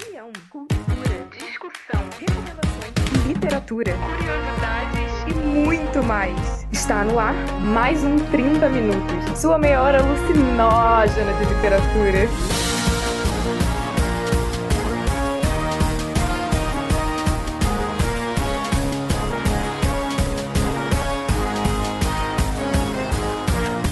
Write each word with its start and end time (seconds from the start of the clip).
opinião, 0.00 0.32
cultura, 0.48 1.28
discussão, 1.30 2.00
recomendações, 2.18 3.26
literatura, 3.26 3.92
curiosidades 3.92 5.12
e 5.28 5.34
muito 5.34 6.02
mais. 6.02 6.66
Está 6.72 7.04
no 7.04 7.18
ar 7.18 7.34
mais 7.60 8.02
um 8.02 8.16
30 8.30 8.68
Minutos, 8.70 9.38
sua 9.38 9.58
meia 9.58 9.82
hora 9.82 9.98
alucinógena 9.98 11.32
de 11.34 11.54
literatura. 11.54 12.28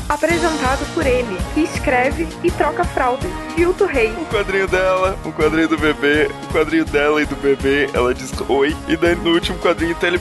apresentado 0.09 0.85
por 0.95 1.07
ele, 1.07 1.37
que 1.55 1.61
escreve 1.61 2.27
e 2.43 2.51
troca 2.51 2.83
fraldas, 2.83 3.31
Vilto 3.59 3.87
Rei. 3.87 4.13
Um 4.13 4.25
quadrinho 4.27 4.69
dela, 4.69 5.19
um 5.27 5.33
quadrinho 5.33 5.67
do 5.67 5.77
bebê, 5.77 6.31
um 6.45 6.53
quadrinho 6.53 6.85
dela 6.85 7.21
e 7.21 7.27
do 7.27 7.35
bebê, 7.35 7.91
ela 7.93 8.15
diz 8.15 8.33
oi, 8.49 8.73
e 8.87 8.97
daí 8.97 9.17
no 9.17 9.35
último 9.35 9.59
quadrinho 9.59 9.97
tá 9.97 10.07
ele, 10.07 10.21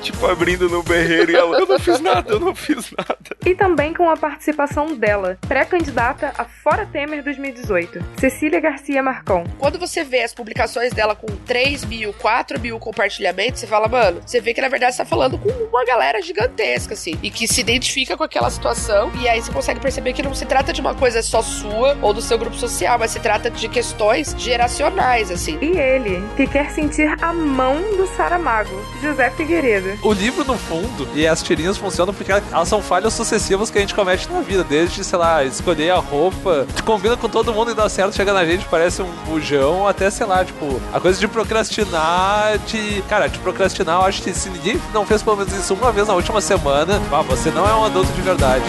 tipo, 0.00 0.24
abrindo 0.24 0.68
no 0.68 0.80
berreiro, 0.80 1.32
e 1.32 1.34
ela, 1.34 1.58
eu 1.58 1.66
não 1.66 1.76
fiz 1.80 1.98
nada, 1.98 2.32
eu 2.32 2.38
não 2.38 2.54
fiz 2.54 2.92
nada. 2.92 3.36
E 3.44 3.52
também 3.52 3.92
com 3.92 4.08
a 4.08 4.16
participação 4.16 4.94
dela, 4.94 5.36
pré-candidata 5.48 6.34
a 6.38 6.44
Fora 6.44 6.86
Temer 6.86 7.24
2018, 7.24 8.04
Cecília 8.20 8.60
Garcia 8.60 9.02
Marcon. 9.02 9.42
Quando 9.58 9.76
você 9.76 10.04
vê 10.04 10.22
as 10.22 10.32
publicações 10.32 10.92
dela 10.92 11.16
com 11.16 11.26
3 11.26 11.84
mil, 11.84 12.12
4 12.12 12.60
mil 12.60 12.78
compartilhamentos, 12.78 13.58
você 13.58 13.66
fala, 13.66 13.88
mano, 13.88 14.20
você 14.24 14.40
vê 14.40 14.54
que 14.54 14.60
na 14.60 14.68
verdade 14.68 14.94
você 14.94 15.02
tá 15.02 15.04
falando 15.04 15.36
com 15.36 15.48
uma 15.48 15.84
galera 15.84 16.22
gigantesca, 16.22 16.94
assim, 16.94 17.18
e 17.24 17.28
que 17.28 17.48
se 17.48 17.60
identifica 17.60 18.16
com 18.16 18.22
aquela 18.22 18.50
situação 18.50 19.10
e 19.20 19.28
aí 19.28 19.42
você 19.42 19.50
consegue 19.50 19.80
perceber 19.80 20.12
que 20.12 20.22
não 20.22 20.32
se 20.32 20.46
trata 20.46 20.72
de 20.72 20.80
uma 20.80 20.94
coisa 20.94 21.20
só 21.22 21.42
sua 21.42 21.98
ou 22.00 22.14
do 22.14 22.22
seu 22.22 22.35
grupo 22.38 22.56
social, 22.56 22.98
mas 22.98 23.10
se 23.10 23.20
trata 23.20 23.50
de 23.50 23.68
questões 23.68 24.34
geracionais, 24.38 25.30
assim. 25.30 25.58
E 25.60 25.76
ele, 25.76 26.22
que 26.36 26.46
quer 26.46 26.70
sentir 26.70 27.16
a 27.22 27.32
mão 27.32 27.76
do 27.96 28.06
Saramago, 28.16 28.80
José 29.02 29.30
Figueiredo. 29.30 29.98
O 30.02 30.12
livro, 30.12 30.44
no 30.44 30.56
fundo, 30.56 31.08
e 31.14 31.26
as 31.26 31.42
tirinhas 31.42 31.76
funcionam 31.76 32.12
porque 32.12 32.32
elas 32.32 32.68
são 32.68 32.82
falhas 32.82 33.12
sucessivas 33.12 33.70
que 33.70 33.78
a 33.78 33.80
gente 33.80 33.94
comete 33.94 34.30
na 34.30 34.40
vida, 34.40 34.64
desde, 34.64 35.02
sei 35.04 35.18
lá, 35.18 35.44
escolher 35.44 35.90
a 35.90 35.98
roupa, 35.98 36.66
que 36.74 36.82
combina 36.82 37.16
com 37.16 37.28
todo 37.28 37.52
mundo 37.52 37.70
e 37.70 37.74
dá 37.74 37.88
certo, 37.88 38.14
chega 38.14 38.32
na 38.32 38.44
gente, 38.44 38.66
parece 38.66 39.02
um 39.02 39.10
bujão, 39.26 39.86
até, 39.86 40.10
sei 40.10 40.26
lá, 40.26 40.44
tipo, 40.44 40.80
a 40.92 41.00
coisa 41.00 41.18
de 41.18 41.28
procrastinar, 41.28 42.58
de. 42.66 43.02
Cara, 43.08 43.28
de 43.28 43.38
procrastinar, 43.38 44.00
eu 44.00 44.06
acho 44.06 44.22
que 44.22 44.32
se 44.32 44.50
ninguém 44.50 44.80
não 44.92 45.06
fez 45.06 45.22
pelo 45.22 45.36
menos 45.36 45.52
isso 45.52 45.74
uma 45.74 45.92
vez 45.92 46.08
na 46.08 46.14
última 46.14 46.40
semana, 46.40 47.00
ah, 47.12 47.22
você 47.22 47.50
não 47.50 47.68
é 47.68 47.74
um 47.74 47.84
adulto 47.84 48.12
de 48.12 48.22
verdade. 48.22 48.64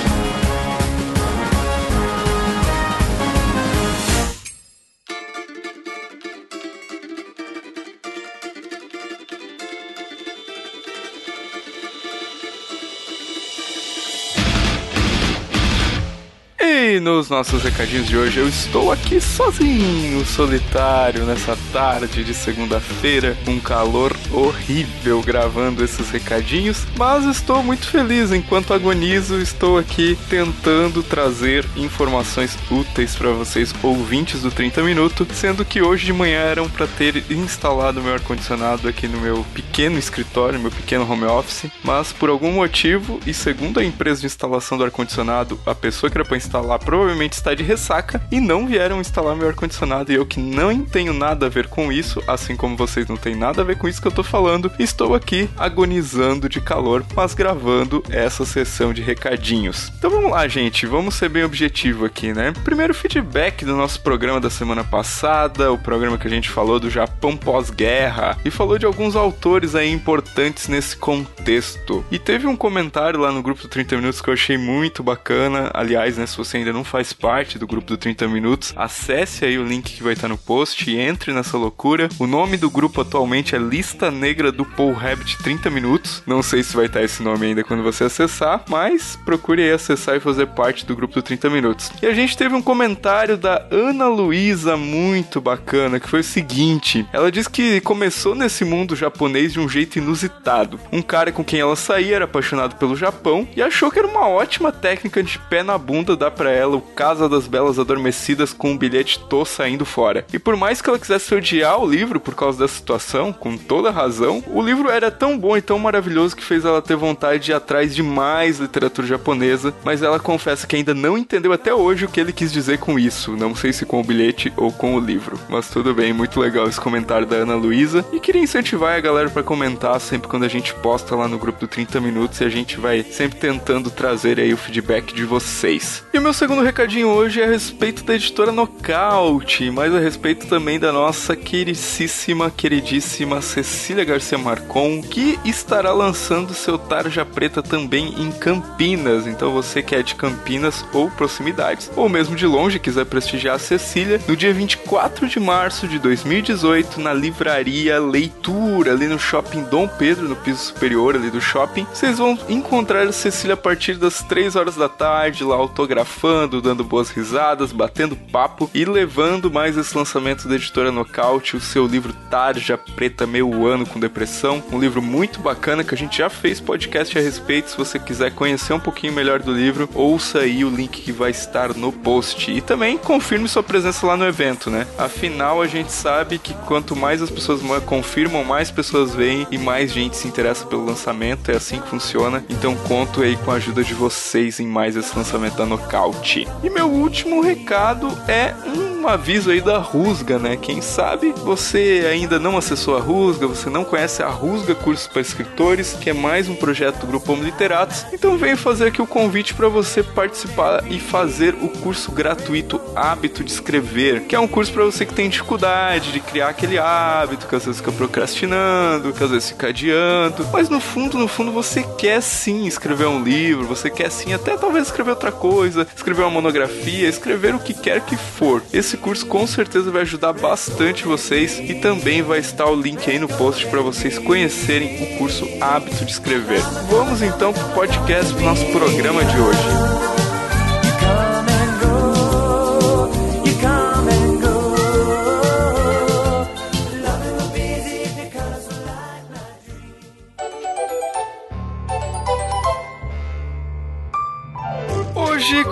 E 17.07 17.16
nos 17.27 17.29
nossos 17.29 17.63
recadinhos 17.63 18.07
de 18.07 18.17
hoje. 18.17 18.39
Eu 18.39 18.47
estou 18.47 18.91
aqui 18.91 19.19
sozinho, 19.19 20.25
solitário, 20.25 21.25
nessa 21.25 21.57
tarde 21.71 22.23
de 22.23 22.33
segunda-feira, 22.33 23.37
com 23.45 23.59
calor 23.59 24.15
horrível 24.31 25.21
gravando 25.21 25.83
esses 25.83 26.09
recadinhos, 26.09 26.85
mas 26.97 27.25
estou 27.25 27.61
muito 27.61 27.87
feliz 27.87 28.31
enquanto 28.31 28.73
agonizo, 28.73 29.39
estou 29.39 29.77
aqui 29.77 30.17
tentando 30.29 31.03
trazer 31.03 31.65
informações 31.75 32.57
úteis 32.71 33.15
para 33.15 33.29
vocês 33.31 33.73
ouvintes 33.83 34.41
do 34.41 34.51
30 34.51 34.81
minutos, 34.83 35.27
sendo 35.33 35.65
que 35.65 35.81
hoje 35.81 36.05
de 36.05 36.13
manhã 36.13 36.39
eram 36.39 36.69
para 36.69 36.87
ter 36.87 37.23
instalado 37.29 38.01
meu 38.01 38.13
ar 38.13 38.21
condicionado 38.21 38.87
aqui 38.87 39.07
no 39.07 39.19
meu 39.19 39.45
pequeno 39.53 39.97
escritório, 39.97 40.59
meu 40.59 40.71
pequeno 40.71 41.09
home 41.09 41.25
office, 41.25 41.69
mas 41.83 42.13
por 42.13 42.29
algum 42.29 42.51
motivo 42.51 43.19
e 43.25 43.33
segundo 43.33 43.79
a 43.79 43.83
empresa 43.83 44.21
de 44.21 44.27
instalação 44.27 44.77
do 44.77 44.83
ar 44.83 44.91
condicionado, 44.91 45.59
a 45.65 45.75
pessoa 45.75 46.09
que 46.09 46.17
era 46.17 46.25
para 46.25 46.37
instalar 46.37 46.79
provavelmente 46.79 47.16
está 47.25 47.53
de 47.53 47.63
ressaca 47.63 48.21
e 48.31 48.39
não 48.39 48.67
vieram 48.67 49.01
instalar 49.01 49.35
meu 49.35 49.47
ar-condicionado. 49.47 50.11
E 50.11 50.15
eu 50.15 50.25
que 50.25 50.39
não 50.39 50.83
tenho 50.83 51.13
nada 51.13 51.47
a 51.47 51.49
ver 51.49 51.67
com 51.67 51.91
isso, 51.91 52.23
assim 52.27 52.55
como 52.55 52.77
vocês 52.77 53.07
não 53.07 53.17
têm 53.17 53.35
nada 53.35 53.61
a 53.61 53.65
ver 53.65 53.77
com 53.77 53.87
isso 53.87 54.01
que 54.01 54.07
eu 54.07 54.11
tô 54.11 54.23
falando, 54.23 54.71
estou 54.79 55.15
aqui 55.15 55.49
agonizando 55.57 56.49
de 56.49 56.61
calor, 56.61 57.05
mas 57.15 57.33
gravando 57.33 58.03
essa 58.09 58.45
sessão 58.45 58.93
de 58.93 59.01
recadinhos. 59.01 59.91
Então 59.97 60.09
vamos 60.09 60.31
lá, 60.31 60.47
gente, 60.47 60.85
vamos 60.85 61.15
ser 61.15 61.29
bem 61.29 61.43
objetivo 61.43 62.05
aqui, 62.05 62.33
né? 62.33 62.53
Primeiro 62.63 62.93
feedback 62.93 63.65
do 63.65 63.75
nosso 63.75 64.01
programa 64.01 64.39
da 64.39 64.49
semana 64.49 64.83
passada, 64.83 65.71
o 65.71 65.77
programa 65.77 66.17
que 66.17 66.27
a 66.27 66.29
gente 66.29 66.49
falou 66.49 66.79
do 66.79 66.89
Japão 66.89 67.35
pós-guerra 67.35 68.37
e 68.43 68.51
falou 68.51 68.77
de 68.77 68.85
alguns 68.85 69.15
autores 69.15 69.75
aí 69.75 69.91
importantes 69.91 70.67
nesse 70.67 70.95
contexto. 70.95 72.05
E 72.11 72.19
teve 72.19 72.47
um 72.47 72.55
comentário 72.55 73.19
lá 73.19 73.31
no 73.31 73.41
grupo 73.41 73.61
do 73.61 73.67
30 73.67 73.95
Minutos 73.97 74.21
que 74.21 74.29
eu 74.29 74.33
achei 74.33 74.57
muito 74.57 75.01
bacana. 75.01 75.71
Aliás, 75.73 76.17
né, 76.17 76.25
se 76.25 76.37
você 76.37 76.57
ainda 76.57 76.73
não 76.73 76.83
faz 76.83 77.06
parte 77.13 77.57
do 77.57 77.67
grupo 77.67 77.87
do 77.87 77.97
30 77.97 78.27
Minutos, 78.27 78.73
acesse 78.75 79.45
aí 79.45 79.57
o 79.57 79.65
link 79.65 79.95
que 79.95 80.03
vai 80.03 80.13
estar 80.13 80.27
no 80.27 80.37
post 80.37 80.89
e 80.89 80.99
entre 80.99 81.33
nessa 81.33 81.57
loucura. 81.57 82.09
O 82.19 82.27
nome 82.27 82.57
do 82.57 82.69
grupo 82.69 83.01
atualmente 83.01 83.55
é 83.55 83.59
Lista 83.59 84.11
Negra 84.11 84.51
do 84.51 84.65
Paul 84.65 84.93
Rabbit 84.93 85.37
30 85.43 85.69
Minutos. 85.69 86.23
Não 86.25 86.41
sei 86.41 86.63
se 86.63 86.75
vai 86.75 86.85
estar 86.85 87.03
esse 87.03 87.23
nome 87.23 87.47
ainda 87.47 87.63
quando 87.63 87.83
você 87.83 88.05
acessar, 88.05 88.63
mas 88.67 89.17
procure 89.25 89.61
aí 89.61 89.71
acessar 89.71 90.15
e 90.15 90.19
fazer 90.19 90.47
parte 90.47 90.85
do 90.85 90.95
grupo 90.95 91.13
do 91.15 91.21
30 91.21 91.49
Minutos. 91.49 91.91
E 92.01 92.05
a 92.05 92.13
gente 92.13 92.37
teve 92.37 92.55
um 92.55 92.61
comentário 92.61 93.37
da 93.37 93.65
Ana 93.71 94.07
Luísa 94.07 94.75
muito 94.75 95.39
bacana, 95.39 95.99
que 95.99 96.09
foi 96.09 96.19
o 96.21 96.23
seguinte: 96.23 97.05
ela 97.13 97.31
diz 97.31 97.47
que 97.47 97.81
começou 97.81 98.35
nesse 98.35 98.65
mundo 98.65 98.95
japonês 98.95 99.53
de 99.53 99.59
um 99.59 99.69
jeito 99.69 99.97
inusitado. 99.97 100.79
Um 100.91 101.01
cara 101.01 101.31
com 101.31 101.43
quem 101.43 101.59
ela 101.59 101.75
saía 101.75 102.15
era 102.15 102.25
apaixonado 102.25 102.75
pelo 102.75 102.95
Japão 102.95 103.47
e 103.55 103.61
achou 103.61 103.91
que 103.91 103.99
era 103.99 104.07
uma 104.07 104.27
ótima 104.27 104.71
técnica 104.71 105.23
de 105.23 105.39
pé 105.39 105.63
na 105.63 105.77
bunda 105.77 106.15
dar 106.15 106.31
para 106.31 106.51
ela 106.51 106.75
o 106.75 106.81
Casa 106.97 107.29
das 107.29 107.45
Belas 107.45 107.77
Adormecidas 107.77 108.53
com 108.53 108.71
um 108.71 108.77
bilhete 108.77 109.19
tô 109.29 109.45
saindo 109.45 109.85
fora. 109.85 110.25
E 110.33 110.39
por 110.39 110.57
mais 110.57 110.81
que 110.81 110.89
ela 110.89 110.97
quisesse 110.97 111.35
odiar 111.35 111.79
o 111.79 111.87
livro 111.87 112.19
por 112.19 112.33
causa 112.33 112.57
dessa 112.57 112.73
situação, 112.73 113.31
com 113.31 113.55
toda 113.55 113.91
razão, 113.91 114.43
o 114.47 114.63
livro 114.63 114.89
era 114.89 115.11
tão 115.11 115.37
bom 115.37 115.55
e 115.55 115.61
tão 115.61 115.77
maravilhoso 115.77 116.35
que 116.35 116.43
fez 116.43 116.65
ela 116.65 116.81
ter 116.81 116.95
vontade 116.95 117.45
de 117.45 117.51
ir 117.51 117.53
atrás 117.53 117.95
de 117.95 118.01
mais 118.01 118.59
literatura 118.59 119.05
japonesa, 119.05 119.71
mas 119.85 120.01
ela 120.01 120.19
confessa 120.19 120.65
que 120.65 120.75
ainda 120.75 120.95
não 120.95 121.15
entendeu 121.15 121.53
até 121.53 121.71
hoje 121.71 122.05
o 122.05 122.09
que 122.09 122.19
ele 122.19 122.33
quis 122.33 122.51
dizer 122.51 122.79
com 122.79 122.97
isso. 122.97 123.37
Não 123.37 123.53
sei 123.53 123.71
se 123.71 123.85
com 123.85 124.01
o 124.01 124.03
bilhete 124.03 124.51
ou 124.57 124.71
com 124.71 124.95
o 124.95 124.99
livro. 124.99 125.39
Mas 125.49 125.69
tudo 125.69 125.93
bem, 125.93 126.11
muito 126.13 126.39
legal 126.39 126.67
esse 126.67 126.81
comentário 126.81 127.27
da 127.27 127.35
Ana 127.35 127.53
Luísa. 127.53 128.03
E 128.11 128.19
queria 128.19 128.41
incentivar 128.41 128.97
a 128.97 128.99
galera 128.99 129.29
para 129.29 129.43
comentar 129.43 130.01
sempre 130.01 130.27
quando 130.27 130.45
a 130.45 130.49
gente 130.49 130.73
posta 130.73 131.15
lá 131.15 131.27
no 131.27 131.37
grupo 131.37 131.59
do 131.59 131.67
30 131.67 132.01
Minutos 132.01 132.41
e 132.41 132.43
a 132.43 132.49
gente 132.49 132.79
vai 132.79 133.03
sempre 133.03 133.37
tentando 133.37 133.91
trazer 133.91 134.39
aí 134.39 134.51
o 134.51 134.57
feedback 134.57 135.13
de 135.13 135.25
vocês. 135.25 136.03
E 136.11 136.17
o 136.17 136.21
meu 136.23 136.33
segundo 136.33 136.63
recadinho 136.87 137.09
hoje 137.09 137.41
é 137.41 137.43
a 137.43 137.49
respeito 137.49 138.01
da 138.05 138.15
editora 138.15 138.49
Nocaute, 138.49 139.69
mas 139.69 139.93
a 139.93 139.99
respeito 139.99 140.47
também 140.47 140.79
da 140.79 140.93
nossa 140.93 141.35
queridíssima, 141.35 142.49
queridíssima 142.49 143.41
Cecília 143.41 144.05
Garcia 144.05 144.37
Marcon, 144.37 145.01
que 145.01 145.37
estará 145.43 145.91
lançando 145.91 146.53
seu 146.53 146.77
Tarja 146.77 147.25
Preta 147.25 147.61
também 147.61 148.15
em 148.21 148.31
Campinas. 148.31 149.27
Então 149.27 149.51
você 149.51 149.83
que 149.83 149.95
é 149.95 150.01
de 150.01 150.15
Campinas 150.15 150.85
ou 150.93 151.11
proximidades, 151.11 151.91
ou 151.93 152.07
mesmo 152.07 152.37
de 152.37 152.45
longe 152.45 152.79
quiser 152.79 153.05
prestigiar 153.05 153.55
a 153.55 153.59
Cecília, 153.59 154.21
no 154.25 154.37
dia 154.37 154.53
24 154.53 155.27
de 155.27 155.41
março 155.41 155.89
de 155.89 155.99
2018, 155.99 157.01
na 157.01 157.13
livraria 157.13 157.99
Leitura, 157.99 158.93
ali 158.93 159.07
no 159.07 159.19
Shopping 159.19 159.63
Dom 159.63 159.89
Pedro, 159.89 160.29
no 160.29 160.37
piso 160.37 160.59
superior 160.59 161.15
ali 161.15 161.29
do 161.29 161.41
shopping, 161.41 161.85
vocês 161.93 162.17
vão 162.17 162.39
encontrar 162.47 163.05
a 163.05 163.11
Cecília 163.11 163.55
a 163.55 163.57
partir 163.57 163.95
das 163.95 164.23
3 164.23 164.55
horas 164.55 164.77
da 164.77 164.87
tarde, 164.87 165.43
lá 165.43 165.55
autografando, 165.55 166.61
dando 166.61 166.76
boas 166.83 167.09
risadas, 167.09 167.71
batendo 167.71 168.15
papo 168.15 168.69
e 168.73 168.85
levando 168.85 169.51
mais 169.51 169.77
esse 169.77 169.95
lançamento 169.95 170.47
da 170.47 170.55
editora 170.55 170.91
Nocaute, 170.91 171.55
o 171.55 171.61
seu 171.61 171.85
livro 171.85 172.13
Tarja 172.29 172.77
Preta 172.77 173.25
Meu 173.25 173.65
Ano 173.65 173.85
com 173.85 173.99
Depressão, 173.99 174.63
um 174.71 174.79
livro 174.79 175.01
muito 175.01 175.39
bacana 175.39 175.83
que 175.83 175.93
a 175.93 175.97
gente 175.97 176.17
já 176.17 176.29
fez 176.29 176.59
podcast 176.59 177.17
a 177.17 177.21
respeito. 177.21 177.69
Se 177.69 177.77
você 177.77 177.99
quiser 177.99 178.31
conhecer 178.31 178.73
um 178.73 178.79
pouquinho 178.79 179.13
melhor 179.13 179.41
do 179.41 179.53
livro, 179.53 179.89
ouça 179.93 180.39
aí 180.39 180.63
o 180.63 180.69
link 180.69 181.01
que 181.01 181.11
vai 181.11 181.31
estar 181.31 181.73
no 181.73 181.91
post. 181.91 182.51
E 182.51 182.61
também 182.61 182.97
confirme 182.97 183.47
sua 183.47 183.63
presença 183.63 184.05
lá 184.05 184.17
no 184.17 184.25
evento, 184.25 184.69
né? 184.69 184.87
Afinal, 184.97 185.61
a 185.61 185.67
gente 185.67 185.91
sabe 185.91 186.37
que 186.37 186.53
quanto 186.53 186.95
mais 186.95 187.21
as 187.21 187.29
pessoas 187.29 187.61
confirmam, 187.85 188.43
mais 188.43 188.71
pessoas 188.71 189.13
vêm 189.13 189.47
e 189.51 189.57
mais 189.57 189.91
gente 189.91 190.17
se 190.17 190.27
interessa 190.27 190.65
pelo 190.65 190.85
lançamento. 190.85 191.51
É 191.51 191.55
assim 191.55 191.79
que 191.79 191.87
funciona. 191.87 192.43
Então 192.49 192.75
conto 192.75 193.21
aí 193.21 193.35
com 193.37 193.51
a 193.51 193.55
ajuda 193.55 193.83
de 193.83 193.93
vocês 193.93 194.59
em 194.59 194.67
mais 194.67 194.95
esse 194.95 195.15
lançamento 195.15 195.55
da 195.55 195.65
Nocaute. 195.65 196.47
E 196.67 196.69
meu 196.69 196.89
último 196.89 197.39
recado 197.39 198.09
é 198.27 198.53
um 198.67 198.96
aviso 199.05 199.51
aí 199.51 199.59
da 199.59 199.77
Rusga, 199.77 200.39
né? 200.39 200.55
Quem 200.55 200.81
sabe 200.81 201.33
você 201.43 202.07
ainda 202.09 202.39
não 202.39 202.57
acessou 202.57 202.95
a 202.95 203.01
Rusga, 203.01 203.47
você 203.47 203.69
não 203.69 203.83
conhece 203.83 204.23
a 204.23 204.29
Rusga 204.29 204.73
Cursos 204.73 205.07
para 205.07 205.21
Escritores, 205.21 205.93
que 205.99 206.09
é 206.09 206.13
mais 206.13 206.47
um 206.47 206.55
projeto 206.55 207.01
do 207.01 207.07
Grupo 207.07 207.33
Homo 207.33 207.43
Literatos. 207.43 208.05
Então 208.13 208.37
venho 208.37 208.55
fazer 208.55 208.87
aqui 208.87 209.01
o 209.01 209.07
convite 209.07 209.53
para 209.53 209.67
você 209.67 210.01
participar 210.01 210.83
e 210.89 210.99
fazer 210.99 211.53
o 211.55 211.67
curso 211.67 212.11
gratuito 212.11 212.79
Hábito 212.95 213.43
de 213.43 213.51
Escrever, 213.51 214.21
que 214.21 214.35
é 214.35 214.39
um 214.39 214.47
curso 214.47 214.71
para 214.71 214.85
você 214.85 215.05
que 215.05 215.13
tem 215.13 215.29
dificuldade 215.29 216.11
de 216.11 216.19
criar 216.19 216.49
aquele 216.49 216.77
hábito, 216.77 217.47
que 217.47 217.55
às 217.55 217.65
vezes 217.65 217.81
fica 217.81 217.91
procrastinando, 217.91 219.11
que 219.11 219.23
às 219.23 219.29
vezes 219.29 219.49
fica 219.49 219.67
adiando, 219.67 220.47
mas 220.53 220.69
no 220.69 220.79
fundo, 220.79 221.17
no 221.17 221.27
fundo 221.27 221.51
você 221.51 221.83
quer 221.97 222.21
sim 222.21 222.65
escrever 222.65 223.07
um 223.07 223.23
livro, 223.23 223.67
você 223.67 223.89
quer 223.89 224.09
sim 224.09 224.33
até 224.33 224.55
talvez 224.55 224.85
escrever 224.87 225.11
outra 225.11 225.31
coisa, 225.31 225.87
escrever 225.95 226.21
uma 226.21 226.31
monografia, 226.31 227.09
escrever 227.09 227.53
o 227.55 227.59
que 227.59 227.73
quer 227.73 228.01
que 228.01 228.15
for. 228.15 228.63
Esse 228.71 228.86
curso 228.95 229.25
com 229.25 229.45
certeza 229.47 229.91
vai 229.91 230.03
ajudar 230.03 230.31
bastante 230.33 231.03
vocês 231.03 231.59
e 231.59 231.73
também 231.75 232.21
vai 232.21 232.39
estar 232.39 232.67
o 232.67 232.75
link 232.79 233.09
aí 233.09 233.19
no 233.19 233.27
post 233.27 233.65
para 233.67 233.81
vocês 233.81 234.19
conhecerem 234.19 235.03
o 235.03 235.17
curso 235.17 235.45
Hábito 235.59 236.05
de 236.05 236.11
Escrever. 236.11 236.61
Vamos 236.89 237.21
então 237.21 237.51
pro 237.51 237.69
podcast 237.69 238.33
do 238.33 238.41
nosso 238.41 238.65
programa 238.67 239.25
de 239.25 239.39
hoje. 239.39 239.96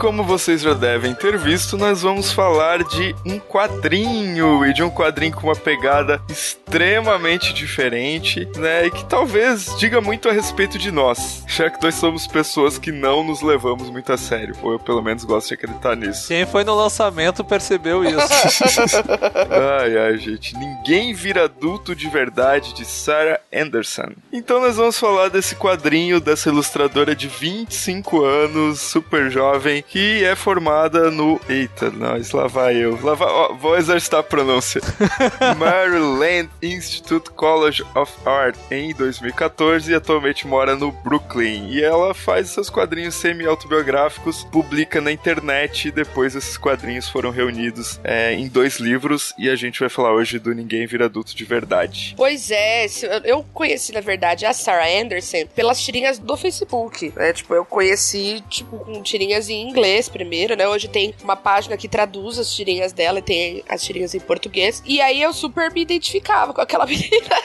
Como 0.06 0.24
vocês 0.24 0.62
já 0.62 0.76
devem 0.76 1.16
ter 1.16 1.36
visto, 1.36 1.78
nós 1.78 2.04
vamos 2.04 2.32
falar 2.32 2.84
de 2.84 3.16
um 3.26 3.40
quadrinho 3.40 4.64
e 4.64 4.72
de 4.72 4.84
um 4.84 4.90
quadrinho 4.92 5.34
com 5.34 5.48
uma 5.48 5.56
pegada 5.56 6.22
extremamente 6.30 7.52
diferente, 7.52 8.48
né? 8.56 8.86
E 8.86 8.92
que 8.92 9.04
talvez 9.06 9.76
diga 9.80 10.00
muito 10.00 10.30
a 10.30 10.32
respeito 10.32 10.78
de 10.78 10.92
nós, 10.92 11.44
já 11.48 11.72
que 11.72 11.82
nós 11.84 11.96
somos 11.96 12.28
pessoas 12.28 12.78
que 12.78 12.92
não 12.92 13.24
nos 13.24 13.42
levamos 13.42 13.90
muito 13.90 14.14
a 14.14 14.18
sério, 14.18 14.56
ou 14.62 14.74
eu 14.74 14.80
pelo 14.80 15.02
menos 15.02 15.24
gosto 15.24 15.48
de 15.48 15.56
acreditar 15.56 15.96
nisso. 15.96 16.28
Quem 16.28 16.46
foi 16.46 16.64
no 16.64 16.76
lançamento 16.76 17.44
percebeu 17.44 18.04
isso. 18.04 18.18
ai, 19.82 19.98
ai, 19.98 20.18
gente, 20.18 20.56
ninguém 20.56 21.16
vira 21.16 21.46
adulto 21.46 21.96
de 21.96 22.08
verdade 22.08 22.76
de 22.76 22.86
Sarah 22.86 23.40
Anderson. 23.52 24.12
Então 24.32 24.62
nós 24.62 24.76
vamos 24.76 25.00
falar 25.00 25.30
desse 25.30 25.56
quadrinho 25.56 26.20
dessa 26.20 26.50
ilustradora 26.50 27.16
de 27.16 27.28
25 27.28 28.24
anos, 28.24 28.80
super 28.80 29.32
jovem 29.32 29.56
jovem 29.66 29.84
que 29.96 30.26
é 30.26 30.36
formada 30.36 31.10
no. 31.10 31.40
Eita, 31.48 31.90
nós, 31.90 32.32
lá 32.32 32.48
vai 32.48 32.76
eu. 32.76 33.00
Lá 33.02 33.14
vai... 33.14 33.30
Ó, 33.30 33.54
vou 33.54 33.78
exercitar 33.78 34.20
a 34.20 34.24
pronúncia. 34.24 34.82
Maryland 35.58 36.50
Institute 36.62 37.30
College 37.30 37.82
of 37.96 38.12
Art 38.26 38.58
em 38.70 38.94
2014 38.94 39.90
e 39.90 39.96
atualmente 39.96 40.46
mora 40.46 40.76
no 40.76 40.92
Brooklyn. 40.92 41.70
E 41.70 41.82
ela 41.82 42.14
faz 42.14 42.50
seus 42.50 42.70
quadrinhos 42.70 43.16
semi-autobiográficos, 43.16 44.44
publica 44.44 45.00
na 45.00 45.14
internet 45.14 45.88
e 45.88 45.92
depois 45.92 46.36
esses 46.36 46.58
quadrinhos 46.58 47.08
foram 47.08 47.30
reunidos 47.30 47.98
é, 48.04 48.34
em 48.34 48.50
dois 48.50 48.82
livros 48.82 49.34
e 49.38 49.50
a 49.50 49.56
gente 49.56 49.80
vai 49.80 49.88
falar 49.88 50.12
hoje 50.12 50.40
do 50.40 50.54
Ninguém 50.54 50.86
Vira 50.86 51.06
Adulto 51.06 51.34
de 51.34 51.46
Verdade. 51.46 52.16
Pois 52.18 52.52
é, 52.52 52.86
eu 53.24 53.46
conheci, 53.54 53.94
na 53.94 54.02
verdade, 54.02 54.46
a 54.46 54.52
Sarah 54.52 54.90
Anderson 54.90 55.46
pelas 55.56 55.82
tirinhas 55.82 56.20
do 56.20 56.36
Facebook. 56.36 57.14
Né? 57.16 57.32
Tipo, 57.32 57.56
eu 57.56 57.64
conheci, 57.64 58.44
tipo, 58.50 58.78
com 58.80 59.02
tirinhas 59.02 59.48
em 59.48 59.70
inglês 59.70 59.85
primeiro, 60.12 60.56
né? 60.56 60.68
Hoje 60.68 60.88
tem 60.88 61.14
uma 61.24 61.36
página 61.36 61.78
que 61.78 61.88
traduz 61.88 62.40
as 62.40 62.54
tirinhas 62.54 62.92
dela 62.92 63.20
e 63.20 63.22
tem 63.22 63.64
as 63.70 63.84
tirinhas 63.84 64.16
em 64.16 64.20
português. 64.20 64.82
E 64.86 65.00
aí 65.00 65.22
eu 65.22 65.32
super 65.32 65.72
me 65.72 65.82
identificava 65.82 66.54
com 66.54 66.62
aquela 66.62 66.86
menina 66.88 67.36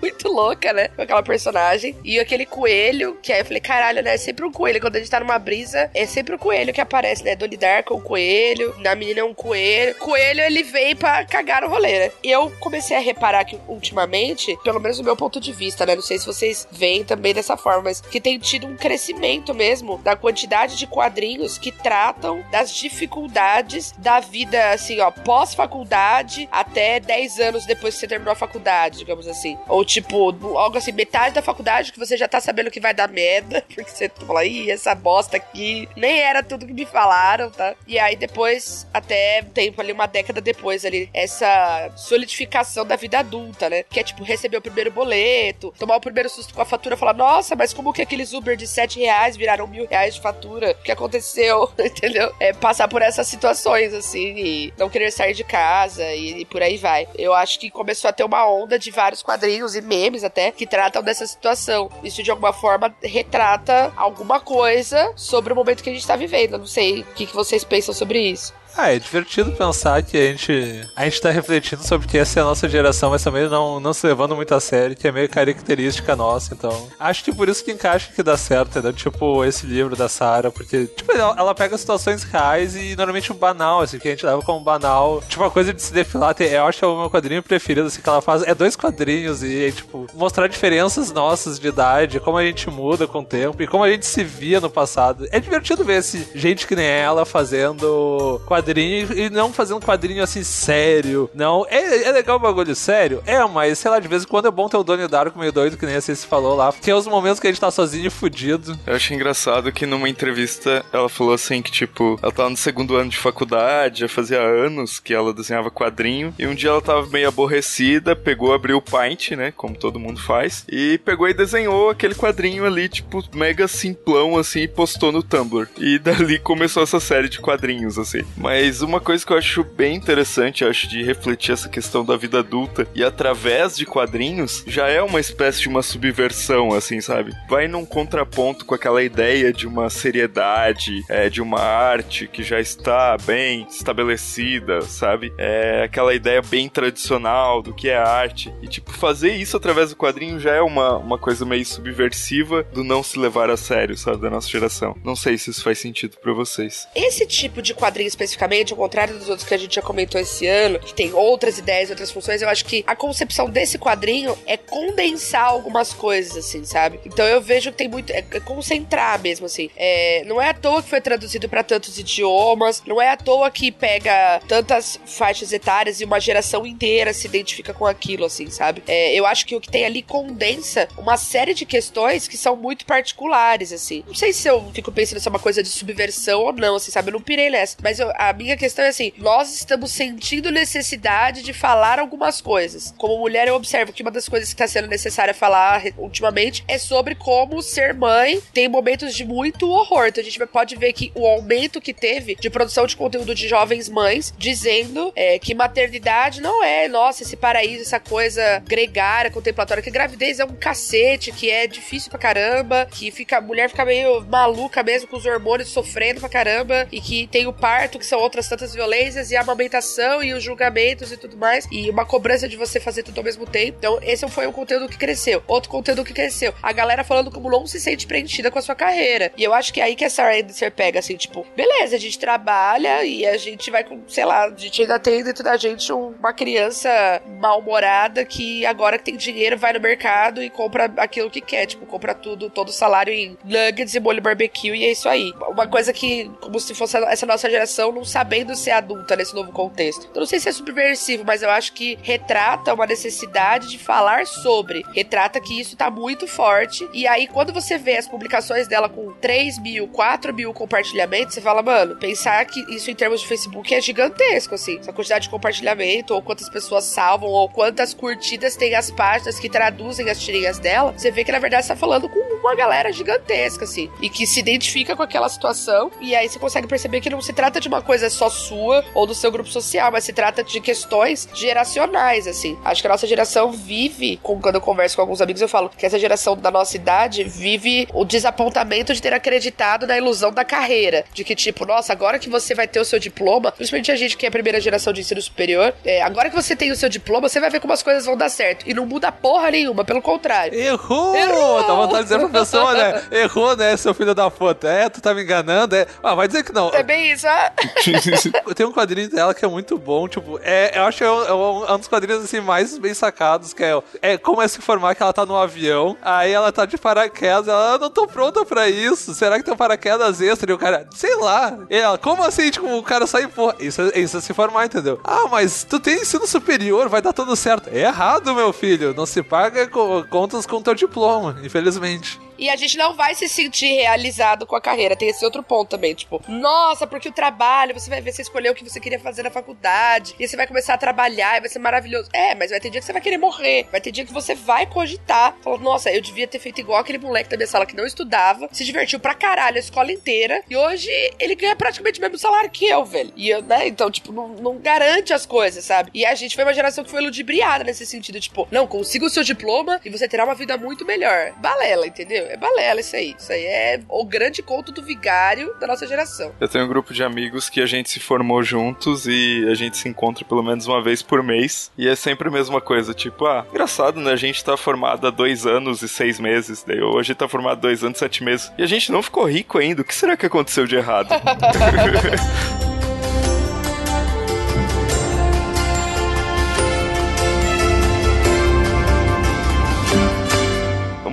muito 0.00 0.28
louca, 0.28 0.72
né? 0.72 0.88
Com 0.88 1.02
aquela 1.02 1.22
personagem. 1.22 1.96
E 2.04 2.18
aquele 2.18 2.46
coelho, 2.46 3.16
que 3.22 3.32
aí 3.32 3.40
eu 3.40 3.44
falei, 3.44 3.60
caralho, 3.60 4.02
né? 4.02 4.14
É 4.14 4.16
sempre 4.16 4.44
um 4.44 4.50
coelho. 4.50 4.80
Quando 4.80 4.96
a 4.96 4.98
gente 4.98 5.10
tá 5.10 5.20
numa 5.20 5.38
brisa, 5.38 5.90
é 5.94 6.04
sempre 6.06 6.32
o 6.32 6.36
um 6.36 6.38
coelho 6.38 6.72
que 6.72 6.80
aparece, 6.80 7.22
né? 7.22 7.36
Donnie 7.36 7.56
Darko, 7.56 7.94
o 7.94 8.00
coelho. 8.00 8.74
Na 8.80 8.94
menina 8.94 9.20
é 9.20 9.24
um 9.24 9.34
coelho. 9.34 9.94
Coelho, 9.96 10.40
ele 10.40 10.62
vem 10.62 10.96
pra 10.96 11.24
cagar 11.24 11.62
no 11.62 11.68
rolê, 11.68 11.98
né? 12.00 12.12
E 12.22 12.30
eu 12.30 12.50
comecei 12.60 12.96
a 12.96 13.00
reparar 13.00 13.44
que 13.44 13.58
ultimamente, 13.68 14.56
pelo 14.64 14.80
menos 14.80 14.98
do 14.98 15.04
meu 15.04 15.16
ponto 15.16 15.40
de 15.40 15.52
vista, 15.52 15.86
né? 15.86 15.94
Não 15.94 16.02
sei 16.02 16.18
se 16.18 16.26
vocês 16.26 16.66
veem 16.70 17.04
também 17.04 17.32
dessa 17.32 17.56
forma, 17.56 17.82
mas 17.84 18.00
que 18.00 18.20
tem 18.20 18.38
tido 18.38 18.66
um 18.66 18.76
crescimento 18.76 19.54
mesmo 19.54 19.98
da 19.98 20.16
quantidade 20.16 20.76
de 20.76 20.86
quadrinhos 20.86 21.58
que 21.58 21.70
tratam 21.84 22.42
das 22.50 22.74
dificuldades 22.74 23.92
da 23.98 24.18
vida, 24.18 24.70
assim, 24.70 24.98
ó, 25.00 25.10
pós-faculdade 25.10 26.48
até 26.50 26.98
10 26.98 27.40
anos 27.40 27.66
depois 27.66 27.92
que 27.92 28.00
você 28.00 28.08
terminou 28.08 28.32
a 28.32 28.34
faculdade, 28.36 28.96
digamos 28.96 29.28
assim. 29.28 29.58
Ou 29.68 29.84
tipo, 29.84 30.30
algo 30.56 30.78
assim, 30.78 30.92
metade 30.92 31.34
da 31.34 31.42
faculdade 31.42 31.92
que 31.92 31.98
você 31.98 32.16
já 32.16 32.26
tá 32.26 32.40
sabendo 32.40 32.70
que 32.70 32.80
vai 32.80 32.94
dar 32.94 33.06
merda, 33.08 33.62
porque 33.68 33.90
você 33.90 34.08
fala, 34.08 34.46
ih, 34.46 34.70
essa 34.70 34.94
bosta 34.94 35.36
aqui 35.36 35.86
nem 35.94 36.20
era 36.20 36.42
tudo 36.42 36.66
que 36.66 36.72
me 36.72 36.86
falaram, 36.86 37.50
tá? 37.50 37.74
E 37.86 37.98
aí 37.98 38.16
depois, 38.16 38.86
até 38.92 39.42
tempo 39.42 39.82
ali, 39.82 39.92
uma 39.92 40.06
década 40.06 40.40
depois 40.40 40.86
ali, 40.86 41.10
essa 41.12 41.92
solidificação 41.96 42.86
da 42.86 42.96
vida 42.96 43.18
adulta, 43.18 43.68
né? 43.68 43.82
Que 43.82 44.00
é 44.00 44.02
tipo, 44.02 44.24
receber 44.24 44.56
o 44.56 44.62
primeiro 44.62 44.90
boleto, 44.90 45.74
tomar 45.78 45.96
o 45.96 46.00
primeiro 46.00 46.30
susto 46.30 46.54
com 46.54 46.62
a 46.62 46.64
fatura, 46.64 46.96
falar, 46.96 47.12
nossa, 47.12 47.54
mas 47.54 47.74
como 47.74 47.92
que 47.92 48.00
aqueles 48.00 48.32
Uber 48.32 48.56
de 48.56 48.66
7 48.66 49.00
reais 49.00 49.36
viraram 49.36 49.66
mil 49.66 49.86
reais 49.86 50.14
de 50.14 50.22
fatura? 50.22 50.70
O 50.70 50.82
que 50.82 50.92
aconteceu? 50.92 51.63
entendeu? 51.78 52.32
É 52.40 52.52
passar 52.52 52.88
por 52.88 53.02
essas 53.02 53.26
situações, 53.26 53.94
assim, 53.94 54.34
e 54.36 54.74
não 54.78 54.88
querer 54.88 55.10
sair 55.10 55.34
de 55.34 55.44
casa 55.44 56.04
e, 56.14 56.40
e, 56.40 56.44
por 56.44 56.62
aí 56.62 56.76
vai. 56.76 57.06
Eu 57.16 57.34
acho 57.34 57.58
que 57.58 57.70
começou 57.70 58.08
a 58.08 58.12
ter 58.12 58.24
uma 58.24 58.46
onda 58.48 58.78
de 58.78 58.90
vários 58.90 59.22
quadrinhos 59.22 59.74
e 59.74 59.80
memes 59.80 60.24
até 60.24 60.50
que 60.50 60.66
tratam 60.66 61.02
dessa 61.02 61.26
situação. 61.26 61.90
Isso 62.02 62.22
de 62.22 62.30
alguma 62.30 62.52
forma 62.52 62.94
retrata 63.02 63.92
alguma 63.96 64.40
coisa 64.40 65.12
sobre 65.16 65.52
o 65.52 65.56
momento 65.56 65.82
que 65.82 65.90
a 65.90 65.92
gente 65.92 66.06
tá 66.06 66.16
vivendo. 66.16 66.54
Eu 66.54 66.58
não 66.58 66.66
sei 66.66 67.00
o 67.00 67.04
que, 67.14 67.26
que 67.26 67.34
vocês 67.34 67.64
pensam 67.64 67.94
sobre 67.94 68.20
isso. 68.20 68.52
Ah, 68.76 68.92
é 68.92 68.98
divertido 68.98 69.52
pensar 69.52 70.02
que 70.02 70.16
a 70.16 70.26
gente, 70.26 70.88
a 70.96 71.04
gente 71.04 71.20
tá 71.20 71.30
refletindo 71.30 71.86
sobre 71.86 72.08
que 72.08 72.18
essa 72.18 72.40
é 72.40 72.42
a 72.42 72.46
nossa 72.46 72.68
geração, 72.68 73.10
mas 73.10 73.22
também 73.22 73.48
não, 73.48 73.78
não 73.78 73.94
se 73.94 74.04
levando 74.04 74.34
muito 74.34 74.52
a 74.52 74.58
sério, 74.58 74.96
que 74.96 75.06
é 75.06 75.12
meio 75.12 75.28
característica 75.28 76.16
nossa, 76.16 76.54
então. 76.54 76.88
Acho 76.98 77.22
que 77.22 77.32
por 77.32 77.48
isso 77.48 77.64
que 77.64 77.70
encaixa 77.70 78.10
que 78.12 78.22
dá 78.22 78.36
certo, 78.36 78.70
entendeu? 78.70 78.92
Tipo, 78.92 79.44
esse 79.44 79.64
livro 79.64 79.94
da 79.94 80.08
Sarah, 80.08 80.50
porque, 80.50 80.86
tipo, 80.86 81.12
ela 81.12 81.54
pega 81.54 81.78
situações 81.78 82.24
reais 82.24 82.74
e 82.74 82.96
normalmente 82.96 83.30
o 83.30 83.34
banal, 83.34 83.80
assim, 83.80 83.98
que 83.98 84.08
a 84.08 84.10
gente 84.10 84.26
leva 84.26 84.42
como 84.42 84.58
banal. 84.60 85.22
Tipo, 85.28 85.44
a 85.44 85.50
coisa 85.50 85.72
de 85.72 85.80
se 85.80 85.92
defilar, 85.92 86.34
eu 86.40 86.66
acho 86.66 86.78
que 86.80 86.84
é 86.84 86.88
o 86.88 86.98
meu 86.98 87.10
quadrinho 87.10 87.42
preferido, 87.44 87.86
assim, 87.86 88.02
que 88.02 88.08
ela 88.08 88.20
faz. 88.20 88.42
É 88.42 88.54
dois 88.54 88.74
quadrinhos 88.74 89.42
e, 89.44 89.70
tipo, 89.70 90.08
mostrar 90.14 90.48
diferenças 90.48 91.12
nossas 91.12 91.60
de 91.60 91.68
idade, 91.68 92.18
como 92.18 92.38
a 92.38 92.44
gente 92.44 92.68
muda 92.68 93.06
com 93.06 93.20
o 93.20 93.24
tempo 93.24 93.62
e 93.62 93.68
como 93.68 93.84
a 93.84 93.90
gente 93.90 94.04
se 94.04 94.24
via 94.24 94.60
no 94.60 94.68
passado. 94.68 95.28
É 95.30 95.38
divertido 95.38 95.84
ver 95.84 95.98
esse 95.98 96.28
gente 96.34 96.66
que 96.66 96.74
nem 96.74 96.86
ela 96.86 97.24
fazendo 97.24 98.40
quadrinhos 98.46 98.63
quadrinho 98.64 99.12
e 99.12 99.28
não 99.28 99.52
fazendo 99.52 99.76
um 99.76 99.80
quadrinho 99.80 100.22
assim 100.22 100.42
sério. 100.42 101.30
Não, 101.34 101.66
é, 101.68 102.04
é 102.04 102.12
legal 102.12 102.36
o 102.36 102.40
bagulho 102.40 102.74
sério? 102.74 103.22
É, 103.26 103.44
mas 103.46 103.78
sei 103.78 103.90
lá, 103.90 104.00
de 104.00 104.08
vez 104.08 104.22
em 104.22 104.26
quando 104.26 104.48
é 104.48 104.50
bom 104.50 104.68
ter 104.68 104.78
o 104.78 104.82
Donnie 104.82 105.06
Darko 105.06 105.38
meio 105.38 105.52
doido, 105.52 105.76
que 105.76 105.84
nem 105.84 105.96
a 105.96 106.00
se 106.00 106.16
falou 106.26 106.56
lá. 106.56 106.72
É 106.86 106.94
os 106.94 107.06
momentos 107.06 107.40
que 107.40 107.46
a 107.46 107.50
gente 107.50 107.60
tá 107.60 107.70
sozinho 107.70 108.06
e 108.06 108.10
fudido. 108.10 108.78
Eu 108.86 108.94
acho 108.94 109.12
engraçado 109.12 109.72
que 109.72 109.84
numa 109.84 110.08
entrevista 110.08 110.84
ela 110.92 111.08
falou 111.08 111.34
assim 111.34 111.60
que, 111.60 111.72
tipo, 111.72 112.18
ela 112.22 112.32
tava 112.32 112.50
no 112.50 112.56
segundo 112.56 112.94
ano 112.96 113.10
de 113.10 113.16
faculdade, 113.16 114.00
já 114.00 114.08
fazia 114.08 114.40
anos 114.40 115.00
que 115.00 115.12
ela 115.12 115.34
desenhava 115.34 115.70
quadrinho. 115.70 116.32
E 116.38 116.46
um 116.46 116.54
dia 116.54 116.70
ela 116.70 116.80
tava 116.80 117.06
meio 117.08 117.28
aborrecida, 117.28 118.14
pegou, 118.14 118.54
abriu 118.54 118.76
o 118.76 118.82
Paint, 118.82 119.32
né? 119.32 119.52
Como 119.56 119.74
todo 119.74 119.98
mundo 119.98 120.20
faz. 120.20 120.64
E 120.68 120.98
pegou 120.98 121.28
e 121.28 121.34
desenhou 121.34 121.90
aquele 121.90 122.14
quadrinho 122.14 122.64
ali, 122.64 122.88
tipo, 122.88 123.24
mega 123.34 123.66
simplão, 123.66 124.38
assim, 124.38 124.60
e 124.60 124.68
postou 124.68 125.10
no 125.10 125.22
Tumblr. 125.22 125.68
E 125.78 125.98
dali 126.00 126.38
começou 126.38 126.82
essa 126.82 127.00
série 127.00 127.28
de 127.28 127.40
quadrinhos, 127.40 127.98
assim. 127.98 128.22
Mas 128.36 128.53
mas 128.54 128.82
uma 128.82 129.00
coisa 129.00 129.26
que 129.26 129.32
eu 129.32 129.36
acho 129.36 129.64
bem 129.64 129.96
interessante, 129.96 130.64
acho, 130.64 130.86
de 130.86 131.02
refletir 131.02 131.50
essa 131.50 131.68
questão 131.68 132.04
da 132.04 132.16
vida 132.16 132.38
adulta 132.38 132.86
e 132.94 133.02
através 133.02 133.76
de 133.76 133.84
quadrinhos, 133.84 134.62
já 134.64 134.86
é 134.86 135.02
uma 135.02 135.18
espécie 135.18 135.62
de 135.62 135.68
uma 135.68 135.82
subversão, 135.82 136.72
assim, 136.72 137.00
sabe? 137.00 137.32
Vai 137.48 137.66
num 137.66 137.84
contraponto 137.84 138.64
com 138.64 138.72
aquela 138.72 139.02
ideia 139.02 139.52
de 139.52 139.66
uma 139.66 139.90
seriedade, 139.90 141.02
é, 141.08 141.28
de 141.28 141.42
uma 141.42 141.58
arte 141.60 142.28
que 142.28 142.44
já 142.44 142.60
está 142.60 143.16
bem 143.16 143.66
estabelecida, 143.68 144.82
sabe? 144.82 145.34
É 145.36 145.82
aquela 145.82 146.14
ideia 146.14 146.40
bem 146.40 146.68
tradicional 146.68 147.60
do 147.60 147.74
que 147.74 147.88
é 147.88 147.96
arte. 147.96 148.54
E, 148.62 148.68
tipo, 148.68 148.92
fazer 148.92 149.34
isso 149.34 149.56
através 149.56 149.90
do 149.90 149.96
quadrinho 149.96 150.38
já 150.38 150.54
é 150.54 150.62
uma, 150.62 150.96
uma 150.96 151.18
coisa 151.18 151.44
meio 151.44 151.66
subversiva 151.66 152.62
do 152.72 152.84
não 152.84 153.02
se 153.02 153.18
levar 153.18 153.50
a 153.50 153.56
sério, 153.56 153.96
sabe? 153.96 154.18
Da 154.18 154.30
nossa 154.30 154.48
geração. 154.48 154.96
Não 155.02 155.16
sei 155.16 155.36
se 155.36 155.50
isso 155.50 155.64
faz 155.64 155.80
sentido 155.80 156.18
para 156.22 156.32
vocês. 156.32 156.86
Esse 156.94 157.26
tipo 157.26 157.60
de 157.60 157.74
quadrinho 157.74 158.06
especificamente 158.06 158.43
esteticamente, 158.44 158.72
ao 158.72 158.78
contrário 158.78 159.18
dos 159.18 159.28
outros 159.28 159.46
que 159.46 159.54
a 159.54 159.58
gente 159.58 159.74
já 159.74 159.82
comentou 159.82 160.20
esse 160.20 160.46
ano, 160.46 160.78
que 160.78 160.94
tem 160.94 161.12
outras 161.12 161.58
ideias, 161.58 161.90
outras 161.90 162.10
funções, 162.10 162.42
eu 162.42 162.48
acho 162.48 162.64
que 162.64 162.84
a 162.86 162.94
concepção 162.94 163.48
desse 163.48 163.78
quadrinho 163.78 164.36
é 164.46 164.56
condensar 164.56 165.46
algumas 165.46 165.92
coisas, 165.92 166.36
assim, 166.36 166.64
sabe? 166.64 167.00
Então 167.04 167.26
eu 167.26 167.40
vejo 167.40 167.70
que 167.70 167.78
tem 167.78 167.88
muito. 167.88 168.10
É, 168.10 168.24
é 168.30 168.40
concentrar 168.40 169.20
mesmo, 169.20 169.46
assim. 169.46 169.70
É, 169.76 170.24
não 170.26 170.40
é 170.40 170.50
à 170.50 170.54
toa 170.54 170.82
que 170.82 170.88
foi 170.88 171.00
traduzido 171.00 171.48
para 171.48 171.62
tantos 171.62 171.98
idiomas, 171.98 172.82
não 172.86 173.00
é 173.00 173.10
à 173.10 173.16
toa 173.16 173.50
que 173.50 173.70
pega 173.72 174.40
tantas 174.46 174.98
faixas 175.06 175.52
etárias 175.52 176.00
e 176.00 176.04
uma 176.04 176.20
geração 176.20 176.66
inteira 176.66 177.12
se 177.12 177.26
identifica 177.26 177.72
com 177.72 177.86
aquilo, 177.86 178.24
assim, 178.24 178.50
sabe? 178.50 178.82
É, 178.86 179.14
eu 179.14 179.26
acho 179.26 179.46
que 179.46 179.56
o 179.56 179.60
que 179.60 179.70
tem 179.70 179.84
ali 179.84 180.02
condensa 180.02 180.88
uma 180.96 181.16
série 181.16 181.54
de 181.54 181.64
questões 181.64 182.28
que 182.28 182.36
são 182.36 182.56
muito 182.56 182.84
particulares, 182.84 183.72
assim. 183.72 184.04
Não 184.06 184.14
sei 184.14 184.32
se 184.32 184.48
eu 184.48 184.70
fico 184.72 184.92
pensando 184.92 185.20
se 185.20 185.28
é 185.28 185.30
uma 185.30 185.38
coisa 185.38 185.62
de 185.62 185.68
subversão 185.68 186.40
ou 186.40 186.52
não, 186.52 186.76
assim, 186.76 186.90
sabe? 186.90 187.08
Eu 187.08 187.14
não 187.14 187.20
pirei 187.20 187.50
nessa. 187.50 187.76
Mas 187.82 187.98
eu, 187.98 188.10
a 188.16 188.32
minha 188.34 188.56
questão 188.56 188.84
é 188.84 188.88
assim: 188.88 189.12
nós 189.18 189.54
estamos 189.54 189.92
sentindo 189.92 190.50
necessidade 190.50 191.42
de 191.42 191.52
falar 191.52 191.98
algumas 191.98 192.40
coisas. 192.40 192.94
Como 192.98 193.18
mulher, 193.18 193.48
eu 193.48 193.54
observo 193.54 193.92
que 193.92 194.02
uma 194.02 194.10
das 194.10 194.28
coisas 194.28 194.48
que 194.48 194.54
está 194.54 194.66
sendo 194.66 194.88
necessária 194.88 195.34
falar 195.34 195.82
ultimamente 195.96 196.64
é 196.68 196.78
sobre 196.78 197.14
como 197.14 197.62
ser 197.62 197.94
mãe 197.94 198.40
tem 198.52 198.68
momentos 198.68 199.14
de 199.14 199.24
muito 199.24 199.68
horror. 199.68 200.08
Então 200.08 200.20
a 200.20 200.24
gente 200.24 200.44
pode 200.46 200.76
ver 200.76 200.92
que 200.92 201.10
o 201.14 201.26
aumento 201.26 201.80
que 201.80 201.94
teve 201.94 202.34
de 202.34 202.50
produção 202.50 202.86
de 202.86 202.96
conteúdo 202.96 203.34
de 203.34 203.48
jovens 203.48 203.88
mães 203.88 204.32
dizendo 204.36 205.12
é, 205.16 205.38
que 205.38 205.54
maternidade 205.54 206.40
não 206.40 206.62
é, 206.62 206.88
nossa, 206.88 207.22
esse 207.22 207.36
paraíso, 207.36 207.82
essa 207.82 208.00
coisa 208.00 208.62
gregária, 208.66 209.30
contemplatória, 209.30 209.82
que 209.82 209.90
gravidez 209.90 210.40
é 210.40 210.44
um 210.44 210.54
cacete, 210.54 211.32
que 211.32 211.50
é 211.50 211.66
difícil 211.66 212.10
pra 212.10 212.18
caramba, 212.18 212.86
que 212.90 213.10
fica, 213.10 213.38
a 213.38 213.40
mulher 213.40 213.68
fica 213.68 213.84
meio 213.84 214.22
maluca 214.22 214.82
mesmo 214.82 215.08
com 215.08 215.16
os 215.16 215.26
hormônios 215.26 215.68
sofrendo 215.68 216.20
pra 216.20 216.28
caramba, 216.28 216.86
e 216.90 217.00
que 217.00 217.26
tem 217.26 217.46
o 217.46 217.52
parto, 217.52 217.98
que 217.98 218.06
são 218.06 218.20
outras 218.24 218.48
tantas 218.48 218.74
violências, 218.74 219.30
e 219.30 219.36
a 219.36 219.42
amamentação 219.42 220.22
e 220.22 220.32
os 220.32 220.42
julgamentos 220.42 221.12
e 221.12 221.16
tudo 221.16 221.36
mais, 221.36 221.66
e 221.70 221.88
uma 221.90 222.04
cobrança 222.04 222.48
de 222.48 222.56
você 222.56 222.80
fazer 222.80 223.02
tudo 223.02 223.18
ao 223.18 223.24
mesmo 223.24 223.46
tempo. 223.46 223.76
Então, 223.78 223.98
esse 224.02 224.26
foi 224.28 224.46
um 224.46 224.52
conteúdo 224.52 224.88
que 224.88 224.98
cresceu. 224.98 225.42
Outro 225.46 225.70
conteúdo 225.70 226.04
que 226.04 226.12
cresceu, 226.12 226.54
a 226.62 226.72
galera 226.72 227.04
falando 227.04 227.30
como 227.30 227.50
não 227.50 227.66
se 227.66 227.78
sente 227.78 228.06
preenchida 228.06 228.50
com 228.50 228.58
a 228.58 228.62
sua 228.62 228.74
carreira. 228.74 229.32
E 229.36 229.44
eu 229.44 229.54
acho 229.54 229.72
que 229.72 229.80
é 229.80 229.84
aí 229.84 229.94
que 229.94 230.04
a 230.04 230.10
Sarah 230.10 230.36
Anderson 230.36 230.70
pega, 230.70 230.98
assim, 230.98 231.16
tipo, 231.16 231.46
beleza, 231.56 231.96
a 231.96 231.98
gente 231.98 232.18
trabalha 232.18 233.04
e 233.04 233.26
a 233.26 233.36
gente 233.36 233.70
vai 233.70 233.84
com, 233.84 234.02
sei 234.08 234.24
lá, 234.24 234.46
a 234.46 234.56
gente 234.56 234.82
ainda 234.82 234.98
tem 234.98 235.22
dentro 235.22 235.44
da 235.44 235.56
gente 235.56 235.92
uma 235.92 236.32
criança 236.32 237.22
mal-humorada 237.40 238.24
que 238.24 238.64
agora 238.66 238.98
que 238.98 239.04
tem 239.04 239.16
dinheiro 239.16 239.58
vai 239.58 239.72
no 239.72 239.80
mercado 239.80 240.42
e 240.42 240.48
compra 240.50 240.92
aquilo 240.96 241.30
que 241.30 241.40
quer, 241.40 241.66
tipo, 241.66 241.86
compra 241.86 242.14
tudo, 242.14 242.48
todo 242.48 242.68
o 242.68 242.72
salário 242.72 243.12
em 243.12 243.36
nuggets 243.44 243.94
e 243.94 244.00
molho 244.00 244.22
barbecue 244.22 244.74
e 244.74 244.84
é 244.84 244.92
isso 244.92 245.08
aí. 245.08 245.32
Uma 245.48 245.66
coisa 245.66 245.92
que, 245.92 246.30
como 246.40 246.58
se 246.58 246.74
fosse 246.74 246.96
essa 246.96 247.26
nossa 247.26 247.50
geração 247.50 247.92
não 247.92 248.04
sabendo 248.14 248.54
ser 248.54 248.70
adulta 248.70 249.16
nesse 249.16 249.34
novo 249.34 249.50
contexto. 249.50 250.08
Eu 250.14 250.20
não 250.20 250.26
sei 250.26 250.38
se 250.38 250.48
é 250.48 250.52
subversivo, 250.52 251.24
mas 251.26 251.42
eu 251.42 251.50
acho 251.50 251.72
que 251.72 251.98
retrata 252.00 252.72
uma 252.72 252.86
necessidade 252.86 253.68
de 253.68 253.76
falar 253.76 254.24
sobre. 254.24 254.84
Retrata 254.92 255.40
que 255.40 255.60
isso 255.60 255.76
tá 255.76 255.90
muito 255.90 256.28
forte. 256.28 256.88
E 256.92 257.08
aí, 257.08 257.26
quando 257.26 257.52
você 257.52 257.76
vê 257.76 257.96
as 257.96 258.06
publicações 258.06 258.68
dela 258.68 258.88
com 258.88 259.12
3 259.14 259.58
mil, 259.58 259.88
4 259.88 260.32
mil 260.32 260.54
compartilhamentos, 260.54 261.34
você 261.34 261.40
fala, 261.40 261.60
mano, 261.60 261.96
pensar 261.96 262.44
que 262.44 262.60
isso 262.72 262.88
em 262.88 262.94
termos 262.94 263.20
de 263.20 263.26
Facebook 263.26 263.74
é 263.74 263.80
gigantesco, 263.80 264.54
assim. 264.54 264.78
Essa 264.78 264.92
quantidade 264.92 265.24
de 265.24 265.30
compartilhamento, 265.30 266.14
ou 266.14 266.22
quantas 266.22 266.48
pessoas 266.48 266.84
salvam, 266.84 267.30
ou 267.30 267.48
quantas 267.48 267.92
curtidas 267.92 268.54
tem 268.54 268.76
as 268.76 268.92
páginas 268.92 269.40
que 269.40 269.50
traduzem 269.50 270.08
as 270.08 270.20
tirinhas 270.20 270.60
dela, 270.60 270.92
você 270.92 271.10
vê 271.10 271.24
que 271.24 271.32
na 271.32 271.40
verdade 271.40 271.66
você 271.66 271.72
tá 271.72 271.76
falando 271.76 272.08
com 272.08 272.20
uma 272.38 272.54
galera 272.54 272.92
gigantesca, 272.92 273.64
assim. 273.64 273.90
E 274.00 274.08
que 274.08 274.24
se 274.24 274.38
identifica 274.38 274.94
com 274.94 275.02
aquela 275.02 275.28
situação. 275.28 275.90
E 276.00 276.14
aí 276.14 276.28
você 276.28 276.38
consegue 276.38 276.68
perceber 276.68 277.00
que 277.00 277.10
não 277.10 277.20
se 277.20 277.32
trata 277.32 277.58
de 277.58 277.66
uma 277.66 277.82
coisa 277.82 277.93
só 278.10 278.28
sua 278.28 278.84
ou 278.94 279.06
do 279.06 279.14
seu 279.14 279.30
grupo 279.30 279.48
social, 279.48 279.90
mas 279.92 280.04
se 280.04 280.12
trata 280.12 280.42
de 280.42 280.60
questões 280.60 281.28
geracionais, 281.34 282.26
assim. 282.26 282.58
Acho 282.64 282.80
que 282.80 282.86
a 282.86 282.90
nossa 282.90 283.06
geração 283.06 283.52
vive, 283.52 284.18
quando 284.22 284.54
eu 284.54 284.60
converso 284.60 284.96
com 284.96 285.02
alguns 285.02 285.20
amigos, 285.20 285.42
eu 285.42 285.48
falo 285.48 285.70
que 285.70 285.86
essa 285.86 285.98
geração 285.98 286.36
da 286.36 286.50
nossa 286.50 286.76
idade 286.76 287.24
vive 287.24 287.88
o 287.92 288.04
desapontamento 288.04 288.92
de 288.94 289.00
ter 289.00 289.12
acreditado 289.12 289.86
na 289.86 289.96
ilusão 289.96 290.32
da 290.32 290.44
carreira. 290.44 291.04
De 291.12 291.24
que, 291.24 291.34
tipo, 291.34 291.64
nossa, 291.64 291.92
agora 291.92 292.18
que 292.18 292.28
você 292.28 292.54
vai 292.54 292.66
ter 292.66 292.80
o 292.80 292.84
seu 292.84 292.98
diploma, 292.98 293.52
principalmente 293.52 293.90
a 293.90 293.96
gente 293.96 294.16
que 294.16 294.26
é 294.26 294.28
a 294.28 294.32
primeira 294.32 294.60
geração 294.60 294.92
de 294.92 295.00
ensino 295.00 295.20
superior, 295.20 295.74
é, 295.84 296.02
agora 296.02 296.28
que 296.30 296.36
você 296.36 296.54
tem 296.56 296.70
o 296.70 296.76
seu 296.76 296.88
diploma, 296.88 297.28
você 297.28 297.40
vai 297.40 297.50
ver 297.50 297.60
como 297.60 297.72
as 297.72 297.82
coisas 297.82 298.04
vão 298.04 298.16
dar 298.16 298.28
certo. 298.28 298.68
E 298.68 298.74
não 298.74 298.86
muda 298.86 299.10
porra 299.12 299.50
nenhuma, 299.50 299.84
pelo 299.84 300.02
contrário. 300.02 300.58
Errou! 300.58 301.14
Errou! 301.16 301.62
Dá 301.66 301.74
vontade 301.74 301.98
de 301.98 302.14
dizer 302.14 302.18
pra 302.18 302.40
pessoa, 302.40 302.74
né? 302.74 303.02
Errou, 303.10 303.56
né, 303.56 303.76
seu 303.76 303.94
filho 303.94 304.14
da 304.14 304.30
puta? 304.30 304.68
É, 304.68 304.88
tu 304.88 305.00
tá 305.00 305.14
me 305.14 305.22
enganando, 305.22 305.76
é. 305.76 305.86
Ah, 306.02 306.14
vai 306.14 306.26
dizer 306.26 306.44
que 306.44 306.52
não. 306.52 306.70
É 306.70 306.82
bem 306.82 307.12
isso, 307.12 307.26
ah? 307.28 307.52
Tem 308.54 308.66
um 308.66 308.72
quadrinho 308.72 309.10
dela 309.10 309.34
que 309.34 309.44
é 309.44 309.48
muito 309.48 309.76
bom, 309.78 310.08
tipo, 310.08 310.38
é, 310.42 310.78
eu 310.78 310.84
acho 310.84 310.98
que 310.98 311.04
é 311.04 311.10
um, 311.10 311.64
é 311.66 311.72
um 311.72 311.78
dos 311.78 311.88
quadrinhos, 311.88 312.24
assim, 312.24 312.40
mais 312.40 312.76
bem 312.78 312.94
sacados, 312.94 313.52
que 313.52 313.62
é, 313.62 313.82
é 314.00 314.18
como 314.18 314.42
é 314.42 314.48
se 314.48 314.58
informar 314.58 314.94
que 314.94 315.02
ela 315.02 315.12
tá 315.12 315.26
no 315.26 315.36
avião, 315.36 315.96
aí 316.02 316.32
ela 316.32 316.52
tá 316.52 316.64
de 316.66 316.76
paraquedas, 316.76 317.48
ela, 317.48 317.78
não 317.78 317.90
tô 317.90 318.06
pronta 318.06 318.44
pra 318.44 318.68
isso, 318.68 319.14
será 319.14 319.36
que 319.36 319.44
tem 319.44 319.54
um 319.54 319.56
paraquedas 319.56 320.20
extra? 320.20 320.50
E 320.50 320.54
o 320.54 320.58
cara, 320.58 320.86
sei 320.94 321.16
lá. 321.16 321.58
E 321.68 321.76
ela, 321.76 321.98
como 321.98 322.22
assim, 322.22 322.50
tipo, 322.50 322.66
o 322.66 322.82
cara 322.82 323.06
sai, 323.06 323.26
porra, 323.26 323.56
isso, 323.58 323.80
é, 323.82 323.98
isso 323.98 324.16
é 324.16 324.20
se 324.20 324.34
formar, 324.34 324.66
entendeu? 324.66 325.00
Ah, 325.04 325.26
mas 325.30 325.64
tu 325.64 325.80
tem 325.80 326.02
ensino 326.02 326.26
superior, 326.26 326.88
vai 326.88 327.02
dar 327.02 327.12
tudo 327.12 327.34
certo. 327.36 327.68
É 327.70 327.80
errado, 327.80 328.34
meu 328.34 328.52
filho, 328.52 328.94
não 328.94 329.06
se 329.06 329.22
paga 329.22 329.68
contas 330.08 330.46
com 330.46 330.62
teu 330.62 330.74
diploma, 330.74 331.36
infelizmente. 331.42 332.20
E 332.38 332.48
a 332.50 332.56
gente 332.56 332.76
não 332.76 332.94
vai 332.94 333.14
se 333.14 333.28
sentir 333.28 333.72
realizado 333.74 334.46
com 334.46 334.56
a 334.56 334.60
carreira. 334.60 334.96
Tem 334.96 335.08
esse 335.08 335.24
outro 335.24 335.42
ponto 335.42 335.68
também, 335.68 335.94
tipo, 335.94 336.22
nossa, 336.28 336.86
porque 336.86 337.08
o 337.08 337.12
trabalho, 337.12 337.74
você 337.74 337.88
vai 337.88 338.00
ver, 338.00 338.12
você 338.12 338.22
escolheu 338.22 338.52
o 338.52 338.54
que 338.54 338.68
você 338.68 338.80
queria 338.80 338.98
fazer 338.98 339.22
na 339.22 339.30
faculdade, 339.30 340.14
e 340.18 340.26
você 340.26 340.36
vai 340.36 340.46
começar 340.46 340.74
a 340.74 340.78
trabalhar, 340.78 341.36
e 341.36 341.40
vai 341.40 341.48
ser 341.48 341.58
maravilhoso. 341.58 342.08
É, 342.12 342.34
mas 342.34 342.50
vai 342.50 342.60
ter 342.60 342.70
dia 342.70 342.80
que 342.80 342.86
você 342.86 342.92
vai 342.92 343.02
querer 343.02 343.18
morrer, 343.18 343.66
vai 343.70 343.80
ter 343.80 343.90
dia 343.90 344.04
que 344.04 344.12
você 344.12 344.34
vai 344.34 344.66
cogitar. 344.66 345.36
Falar, 345.42 345.58
nossa, 345.58 345.90
eu 345.90 346.00
devia 346.00 346.26
ter 346.26 346.38
feito 346.38 346.60
igual 346.60 346.80
aquele 346.80 346.98
moleque 346.98 347.30
da 347.30 347.36
minha 347.36 347.46
sala 347.46 347.66
que 347.66 347.76
não 347.76 347.86
estudava, 347.86 348.48
se 348.52 348.64
divertiu 348.64 348.98
pra 348.98 349.14
caralho 349.14 349.56
a 349.56 349.60
escola 349.60 349.92
inteira, 349.92 350.42
e 350.48 350.56
hoje 350.56 350.90
ele 351.18 351.34
ganha 351.34 351.56
praticamente 351.56 351.98
o 351.98 352.02
mesmo 352.02 352.18
salário 352.18 352.50
que 352.50 352.66
eu, 352.66 352.84
velho. 352.84 353.12
E 353.16 353.28
eu, 353.28 353.42
né, 353.42 353.66
então, 353.68 353.90
tipo, 353.90 354.12
não, 354.12 354.28
não 354.28 354.58
garante 354.58 355.12
as 355.12 355.26
coisas, 355.26 355.64
sabe? 355.64 355.90
E 355.94 356.04
a 356.04 356.14
gente 356.14 356.34
foi 356.34 356.44
uma 356.44 356.54
geração 356.54 356.84
que 356.84 356.90
foi 356.90 357.00
ludibriada 357.00 357.64
nesse 357.64 357.86
sentido, 357.86 358.20
tipo, 358.20 358.48
não, 358.50 358.66
consiga 358.66 359.06
o 359.06 359.10
seu 359.10 359.22
diploma 359.22 359.80
e 359.84 359.90
você 359.90 360.08
terá 360.08 360.24
uma 360.24 360.34
vida 360.34 360.56
muito 360.56 360.84
melhor. 360.84 361.32
Balela, 361.36 361.86
entendeu? 361.86 362.23
É 362.28 362.36
balela 362.36 362.80
isso 362.80 362.96
aí. 362.96 363.14
Isso 363.18 363.32
aí 363.32 363.44
é 363.44 363.80
o 363.88 364.04
grande 364.04 364.42
conto 364.42 364.72
do 364.72 364.82
vigário 364.82 365.54
da 365.60 365.66
nossa 365.66 365.86
geração. 365.86 366.32
Eu 366.40 366.48
tenho 366.48 366.64
um 366.64 366.68
grupo 366.68 366.92
de 366.92 367.02
amigos 367.02 367.48
que 367.48 367.60
a 367.60 367.66
gente 367.66 367.90
se 367.90 368.00
formou 368.00 368.42
juntos 368.42 369.06
e 369.06 369.46
a 369.50 369.54
gente 369.54 369.76
se 369.76 369.88
encontra 369.88 370.24
pelo 370.24 370.42
menos 370.42 370.66
uma 370.66 370.82
vez 370.82 371.02
por 371.02 371.22
mês. 371.22 371.70
E 371.76 371.88
é 371.88 371.94
sempre 371.94 372.28
a 372.28 372.30
mesma 372.30 372.60
coisa, 372.60 372.94
tipo, 372.94 373.26
ah, 373.26 373.46
engraçado, 373.50 374.00
né? 374.00 374.12
A 374.12 374.16
gente 374.16 374.44
tá 374.44 374.56
formado 374.56 375.06
há 375.06 375.10
dois 375.10 375.46
anos 375.46 375.82
e 375.82 375.88
seis 375.88 376.18
meses. 376.18 376.64
Daí 376.66 376.80
hoje 376.80 377.14
tá 377.14 377.28
formado 377.28 377.58
há 377.58 377.60
dois 377.60 377.82
anos 377.84 377.98
e 377.98 378.00
sete 378.00 378.24
meses. 378.24 378.52
E 378.58 378.62
a 378.62 378.66
gente 378.66 378.90
não 378.90 379.02
ficou 379.02 379.24
rico 379.24 379.58
ainda. 379.58 379.82
O 379.82 379.84
que 379.84 379.94
será 379.94 380.16
que 380.16 380.26
aconteceu 380.26 380.66
de 380.66 380.76
errado? 380.76 381.08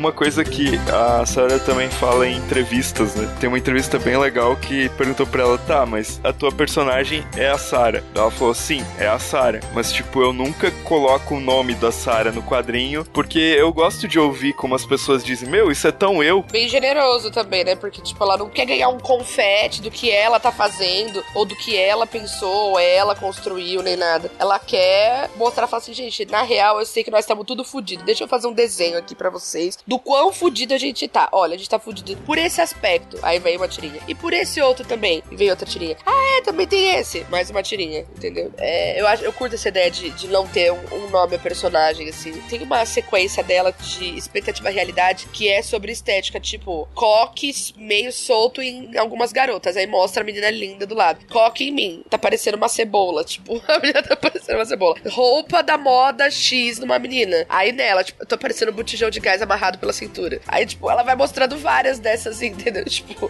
uma 0.01 0.11
coisa 0.11 0.43
que 0.43 0.79
a 0.91 1.23
Sarah 1.27 1.59
também 1.59 1.87
fala 1.87 2.27
em 2.27 2.35
entrevistas, 2.35 3.13
né? 3.13 3.31
Tem 3.39 3.47
uma 3.47 3.57
entrevista 3.59 3.99
bem 3.99 4.17
legal 4.17 4.55
que 4.55 4.89
perguntou 4.89 5.27
pra 5.27 5.43
ela, 5.43 5.59
tá, 5.59 5.85
mas 5.85 6.19
a 6.23 6.33
tua 6.33 6.51
personagem 6.51 7.23
é 7.37 7.47
a 7.47 7.57
Sarah. 7.57 8.03
Ela 8.15 8.31
falou, 8.31 8.55
sim, 8.55 8.83
é 8.97 9.07
a 9.07 9.19
Sarah. 9.19 9.59
Mas, 9.75 9.93
tipo, 9.93 10.19
eu 10.19 10.33
nunca 10.33 10.71
coloco 10.83 11.35
o 11.35 11.39
nome 11.39 11.75
da 11.75 11.91
Sarah 11.91 12.31
no 12.31 12.41
quadrinho, 12.41 13.05
porque 13.13 13.37
eu 13.37 13.71
gosto 13.71 14.07
de 14.07 14.17
ouvir 14.17 14.53
como 14.53 14.73
as 14.73 14.87
pessoas 14.87 15.23
dizem, 15.23 15.47
meu, 15.47 15.71
isso 15.71 15.87
é 15.87 15.91
tão 15.91 16.23
eu. 16.23 16.41
Bem 16.51 16.67
generoso 16.67 17.29
também, 17.29 17.63
né? 17.63 17.75
Porque, 17.75 18.01
tipo, 18.01 18.23
ela 18.23 18.37
não 18.37 18.49
quer 18.49 18.65
ganhar 18.65 18.89
um 18.89 18.99
confete 18.99 19.83
do 19.83 19.91
que 19.91 20.09
ela 20.09 20.39
tá 20.39 20.51
fazendo, 20.51 21.23
ou 21.35 21.45
do 21.45 21.55
que 21.55 21.77
ela 21.77 22.07
pensou, 22.07 22.71
ou 22.71 22.79
ela 22.79 23.15
construiu, 23.15 23.83
nem 23.83 23.95
nada. 23.95 24.31
Ela 24.39 24.57
quer 24.57 25.29
mostrar, 25.35 25.67
falar 25.67 25.83
assim, 25.83 25.93
gente, 25.93 26.25
na 26.25 26.41
real, 26.41 26.79
eu 26.79 26.85
sei 26.87 27.03
que 27.03 27.11
nós 27.11 27.19
estamos 27.19 27.45
tudo 27.45 27.63
fodidos. 27.63 28.03
Deixa 28.03 28.23
eu 28.23 28.27
fazer 28.27 28.47
um 28.47 28.53
desenho 28.53 28.97
aqui 28.97 29.13
para 29.13 29.29
vocês 29.29 29.77
do 29.91 29.99
quão 29.99 30.31
fudido 30.31 30.73
a 30.73 30.77
gente 30.77 31.05
tá. 31.05 31.27
Olha, 31.33 31.55
a 31.55 31.57
gente 31.57 31.69
tá 31.69 31.77
fudido 31.77 32.15
por 32.21 32.37
esse 32.37 32.61
aspecto. 32.61 33.19
Aí 33.21 33.39
vem 33.39 33.57
uma 33.57 33.67
tirinha. 33.67 33.99
E 34.07 34.15
por 34.15 34.31
esse 34.31 34.61
outro 34.61 34.85
também. 34.87 35.21
E 35.29 35.35
vem 35.35 35.49
outra 35.49 35.65
tirinha. 35.65 35.97
Ah, 36.05 36.37
é, 36.37 36.41
também 36.43 36.65
tem 36.65 36.95
esse. 36.95 37.25
Mais 37.29 37.49
uma 37.49 37.61
tirinha, 37.61 38.07
entendeu? 38.15 38.53
É, 38.57 39.01
eu, 39.01 39.05
acho, 39.05 39.25
eu 39.25 39.33
curto 39.33 39.55
essa 39.55 39.67
ideia 39.67 39.91
de, 39.91 40.09
de 40.11 40.29
não 40.29 40.47
ter 40.47 40.71
um, 40.71 40.79
um 40.93 41.09
nome 41.09 41.35
a 41.35 41.39
personagem, 41.39 42.07
assim. 42.07 42.31
Tem 42.49 42.61
uma 42.61 42.85
sequência 42.85 43.43
dela 43.43 43.75
de 43.77 44.17
expectativa 44.17 44.69
realidade 44.69 45.27
que 45.33 45.49
é 45.49 45.61
sobre 45.61 45.91
estética, 45.91 46.39
tipo, 46.39 46.87
coque 46.95 47.51
meio 47.75 48.13
solto 48.13 48.61
em 48.61 48.97
algumas 48.97 49.33
garotas. 49.33 49.75
Aí 49.75 49.87
mostra 49.87 50.23
a 50.23 50.25
menina 50.25 50.49
linda 50.49 50.85
do 50.85 50.95
lado. 50.95 51.19
Coque 51.29 51.65
em 51.65 51.71
mim. 51.73 52.05
Tá 52.09 52.17
parecendo 52.17 52.55
uma 52.55 52.69
cebola. 52.69 53.25
Tipo, 53.25 53.61
a 53.67 53.77
menina 53.77 54.01
tá 54.01 54.15
parecendo 54.15 54.57
uma 54.57 54.65
cebola. 54.65 54.95
Roupa 55.09 55.61
da 55.61 55.77
moda 55.77 56.31
X 56.31 56.79
numa 56.79 56.97
menina. 56.97 57.45
Aí 57.49 57.73
nela, 57.73 58.05
tipo, 58.05 58.23
eu 58.23 58.25
tô 58.25 58.37
parecendo 58.37 58.71
um 58.71 58.75
botijão 58.75 59.09
de 59.09 59.19
gás 59.19 59.41
amarrado 59.41 59.80
pela 59.81 59.91
cintura. 59.91 60.39
Aí, 60.47 60.65
tipo, 60.65 60.89
ela 60.89 61.03
vai 61.03 61.15
mostrando 61.15 61.57
várias 61.57 61.99
dessas, 61.99 62.39
entendeu? 62.41 62.85
Tipo, 62.85 63.29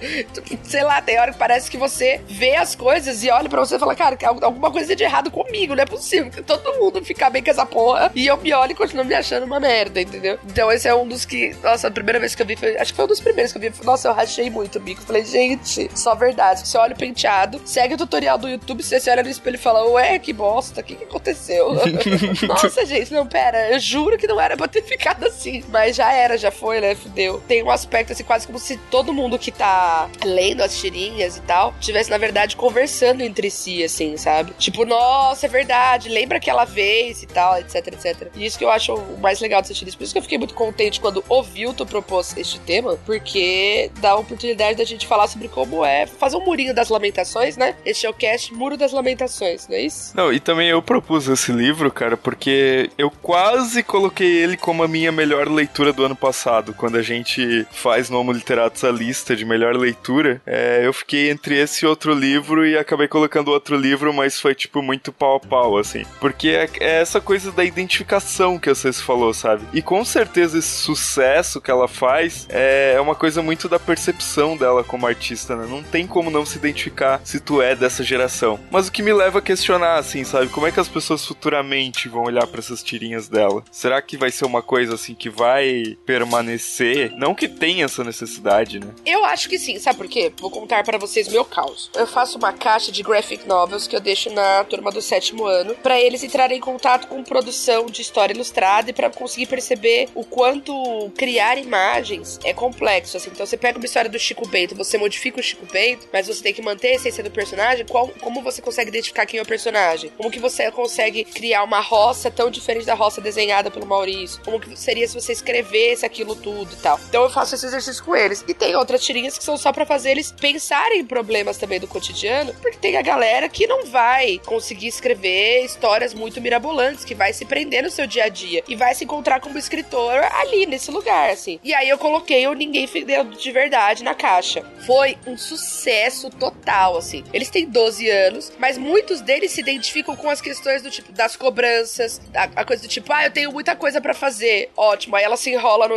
sei 0.64 0.84
lá, 0.84 1.02
tem 1.02 1.18
hora 1.18 1.32
que 1.32 1.40
parece 1.40 1.72
que 1.72 1.78
você 1.78 2.22
vê 2.28 2.56
as 2.56 2.76
coisas 2.76 3.24
e 3.24 3.32
olha 3.32 3.50
pra 3.50 3.62
você 3.62 3.78
e 3.78 3.80
fala, 3.80 3.96
cara, 3.96 4.18
alguma 4.42 4.70
coisa 4.70 4.96
de 4.96 5.04
errado 5.04 5.32
comigo, 5.32 5.74
não 5.74 5.84
é 5.84 5.86
possível 5.86 6.30
que 6.30 6.44
todo 6.44 6.78
mundo 6.80 7.04
ficar 7.04 7.30
bem 7.30 7.42
com 7.44 7.50
essa 7.50 7.66
porra 7.66 8.12
e 8.14 8.28
eu 8.28 8.38
me 8.38 8.54
olho 8.54 8.72
e 8.74 8.76
continuo 8.76 9.06
me 9.06 9.16
achando 9.16 9.46
uma 9.46 9.60
merda, 9.60 10.02
entendeu? 10.02 10.38
Então 10.46 10.72
esse 10.72 10.88
é 10.88 10.94
um 10.94 11.08
dos 11.08 11.26
que, 11.26 11.56
nossa, 11.64 11.88
a 11.88 11.92
primeira 11.92 12.20
vez 12.20 12.36
que 12.36 12.42
eu 12.42 12.46
vi, 12.46 12.56
foi, 12.56 12.78
acho 12.78 12.92
que 12.92 12.96
foi 12.98 13.06
um 13.06 13.08
dos 13.08 13.22
primeiros 13.22 13.52
que 13.54 13.58
eu 13.58 13.62
vi, 13.62 13.72
nossa, 13.84 14.10
eu 14.10 14.14
rachei 14.14 14.50
muito 14.50 14.78
o 14.78 14.82
bico. 14.82 15.02
Falei, 15.02 15.24
gente, 15.24 15.90
só 15.96 16.14
verdade. 16.14 16.68
Você 16.68 16.78
olha 16.78 16.94
o 16.94 16.98
penteado, 16.98 17.62
segue 17.66 17.94
o 17.94 17.98
tutorial 17.98 18.38
do 18.38 18.50
YouTube, 18.50 18.84
você 18.84 19.00
se 19.00 19.10
olha 19.10 19.24
no 19.24 19.30
espelho 19.30 19.56
e 19.56 19.60
fala, 19.60 19.88
ué, 19.92 20.20
que 20.20 20.34
bosta, 20.34 20.82
o 20.82 20.84
que, 20.84 20.96
que 20.96 21.04
aconteceu? 21.06 21.74
nossa, 22.48 22.86
gente, 22.86 23.14
não, 23.14 23.26
pera, 23.26 23.70
eu 23.72 23.80
juro 23.80 24.18
que 24.18 24.28
não 24.28 24.40
era 24.40 24.58
pra 24.58 24.68
ter 24.68 24.84
ficado 24.84 25.26
assim. 25.26 25.64
Mas 25.70 25.96
já 25.96 26.12
era, 26.12 26.38
já 26.42 26.52
foi, 26.52 26.82
né? 26.82 26.96
Fudeu. 26.96 27.42
Tem 27.48 27.64
um 27.64 27.72
aspecto 27.72 28.14
assim, 28.14 28.24
quase 28.24 28.46
como 28.46 28.60
se 28.60 28.78
todo 28.90 29.14
mundo 29.14 29.38
que 29.40 29.52
tá 29.52 30.10
lendo 30.24 30.62
as 30.62 30.78
tirinhas 30.80 31.38
e 31.38 31.42
tal, 31.42 31.74
tivesse, 31.80 32.10
na 32.10 32.18
verdade, 32.18 32.56
conversando 32.56 33.22
entre 33.22 33.50
si, 33.50 33.84
assim, 33.84 34.18
sabe? 34.18 34.54
Tipo, 34.58 34.86
nossa, 34.86 35.46
é 35.46 35.50
verdade, 35.50 36.10
lembra 36.10 36.38
aquela 36.38 36.66
vez 36.66 37.24
e 37.24 37.28
tal, 37.28 37.58
etc, 37.58 37.88
etc. 37.88 38.28
E 38.36 38.46
isso 38.46 38.58
que 38.58 38.66
eu 38.66 38.72
acho 38.72 38.94
o 38.94 39.20
mais 39.20 39.40
legal 39.40 39.62
dessa 39.62 39.74
tirinha. 39.74 39.96
Por 39.96 40.04
isso 40.04 40.14
que 40.14 40.20
eu 40.20 40.24
fiquei 40.24 40.38
muito 40.38 40.54
contente 40.54 41.00
quando 41.00 41.24
o 41.28 41.44
Vilto 41.44 41.86
propôs 41.86 42.36
este 42.38 42.60
tema, 42.60 42.98
porque 43.06 43.92
dá 44.00 44.12
a 44.12 44.16
oportunidade 44.16 44.78
da 44.78 44.84
gente 44.84 45.08
falar 45.08 45.28
sobre 45.28 45.48
como 45.48 45.86
é 45.86 46.06
fazer 46.06 46.38
um 46.38 46.46
murinho 46.46 46.74
das 46.74 46.90
lamentações, 46.90 47.58
né? 47.58 47.76
Este 47.86 48.06
é 48.06 48.10
o 48.10 48.14
cast 48.14 48.54
Muro 48.54 48.78
das 48.78 48.92
Lamentações, 48.92 49.68
não 49.68 49.76
é 49.76 49.82
isso? 49.82 50.16
Não, 50.16 50.32
e 50.32 50.40
também 50.40 50.70
eu 50.70 50.82
propus 50.82 51.28
esse 51.28 51.52
livro, 51.52 51.92
cara, 51.92 52.16
porque 52.18 52.90
eu 52.98 53.12
quase 53.22 53.84
coloquei 53.84 54.44
ele 54.44 54.58
como 54.58 54.84
a 54.84 54.88
minha 54.88 55.12
melhor 55.12 55.48
leitura 55.50 55.92
do 55.94 56.04
ano 56.04 56.16
passado. 56.16 56.31
Quando 56.74 56.98
a 56.98 57.02
gente 57.02 57.66
faz 57.72 58.10
no 58.10 58.20
Homo 58.20 58.32
Literatos 58.32 58.84
a 58.84 58.92
lista 58.92 59.36
de 59.36 59.46
melhor 59.46 59.76
leitura, 59.76 60.42
é, 60.46 60.82
eu 60.86 60.94
fiquei 60.94 61.30
entre 61.30 61.58
esse 61.58 61.86
outro 61.86 62.14
livro 62.14 62.66
e 62.66 62.78
acabei 62.78 63.08
colocando 63.08 63.52
outro 63.52 63.76
livro, 63.76 64.14
mas 64.14 64.40
foi 64.40 64.56
tipo 64.56 64.82
muito 64.82 65.12
pau 65.12 65.36
a 65.36 65.40
pau, 65.40 65.78
assim. 65.78 66.04
Porque 66.20 66.50
é, 66.50 66.70
é 66.80 67.02
essa 67.02 67.20
coisa 67.20 67.52
da 67.52 67.64
identificação 67.64 68.58
que 68.58 68.70
você 68.70 68.92
falou, 68.94 69.34
sabe? 69.34 69.66
E 69.74 69.82
com 69.82 70.04
certeza 70.04 70.60
esse 70.60 70.76
sucesso 70.82 71.62
que 71.62 71.72
ela 71.72 71.88
faz 71.88 72.46
é 72.50 73.00
uma 73.00 73.16
coisa 73.16 73.42
muito 73.42 73.68
da 73.70 73.80
percepção 73.80 74.58
dela 74.58 74.84
como 74.84 75.08
artista, 75.08 75.56
né? 75.56 75.66
Não 75.70 75.84
tem 75.84 76.06
como 76.06 76.30
não 76.30 76.46
se 76.46 76.58
identificar 76.58 77.22
se 77.24 77.40
tu 77.40 77.62
é 77.62 77.76
dessa 77.76 78.04
geração. 78.04 78.60
Mas 78.70 78.88
o 78.88 78.92
que 78.92 79.04
me 79.04 79.14
leva 79.14 79.40
a 79.40 79.42
questionar, 79.42 79.98
assim, 79.98 80.24
sabe? 80.24 80.48
Como 80.48 80.68
é 80.68 80.72
que 80.72 80.80
as 80.80 80.88
pessoas 80.88 81.26
futuramente 81.26 82.10
vão 82.10 82.24
olhar 82.24 82.46
para 82.48 82.60
essas 82.60 82.84
tirinhas 82.84 83.28
dela? 83.28 83.64
Será 83.72 84.02
que 84.02 84.18
vai 84.18 84.32
ser 84.32 84.46
uma 84.46 84.62
coisa 84.62 84.96
assim 84.96 85.16
que 85.16 85.30
vai 85.30 85.98
permanecer? 86.22 87.12
Não 87.18 87.34
que 87.34 87.48
tenha 87.48 87.86
essa 87.86 88.04
necessidade, 88.04 88.80
né? 88.80 88.88
Eu 89.06 89.26
acho 89.26 89.50
que 89.50 89.58
sim, 89.58 89.80
sabe 89.80 89.98
por 89.98 90.08
quê? 90.08 90.32
Vou 90.40 90.52
contar 90.52 90.84
para 90.84 90.98
vocês 90.98 91.28
meu 91.28 91.44
caos. 91.44 91.90
Eu 91.96 92.06
faço 92.06 92.38
uma 92.38 92.54
caixa 92.54 92.92
de 92.92 93.02
graphic 93.02 93.48
novels 93.48 93.88
que 93.88 93.96
eu 93.96 94.00
deixo 94.00 94.30
na 94.32 94.64
turma 94.64 94.92
do 94.92 95.02
sétimo 95.02 95.46
ano 95.46 95.74
para 95.76 96.00
eles 96.00 96.24
entrarem 96.24 96.58
em 96.58 96.62
contato 96.62 97.08
com 97.08 97.24
produção 97.24 97.88
de 97.88 98.02
história 98.02 98.34
ilustrada 98.34 98.92
e 98.92 98.94
para 98.94 99.10
conseguir 99.10 99.48
perceber 99.48 100.10
o 100.14 100.24
quanto 100.24 101.12
criar 101.18 101.58
imagens 101.58 102.40
é 102.44 102.54
complexo, 102.54 103.18
assim. 103.18 103.32
Então 103.32 103.46
você 103.46 103.58
pega 103.58 103.80
uma 103.80 103.86
história 103.86 104.10
do 104.10 104.20
Chico 104.20 104.48
Bento, 104.48 104.76
você 104.76 104.98
modifica 104.98 105.40
o 105.40 105.44
Chico 105.44 105.66
Bento, 105.66 106.08
mas 106.14 106.28
você 106.28 106.44
tem 106.44 106.54
que 106.54 106.62
manter 106.62 106.90
a 106.90 106.96
essência 106.96 107.24
do 107.24 107.32
personagem. 107.32 107.86
Qual, 107.86 108.08
como 108.22 108.42
você 108.42 108.62
consegue 108.62 108.90
identificar 108.90 109.26
quem 109.26 109.40
é 109.40 109.44
o 109.44 109.46
personagem? 109.46 110.12
Como 110.18 110.30
que 110.30 110.40
você 110.40 110.70
consegue 110.72 111.24
criar 111.24 111.64
uma 111.64 111.80
roça 111.80 112.30
tão 112.30 112.52
diferente 112.52 112.86
da 112.86 112.94
roça 112.94 113.20
desenhada 113.20 113.72
pelo 113.72 113.86
Maurício? 113.86 114.42
Como 114.44 114.60
que 114.60 114.78
seria 114.78 115.08
se 115.08 115.20
você 115.20 115.32
escrevesse 115.32 116.06
aquilo 116.12 116.36
tudo 116.36 116.74
e 116.74 116.76
tal? 116.78 117.00
Então 117.10 117.24
eu 117.24 117.30
faço 117.30 117.56
esse 117.56 117.66
exercício 117.66 118.04
com 118.04 118.16
eles. 118.16 118.44
E 118.48 118.54
tem 118.54 118.76
outras 118.76 119.04
tirinhas 119.04 119.38
que 119.38 119.44
são 119.44 119.58
só 119.58 119.72
para 119.72 119.86
fazer 119.86 120.12
eles 120.12 120.32
pensarem 120.32 121.00
em 121.00 121.06
problemas 121.06 121.58
também 121.58 121.80
do 121.80 121.88
cotidiano, 121.88 122.54
porque 122.62 122.78
tem 122.78 122.98
a 122.98 123.02
galera 123.02 123.48
que 123.48 123.66
não 123.66 123.86
vai 123.86 124.40
conseguir 124.46 124.88
escrever 124.88 125.64
histórias 125.64 126.14
muito 126.14 126.42
mirabolantes, 126.42 127.06
que 127.06 127.16
vai 127.16 127.34
se 127.34 127.46
prender 127.46 127.84
no 127.84 127.90
seu 127.90 128.06
dia 128.06 128.26
a 128.26 128.30
dia 128.30 128.64
e 128.68 128.76
vai 128.76 128.94
se 128.94 129.06
encontrar 129.06 129.40
como 129.40 129.58
escritor 129.58 130.18
ali 130.40 130.66
nesse 130.66 130.92
lugar, 130.92 131.30
assim. 131.30 131.60
E 131.64 131.74
aí 131.74 131.88
eu 131.88 131.98
coloquei 131.98 132.46
o 132.48 132.54
Ninguém 132.54 132.86
Fedeu 132.88 133.24
de 133.24 133.52
Verdade 133.52 134.04
na 134.04 134.14
caixa. 134.14 134.64
Foi 134.86 135.18
um 135.26 135.38
sucesso 135.38 136.30
total, 136.30 136.98
assim. 136.98 137.24
Eles 137.34 137.50
têm 137.50 137.66
12 137.66 138.10
anos, 138.10 138.52
mas 138.60 138.78
muitos 138.78 139.22
deles 139.22 139.52
se 139.52 139.62
identificam 139.62 140.16
com 140.16 140.30
as 140.30 140.42
questões 140.42 140.82
do 140.82 140.92
tipo 140.92 141.12
das 141.12 141.36
cobranças, 141.36 142.22
a, 142.34 142.44
a 142.62 142.66
coisa 142.66 142.84
do 142.84 142.88
tipo, 142.88 143.12
ah, 143.14 143.26
eu 143.26 143.32
tenho 143.32 143.52
muita 143.52 143.76
coisa 143.76 144.02
para 144.02 144.14
fazer. 144.14 144.70
Ótimo. 144.76 145.16
Aí 145.16 145.24
ela 145.24 145.38
se 145.38 145.52
enrola 145.52 145.88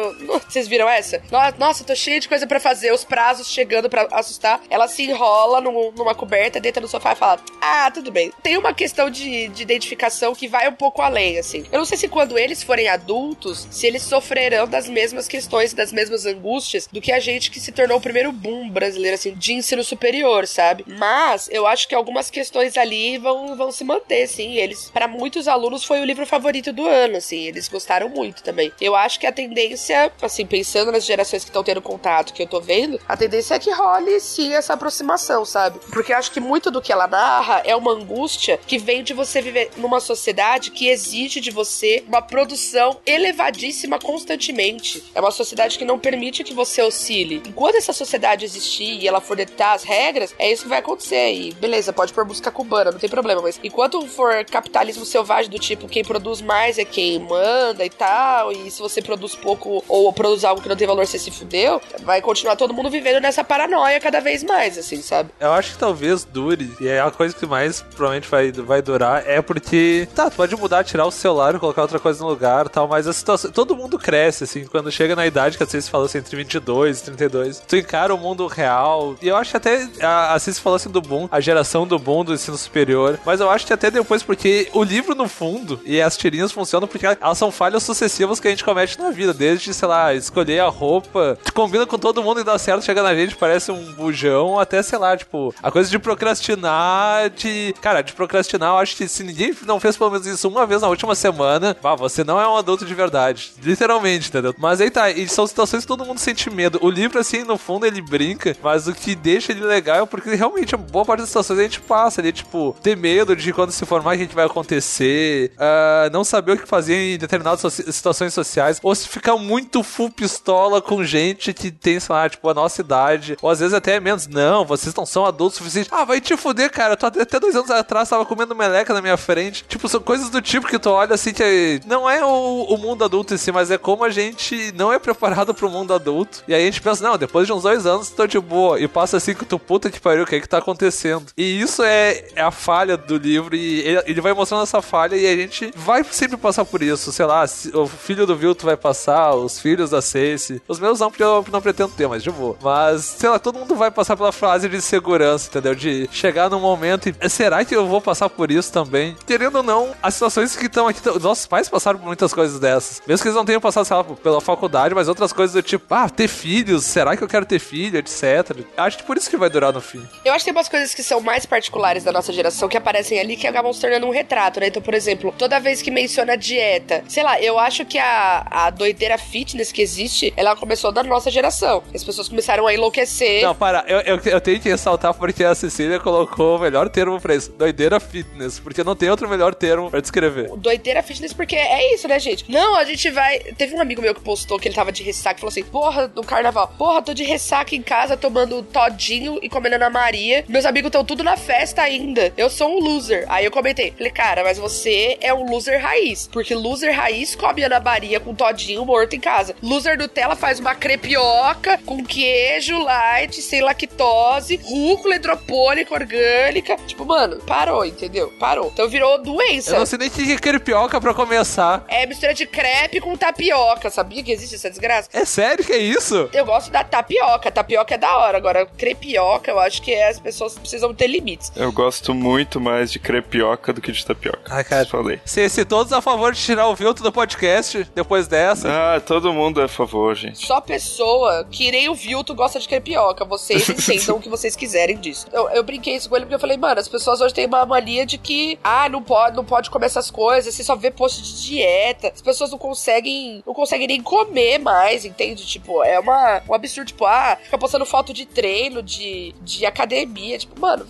Vocês 0.49 0.69
viram 0.69 0.89
essa? 0.89 1.23
Nossa, 1.59 1.85
tô 1.85 1.95
cheia 1.95 2.21
de 2.21 2.29
coisa 2.29 2.47
para 2.47 2.61
fazer, 2.61 2.93
os 2.93 3.05
prazos 3.05 3.49
chegando 3.49 3.89
para 3.89 4.09
assustar. 4.13 4.61
Ela 4.71 4.89
se 4.89 5.03
enrola 5.03 5.61
no, 5.61 5.93
numa 5.93 6.15
coberta, 6.15 6.61
deita 6.61 6.81
no 6.81 6.89
sofá 6.89 7.13
e 7.13 7.17
fala: 7.17 7.41
Ah, 7.61 7.91
tudo 7.91 8.11
bem. 8.11 8.33
Tem 8.43 8.57
uma 8.57 8.73
questão 8.73 9.11
de, 9.11 9.49
de 9.49 9.63
identificação 9.63 10.35
que 10.35 10.49
vai 10.49 10.69
um 10.69 10.75
pouco 10.75 11.03
além, 11.03 11.39
assim. 11.39 11.65
Eu 11.71 11.79
não 11.79 11.85
sei 11.85 11.99
se 11.99 12.09
quando 12.09 12.39
eles 12.39 12.63
forem 12.63 12.89
adultos, 12.89 13.67
se 13.71 13.87
eles 13.87 14.03
sofrerão 14.03 14.67
das 14.67 14.89
mesmas 14.89 15.29
questões, 15.29 15.73
das 15.73 15.93
mesmas 15.93 16.27
angústias 16.27 16.89
do 16.91 17.01
que 17.01 17.13
a 17.13 17.21
gente 17.21 17.51
que 17.51 17.61
se 17.61 17.73
tornou 17.73 17.99
o 17.99 18.01
primeiro 18.01 18.33
boom 18.33 18.69
brasileiro, 18.71 19.15
assim, 19.15 19.35
de 19.35 19.53
ensino 19.55 19.85
superior, 19.85 20.47
sabe? 20.47 20.85
Mas 20.87 21.49
eu 21.51 21.67
acho 21.67 21.89
que 21.89 21.95
algumas 21.95 22.31
questões 22.31 22.77
ali 22.77 23.19
vão, 23.19 23.57
vão 23.57 23.73
se 23.73 23.85
manter, 23.85 24.27
sim. 24.27 24.55
Eles, 24.55 24.91
para 24.91 25.09
muitos 25.09 25.49
alunos, 25.49 25.85
foi 25.85 26.01
o 26.01 26.05
livro 26.05 26.27
favorito 26.27 26.73
do 26.73 26.87
ano, 26.87 27.17
assim. 27.17 27.45
Eles 27.45 27.69
gostaram 27.69 28.09
muito 28.09 28.43
também. 28.43 28.73
Eu 28.81 28.95
acho 28.95 29.19
que 29.19 29.27
a 29.27 29.33
tendência, 29.33 29.77
assim, 30.23 30.47
pensando 30.47 30.93
nas 30.93 31.05
gerações 31.05 31.43
que 31.45 31.51
estão 31.51 31.65
tendo 31.65 31.83
contato, 31.83 32.33
que 32.33 32.43
eu 32.43 32.47
tô 32.47 32.61
vendo, 32.61 33.01
a 33.09 33.17
tendência 33.17 33.55
é 33.55 33.59
que 33.59 33.71
role 33.71 34.19
sim 34.21 34.55
essa 34.55 34.75
aproximação, 34.75 35.45
sabe? 35.45 35.79
Porque 35.93 36.13
eu 36.13 36.17
acho 36.17 36.31
que 36.31 36.41
muito 36.41 36.71
do 36.71 36.81
que 36.81 36.93
ela 36.93 37.07
narra 37.07 37.63
é 37.65 37.75
uma 37.75 37.93
angústia 37.93 38.59
que 38.67 38.79
vem 38.79 39.03
de 39.03 39.13
você 39.13 39.43
viver 39.43 39.71
numa 39.77 40.01
sociedade 40.01 40.71
que 40.71 40.89
exige 40.89 41.41
de 41.41 41.51
você 41.51 42.05
uma 42.07 42.23
produção 42.23 42.99
elevadíssima 43.05 43.99
constantemente. 43.99 45.05
É 45.15 45.21
uma 45.21 45.31
sociedade 45.31 45.79
que 45.79 45.85
não 45.85 45.99
permite 45.99 46.45
que 46.45 46.55
você 46.55 46.83
oscile. 46.83 47.43
Enquanto 47.47 47.77
essa 47.77 47.93
sociedade 47.93 48.45
existir 48.45 49.01
e 49.01 49.09
ela 49.09 49.21
for 49.21 49.37
ditar 49.37 49.75
as 49.75 49.83
regras, 49.83 50.35
é 50.39 50.51
isso 50.51 50.65
que 50.65 50.69
vai 50.69 50.79
acontecer. 50.79 51.33
E 51.33 51.53
beleza, 51.55 51.93
pode 51.93 52.13
pôr 52.13 52.25
música 52.25 52.51
cubana, 52.51 52.93
não 52.93 52.99
tem 52.99 53.11
problema. 53.11 53.43
Mas 53.43 53.59
enquanto 53.63 54.07
for 54.07 54.45
capitalismo 54.45 55.05
selvagem 55.05 55.51
do 55.51 55.59
tipo 55.59 55.89
quem 55.89 56.05
produz 56.05 56.41
mais 56.41 56.79
é 56.79 56.85
quem 56.85 57.19
manda 57.19 57.85
e 57.85 57.91
tal, 57.91 58.53
e 58.53 58.71
se 58.71 58.81
você 58.81 59.01
produz 59.01 59.35
pouco 59.35 59.74
ou 59.89 60.13
produz 60.13 60.45
algo 60.45 60.61
que 60.61 60.69
não 60.69 60.77
tem 60.77 60.87
valor, 60.87 61.07
você 61.07 61.19
se 61.19 61.31
fudeu, 61.31 61.81
vai 62.03 62.21
continuar 62.21 62.57
todo 62.57 62.75
mundo 62.75 62.91
vivendo 62.91 63.21
nessa 63.21 63.43
paranoia 63.43 64.01
cada 64.01 64.21
vez 64.21 64.43
mais, 64.43 64.79
assim, 64.79 65.01
sabe? 65.03 65.31
Eu 65.41 65.53
acho 65.53 65.73
que 65.73 65.79
talvez 65.79 66.25
dure, 66.25 66.71
e 66.81 66.89
é 66.89 67.01
a 67.01 67.11
coisa 67.11 67.35
que 67.35 67.47
mais 67.47 67.83
provavelmente 67.83 68.29
vai, 68.29 68.53
vai 68.53 68.83
durar, 68.83 69.25
é 69.27 69.41
porque, 69.41 70.09
tá, 70.15 70.31
tu 70.31 70.37
pode 70.37 70.57
mudar, 70.57 70.85
tirar 70.85 71.07
o 71.07 71.11
celular 71.11 71.59
colocar 71.59 71.83
outra 71.83 71.99
coisa 71.99 72.23
no 72.23 72.31
lugar 72.31 72.69
tal, 72.69 72.87
mas 72.87 73.07
a 73.07 73.13
situação, 73.13 73.51
todo 73.51 73.77
mundo 73.77 73.99
cresce, 73.99 74.45
assim, 74.45 74.65
quando 74.65 74.91
chega 74.91 75.17
na 75.17 75.27
idade 75.27 75.57
que 75.57 75.63
a 75.63 75.67
Cici 75.67 75.91
falou 75.91 76.07
assim, 76.07 76.19
entre 76.19 76.37
22 76.37 77.01
e 77.01 77.05
32, 77.05 77.63
tu 77.67 77.77
encara 77.77 78.15
o 78.15 78.19
mundo 78.19 78.47
real, 78.47 79.15
e 79.23 79.29
eu 79.29 79.37
acho 79.37 79.51
que 79.51 79.57
até, 79.57 79.89
a, 80.01 80.35
a 80.35 80.39
Cici 80.39 80.61
falou 80.61 80.77
assim 80.77 80.91
do 80.91 81.01
boom, 81.01 81.29
a 81.31 81.41
geração 81.41 81.87
do 81.87 81.99
boom 81.99 82.25
do 82.25 82.35
ensino 82.35 82.57
superior, 82.57 83.19
mas 83.25 83.41
eu 83.41 83.51
acho 83.51 83.67
que 83.67 83.73
até 83.73 83.91
depois, 83.91 84.23
porque 84.23 84.69
o 84.73 84.83
livro 84.83 85.15
no 85.15 85.29
fundo 85.29 85.81
e 85.85 86.01
as 86.01 86.17
tirinhas 86.17 86.53
funcionam 86.53 86.87
porque 86.87 87.07
elas 87.07 87.39
são 87.39 87.51
falhas 87.51 87.83
sucessivas 87.83 88.41
que 88.41 88.49
a 88.49 88.51
gente 88.51 88.65
comete 88.65 88.99
na 88.99 89.11
vida, 89.11 89.33
desde, 89.33 89.64
sei 89.73 89.89
lá, 89.89 90.15
escolher 90.15 90.61
a 90.61 90.69
roupa, 90.69 91.39
combina 91.55 91.87
com 91.87 91.99
todo 91.99 92.23
mundo 92.23 92.41
e 92.41 92.45
dá 92.45 92.59
certo, 92.59 92.85
chega 92.85 93.03
na 93.03 93.15
gente, 93.15 93.37
parece 93.37 93.71
um 93.71 93.93
bujão, 93.93 94.59
até, 94.59 94.83
sei 94.83 94.99
lá, 94.99 95.17
tipo, 95.17 95.55
a 95.63 95.71
coisa 95.71 95.89
de 95.89 95.99
procrastinar, 95.99 97.31
de. 97.31 97.75
Cara, 97.81 98.03
de 98.03 98.13
procrastinar, 98.13 98.71
eu 98.71 98.79
acho 98.79 98.97
que 98.97 99.09
se 99.09 99.23
ninguém 99.23 99.55
não 99.67 99.81
fez 99.81 99.97
pelo 99.97 100.11
menos 100.11 100.27
isso 100.27 100.49
uma 100.49 100.67
vez 100.67 100.83
na 100.83 100.89
última 100.89 101.15
semana, 101.15 101.77
vá, 101.81 101.95
você 101.95 102.25
não 102.25 102.41
é 102.41 102.47
um 102.49 102.57
adulto 102.57 102.85
de 102.85 102.95
verdade. 102.95 103.53
Literalmente, 103.63 104.29
entendeu? 104.29 104.55
Mas 104.59 104.81
aí 104.81 104.91
tá, 104.91 105.11
e 105.11 105.29
são 105.29 105.47
situações 105.47 105.83
que 105.83 105.89
todo 105.89 106.05
mundo 106.05 106.19
sente 106.19 106.51
medo. 106.51 106.79
O 106.83 106.91
livro, 106.91 107.19
assim, 107.19 107.45
no 107.45 107.57
fundo, 107.57 107.87
ele 107.87 108.01
brinca, 108.01 108.57
mas 108.63 108.89
o 108.89 108.95
que 108.95 109.15
deixa 109.15 109.53
ele 109.53 109.65
legal 109.65 110.03
é 110.03 110.07
porque 110.07 110.35
realmente, 110.35 110.77
boa 110.77 111.05
parte 111.05 111.21
das 111.21 111.29
situações 111.29 111.59
a 111.59 111.63
gente 111.63 111.81
passa 111.81 112.21
ali, 112.21 112.33
tipo, 112.33 112.77
ter 112.83 112.97
medo 112.97 113.37
de 113.37 113.53
quando 113.53 113.71
se 113.71 113.87
formar 113.87 114.17
o 114.17 114.19
que 114.19 114.35
vai 114.35 114.47
acontecer, 114.47 115.53
uh, 115.55 116.11
não 116.13 116.25
saber 116.25 116.53
o 116.53 116.59
que 116.59 116.67
fazer 116.67 117.15
em 117.15 117.19
determinadas 117.19 117.61
situações 117.73 118.35
sociais, 118.35 118.81
ou 118.83 118.95
se 118.95 119.09
ficar 119.09 119.37
muito 119.37 119.54
full 119.83 120.11
pistola 120.11 120.81
com 120.81 121.05
gente 121.05 121.53
que 121.53 121.71
tem, 121.71 122.01
sei 122.01 122.15
lá, 122.15 122.29
tipo, 122.29 122.49
a 122.49 122.55
nossa 122.55 122.81
idade, 122.81 123.37
ou 123.41 123.51
às 123.51 123.61
vezes 123.61 123.75
até 123.75 123.99
menos. 124.01 124.27
Não, 124.27 124.65
vocês 124.65 124.95
não 124.95 125.07
são 125.07 125.25
adultos 125.25 125.55
o 125.55 125.59
suficiente. 125.59 125.89
Ah, 125.91 126.05
vai 126.05 126.21
te 126.21 126.37
fuder, 126.37 126.71
cara. 126.71 126.97
Tu 126.97 127.07
até 127.07 127.41
dois 127.41 127.55
anos 127.55 127.71
atrás 127.71 128.09
tava 128.09 128.27
comendo 128.27 128.55
meleca 128.55 128.93
na 128.93 129.01
minha 129.01 129.17
frente. 129.17 129.65
Tipo, 129.67 129.89
são 129.89 130.01
coisas 130.01 130.31
do 130.31 130.41
tipo 130.43 130.67
que 130.67 130.79
tu 130.79 130.91
olha 130.91 131.15
assim 131.15 131.33
que 131.33 131.81
não 131.87 132.09
é 132.09 132.25
o, 132.25 132.67
o 132.69 132.77
mundo 132.79 133.05
adulto 133.05 133.35
em 133.35 133.37
si, 133.37 133.53
mas 133.53 133.71
é 133.71 133.79
como 133.79 134.05
a 134.05 134.11
gente 134.11 134.73
não 134.75 134.93
é 134.93 134.99
preparado 134.99 135.55
pro 135.55 135.71
mundo 135.71 135.95
adulto. 135.95 136.43
E 136.49 136.55
aí 136.55 136.63
a 136.63 136.67
gente 136.67 136.81
pensa, 136.81 137.05
não, 137.05 137.17
depois 137.17 137.47
de 137.47 137.53
uns 137.53 137.63
dois 137.63 137.87
anos 137.87 138.11
tô 138.11 138.27
de 138.27 138.39
boa. 138.39 138.81
E 138.81 138.89
passa 138.89 139.17
assim 139.17 139.35
que 139.35 139.45
tu 139.45 139.59
puta 139.59 139.91
que 139.91 140.01
pariu, 140.01 140.25
o 140.25 140.27
que 140.27 140.37
é 140.37 140.41
que 140.41 140.49
tá 140.49 140.59
acontecendo? 140.59 141.27
E 141.37 141.61
isso 141.61 141.83
é, 141.83 142.25
é 142.35 142.43
a 142.43 142.51
falha 142.51 142.97
do 142.97 143.17
livro. 143.17 143.55
E 143.55 143.81
ele, 143.81 144.03
ele 144.07 144.21
vai 144.21 144.33
mostrando 144.33 144.63
essa 144.63 144.83
falha 144.83 145.17
e 145.17 145.27
a 145.27 145.37
gente 145.37 145.71
vai 145.77 146.05
sempre 146.05 146.37
passar 146.37 146.65
por 146.65 146.83
isso. 146.83 147.13
Sei 147.13 147.25
lá, 147.25 147.45
o 147.75 147.87
filho 147.87 148.27
do 148.27 148.37
Vilto 148.37 148.67
vai 148.67 148.77
passar, 148.77 149.35
os 149.45 149.59
filhos 149.59 149.91
da 149.91 150.01
Cersei. 150.03 150.61
Os 150.67 150.79
meus 150.79 151.01
não, 151.01 151.11
porque 151.11 151.23
eu 151.23 151.45
não 151.51 151.61
pretendo 151.61 151.93
ter, 151.93 152.09
mas 152.09 152.23
de 152.23 152.31
boa. 152.31 152.57
Mas, 152.63 153.05
sei 153.05 153.29
lá, 153.29 153.39
todo 153.39 153.59
mundo 153.59 153.75
vai 153.75 153.91
passar 153.91 154.17
pela 154.17 154.33
fase 154.33 154.69
de 154.69 154.81
segurança, 154.81 155.49
entendeu? 155.49 155.75
De 155.75 156.09
chegar 156.13 156.51
num 156.51 156.61
momento 156.61 157.09
e 157.09 157.29
será 157.29 157.65
que 157.65 157.75
eu 157.75 157.87
vou 157.87 158.01
passar 158.01 158.29
por 158.29 158.51
isso 158.51 158.73
também? 158.73 159.17
Querendo 159.27 159.57
ou 159.57 159.63
não, 159.63 159.95
as 160.03 160.15
situações 160.15 160.57
que 160.57 160.67
estão 160.67 160.89
aqui, 160.89 161.01
nossos 161.21 161.47
pais 161.47 161.69
passaram 161.69 161.99
por 161.99 162.07
muitas 162.07 162.33
coisas 162.33 162.59
dessas. 162.59 163.03
Mesmo 163.07 163.23
que 163.23 163.29
eles 163.29 163.37
não 163.37 163.45
tenham 163.45 163.61
passado, 163.61 163.85
sei 163.85 163.97
lá, 163.97 164.05
pela 164.05 164.41
faculdade, 164.41 164.95
mas 164.95 165.09
outras 165.09 165.33
coisas 165.33 165.55
do 165.55 165.63
tipo, 165.63 165.93
ah, 165.95 166.09
ter 166.09 166.29
filhos, 166.29 166.85
será 166.85 167.17
que 167.17 167.23
eu 167.23 167.29
quero 167.29 167.45
ter 167.45 167.59
filho, 167.59 167.99
etc. 167.99 168.65
Acho 168.77 168.99
que 168.99 169.05
por 169.05 169.17
isso 169.17 169.29
que 169.29 169.37
vai 169.37 169.51
durar 169.51 169.73
no 169.73 169.81
fim. 169.81 170.07
Eu 170.25 170.33
acho 170.33 170.45
que 170.45 170.51
tem 170.51 170.57
umas 170.57 170.69
coisas 170.69 170.95
que 170.95 171.03
são 171.03 171.21
mais 171.21 171.47
particulares 171.47 172.05
da 172.05 172.13
nossa 172.13 172.33
geração 172.33 172.69
que 172.69 172.77
aparecem 172.77 173.19
ali 173.19 173.37
que 173.37 173.47
acabam 173.47 173.73
se 173.73 173.81
tornando 173.81 174.07
um 174.07 174.11
retrato, 174.11 174.61
né? 174.61 174.69
Então, 174.69 174.83
por 174.83 174.95
exemplo, 174.95 175.35
toda 175.37 175.61
vez 175.61 175.83
que 175.83 175.91
menciona 175.91 176.37
dieta, 176.37 177.05
sei 177.09 177.23
lá, 177.23 177.41
eu 177.41 177.59
acho 177.59 177.85
que 177.85 177.99
a, 177.99 178.47
a 178.51 178.71
doideira 178.71 179.19
fitness 179.35 179.73
que 179.73 179.83
existe, 179.83 180.33
ela 180.37 180.55
começou 180.55 180.93
da 180.93 181.03
nossa 181.03 181.29
geração. 181.29 181.83
As 181.93 182.05
pessoas 182.05 182.29
começaram 182.29 182.69
a 182.69 182.73
enlouquecer. 182.73 183.43
Não, 183.43 183.53
para, 183.53 183.85
eu, 183.89 183.99
eu, 184.03 184.21
eu 184.25 184.41
tenho 184.41 184.61
que 184.61 184.69
ressaltar 184.69 185.13
porque 185.13 185.43
a 185.43 185.57
Cecília 185.57 185.99
colocou 185.99 186.57
o 186.57 186.61
melhor 186.61 186.89
termo 186.89 187.21
pra 187.21 187.35
isso: 187.35 187.51
doideira 187.51 187.99
fitness, 187.99 188.61
porque 188.61 188.85
não 188.85 188.95
tem 188.95 189.11
outro 189.11 189.29
melhor 189.29 189.53
termo 189.53 189.91
pra 189.91 189.99
descrever. 189.99 190.51
Doideira 190.57 191.03
fitness, 191.03 191.33
porque 191.33 191.57
é 191.57 191.93
isso, 191.93 192.07
né, 192.07 192.21
gente? 192.21 192.49
Não, 192.49 192.77
a 192.77 192.85
gente 192.85 193.11
vai. 193.11 193.41
Teve 193.41 193.75
um 193.75 193.81
amigo 193.81 194.01
meu 194.01 194.15
que 194.15 194.21
postou 194.21 194.57
que 194.57 194.69
ele 194.69 194.75
tava 194.77 194.93
de 194.93 195.03
ressaca 195.03 195.37
e 195.37 195.41
falou 195.41 195.51
assim: 195.51 195.65
Porra, 195.65 196.13
no 196.15 196.23
carnaval, 196.23 196.73
porra, 196.79 197.03
tô 197.03 197.13
de 197.13 197.25
ressaca 197.25 197.75
em 197.75 197.83
casa 197.83 198.17
tomando 198.17 198.63
todinho 198.63 199.41
e 199.43 199.49
comendo 199.49 199.75
Ana 199.75 199.91
Maria. 199.91 200.45
Meus 200.49 200.65
amigos 200.65 200.91
estão 200.91 201.05
tudo 201.05 201.25
na 201.25 201.37
festa 201.37 201.83
ainda. 201.83 202.33
Eu 202.37 202.49
sou 202.49 202.69
um 202.69 202.79
loser. 202.79 203.25
Aí 203.29 203.45
eu 203.45 203.51
comentei, 203.51 203.91
falei, 203.91 204.13
cara, 204.13 204.45
mas 204.45 204.59
você 204.59 205.19
é 205.21 205.35
um 205.35 205.51
loser 205.51 205.83
raiz. 205.83 206.29
Porque 206.33 206.55
loser 206.55 206.95
raiz 206.95 207.35
come 207.35 207.65
Ana 207.65 207.81
Maria 207.81 208.21
com 208.21 208.33
todinho 208.33 208.85
morto 208.85 209.17
em 209.17 209.24
casa. 209.25 209.57
Loser 209.63 209.97
Nutella 209.97 210.37
faz 210.37 210.61
uma 210.61 210.75
crepioca 210.75 211.79
com 211.87 212.05
queijo 212.05 212.79
light, 212.79 213.41
sem 213.41 213.63
lactose, 213.63 214.61
rúcula 214.63 215.17
hidropônica 215.17 215.95
orgânica. 215.95 216.77
Tipo, 216.87 217.07
mano, 217.07 217.39
parou, 217.47 217.87
entendeu? 217.87 218.31
Parou. 218.39 218.71
Então 218.75 218.87
virou 218.87 219.23
doença. 219.23 219.71
Eu 219.71 219.79
não 219.79 219.87
sei 219.87 219.99
nem 219.99 220.11
que 220.11 220.31
é 220.31 220.37
crepioca 220.37 221.01
pra 221.01 221.15
começar. 221.15 221.85
É 221.89 222.05
mistura 222.05 222.35
de 222.35 222.47
crepe 222.47 223.01
com 223.01 223.17
tapioca. 223.17 223.89
Sabia 223.89 224.23
que 224.23 224.31
existe 224.31 224.57
essa 224.57 224.69
desgraça? 224.69 225.09
É 225.11 225.25
sério 225.25 225.65
que 225.65 225.73
é 225.73 225.79
isso? 225.79 226.29
Eu 226.31 226.45
gosto 226.45 226.71
da 226.71 226.85
tapioca. 226.85 227.51
Tapioca 227.51 227.95
é 227.95 227.99
da 227.99 228.19
hora. 228.19 228.37
Agora, 228.37 228.67
crepioca, 228.67 229.51
eu 229.51 229.59
acho 229.59 229.81
que 229.81 229.93
é, 229.93 230.11
as 230.11 230.21
pessoas 230.21 230.59
precisam 230.59 230.93
ter 230.93 231.07
limites. 231.07 231.51
Eu 231.57 231.73
gosto 231.73 232.13
muito 232.13 232.61
mais 232.61 232.93
de 232.93 232.99
crepioca 232.99 233.73
do 233.73 233.81
que 233.81 233.91
de 233.91 234.05
tapioca. 234.05 234.43
Ah, 234.51 234.63
cara. 234.63 234.85
Falei. 234.85 235.19
Se, 235.25 235.49
se 235.49 235.65
todos 235.65 235.93
a 235.95 236.03
favor 236.03 236.33
de 236.33 236.41
tirar 236.41 236.69
o 236.69 236.77
filtro 236.77 237.03
do 237.03 237.11
podcast 237.11 237.87
depois 237.95 238.29
dessa. 238.29 238.69
Ah, 238.69 239.01
todo 239.15 239.33
mundo 239.33 239.61
é 239.61 239.65
a 239.65 239.69
favor, 239.69 240.17
gente. 240.17 240.45
Só 240.45 240.61
pessoa 240.61 241.47
que 241.49 241.71
nem 241.71 241.89
o 241.89 241.95
Vilto 241.95 242.35
gosta 242.35 242.59
de 242.59 242.67
crepioca. 242.67 243.25
Vocês 243.25 243.69
entendam 243.71 244.17
o 244.17 244.21
que 244.21 244.29
vocês 244.29 244.57
quiserem 244.57 244.97
disso. 244.97 245.29
Eu, 245.33 245.49
eu 245.51 245.63
brinquei 245.63 245.95
isso 245.95 246.09
com 246.09 246.17
ele 246.17 246.25
porque 246.25 246.35
eu 246.35 246.41
falei, 246.41 246.57
mano, 246.57 246.81
as 246.81 246.89
pessoas 246.89 247.21
hoje 247.21 247.33
têm 247.33 247.47
uma 247.47 247.65
mania 247.65 248.05
de 248.05 248.19
que, 248.19 248.59
ah, 248.65 248.89
não 248.89 249.01
pode, 249.01 249.37
não 249.37 249.45
pode 249.45 249.71
comer 249.71 249.87
essas 249.87 250.11
coisas, 250.11 250.53
você 250.53 250.65
só 250.65 250.75
vê 250.75 250.91
post 250.91 251.23
de 251.23 251.47
dieta. 251.47 252.11
As 252.13 252.21
pessoas 252.21 252.51
não 252.51 252.59
conseguem, 252.59 253.41
não 253.47 253.55
conseguem 253.55 253.87
nem 253.87 254.03
comer 254.03 254.59
mais, 254.59 255.05
entende? 255.05 255.47
Tipo, 255.47 255.85
é 255.85 256.01
uma, 256.01 256.43
um 256.49 256.55
absurdo, 256.55 256.89
tipo, 256.89 257.07
ah, 257.07 257.39
fica 257.41 257.57
postando 257.57 257.87
foto 257.87 258.13
de 258.13 258.27
treino, 258.27 258.83
de, 258.83 259.33
de 259.43 259.65
academia. 259.65 260.39
Tipo, 260.39 260.61
mano, 260.61 260.85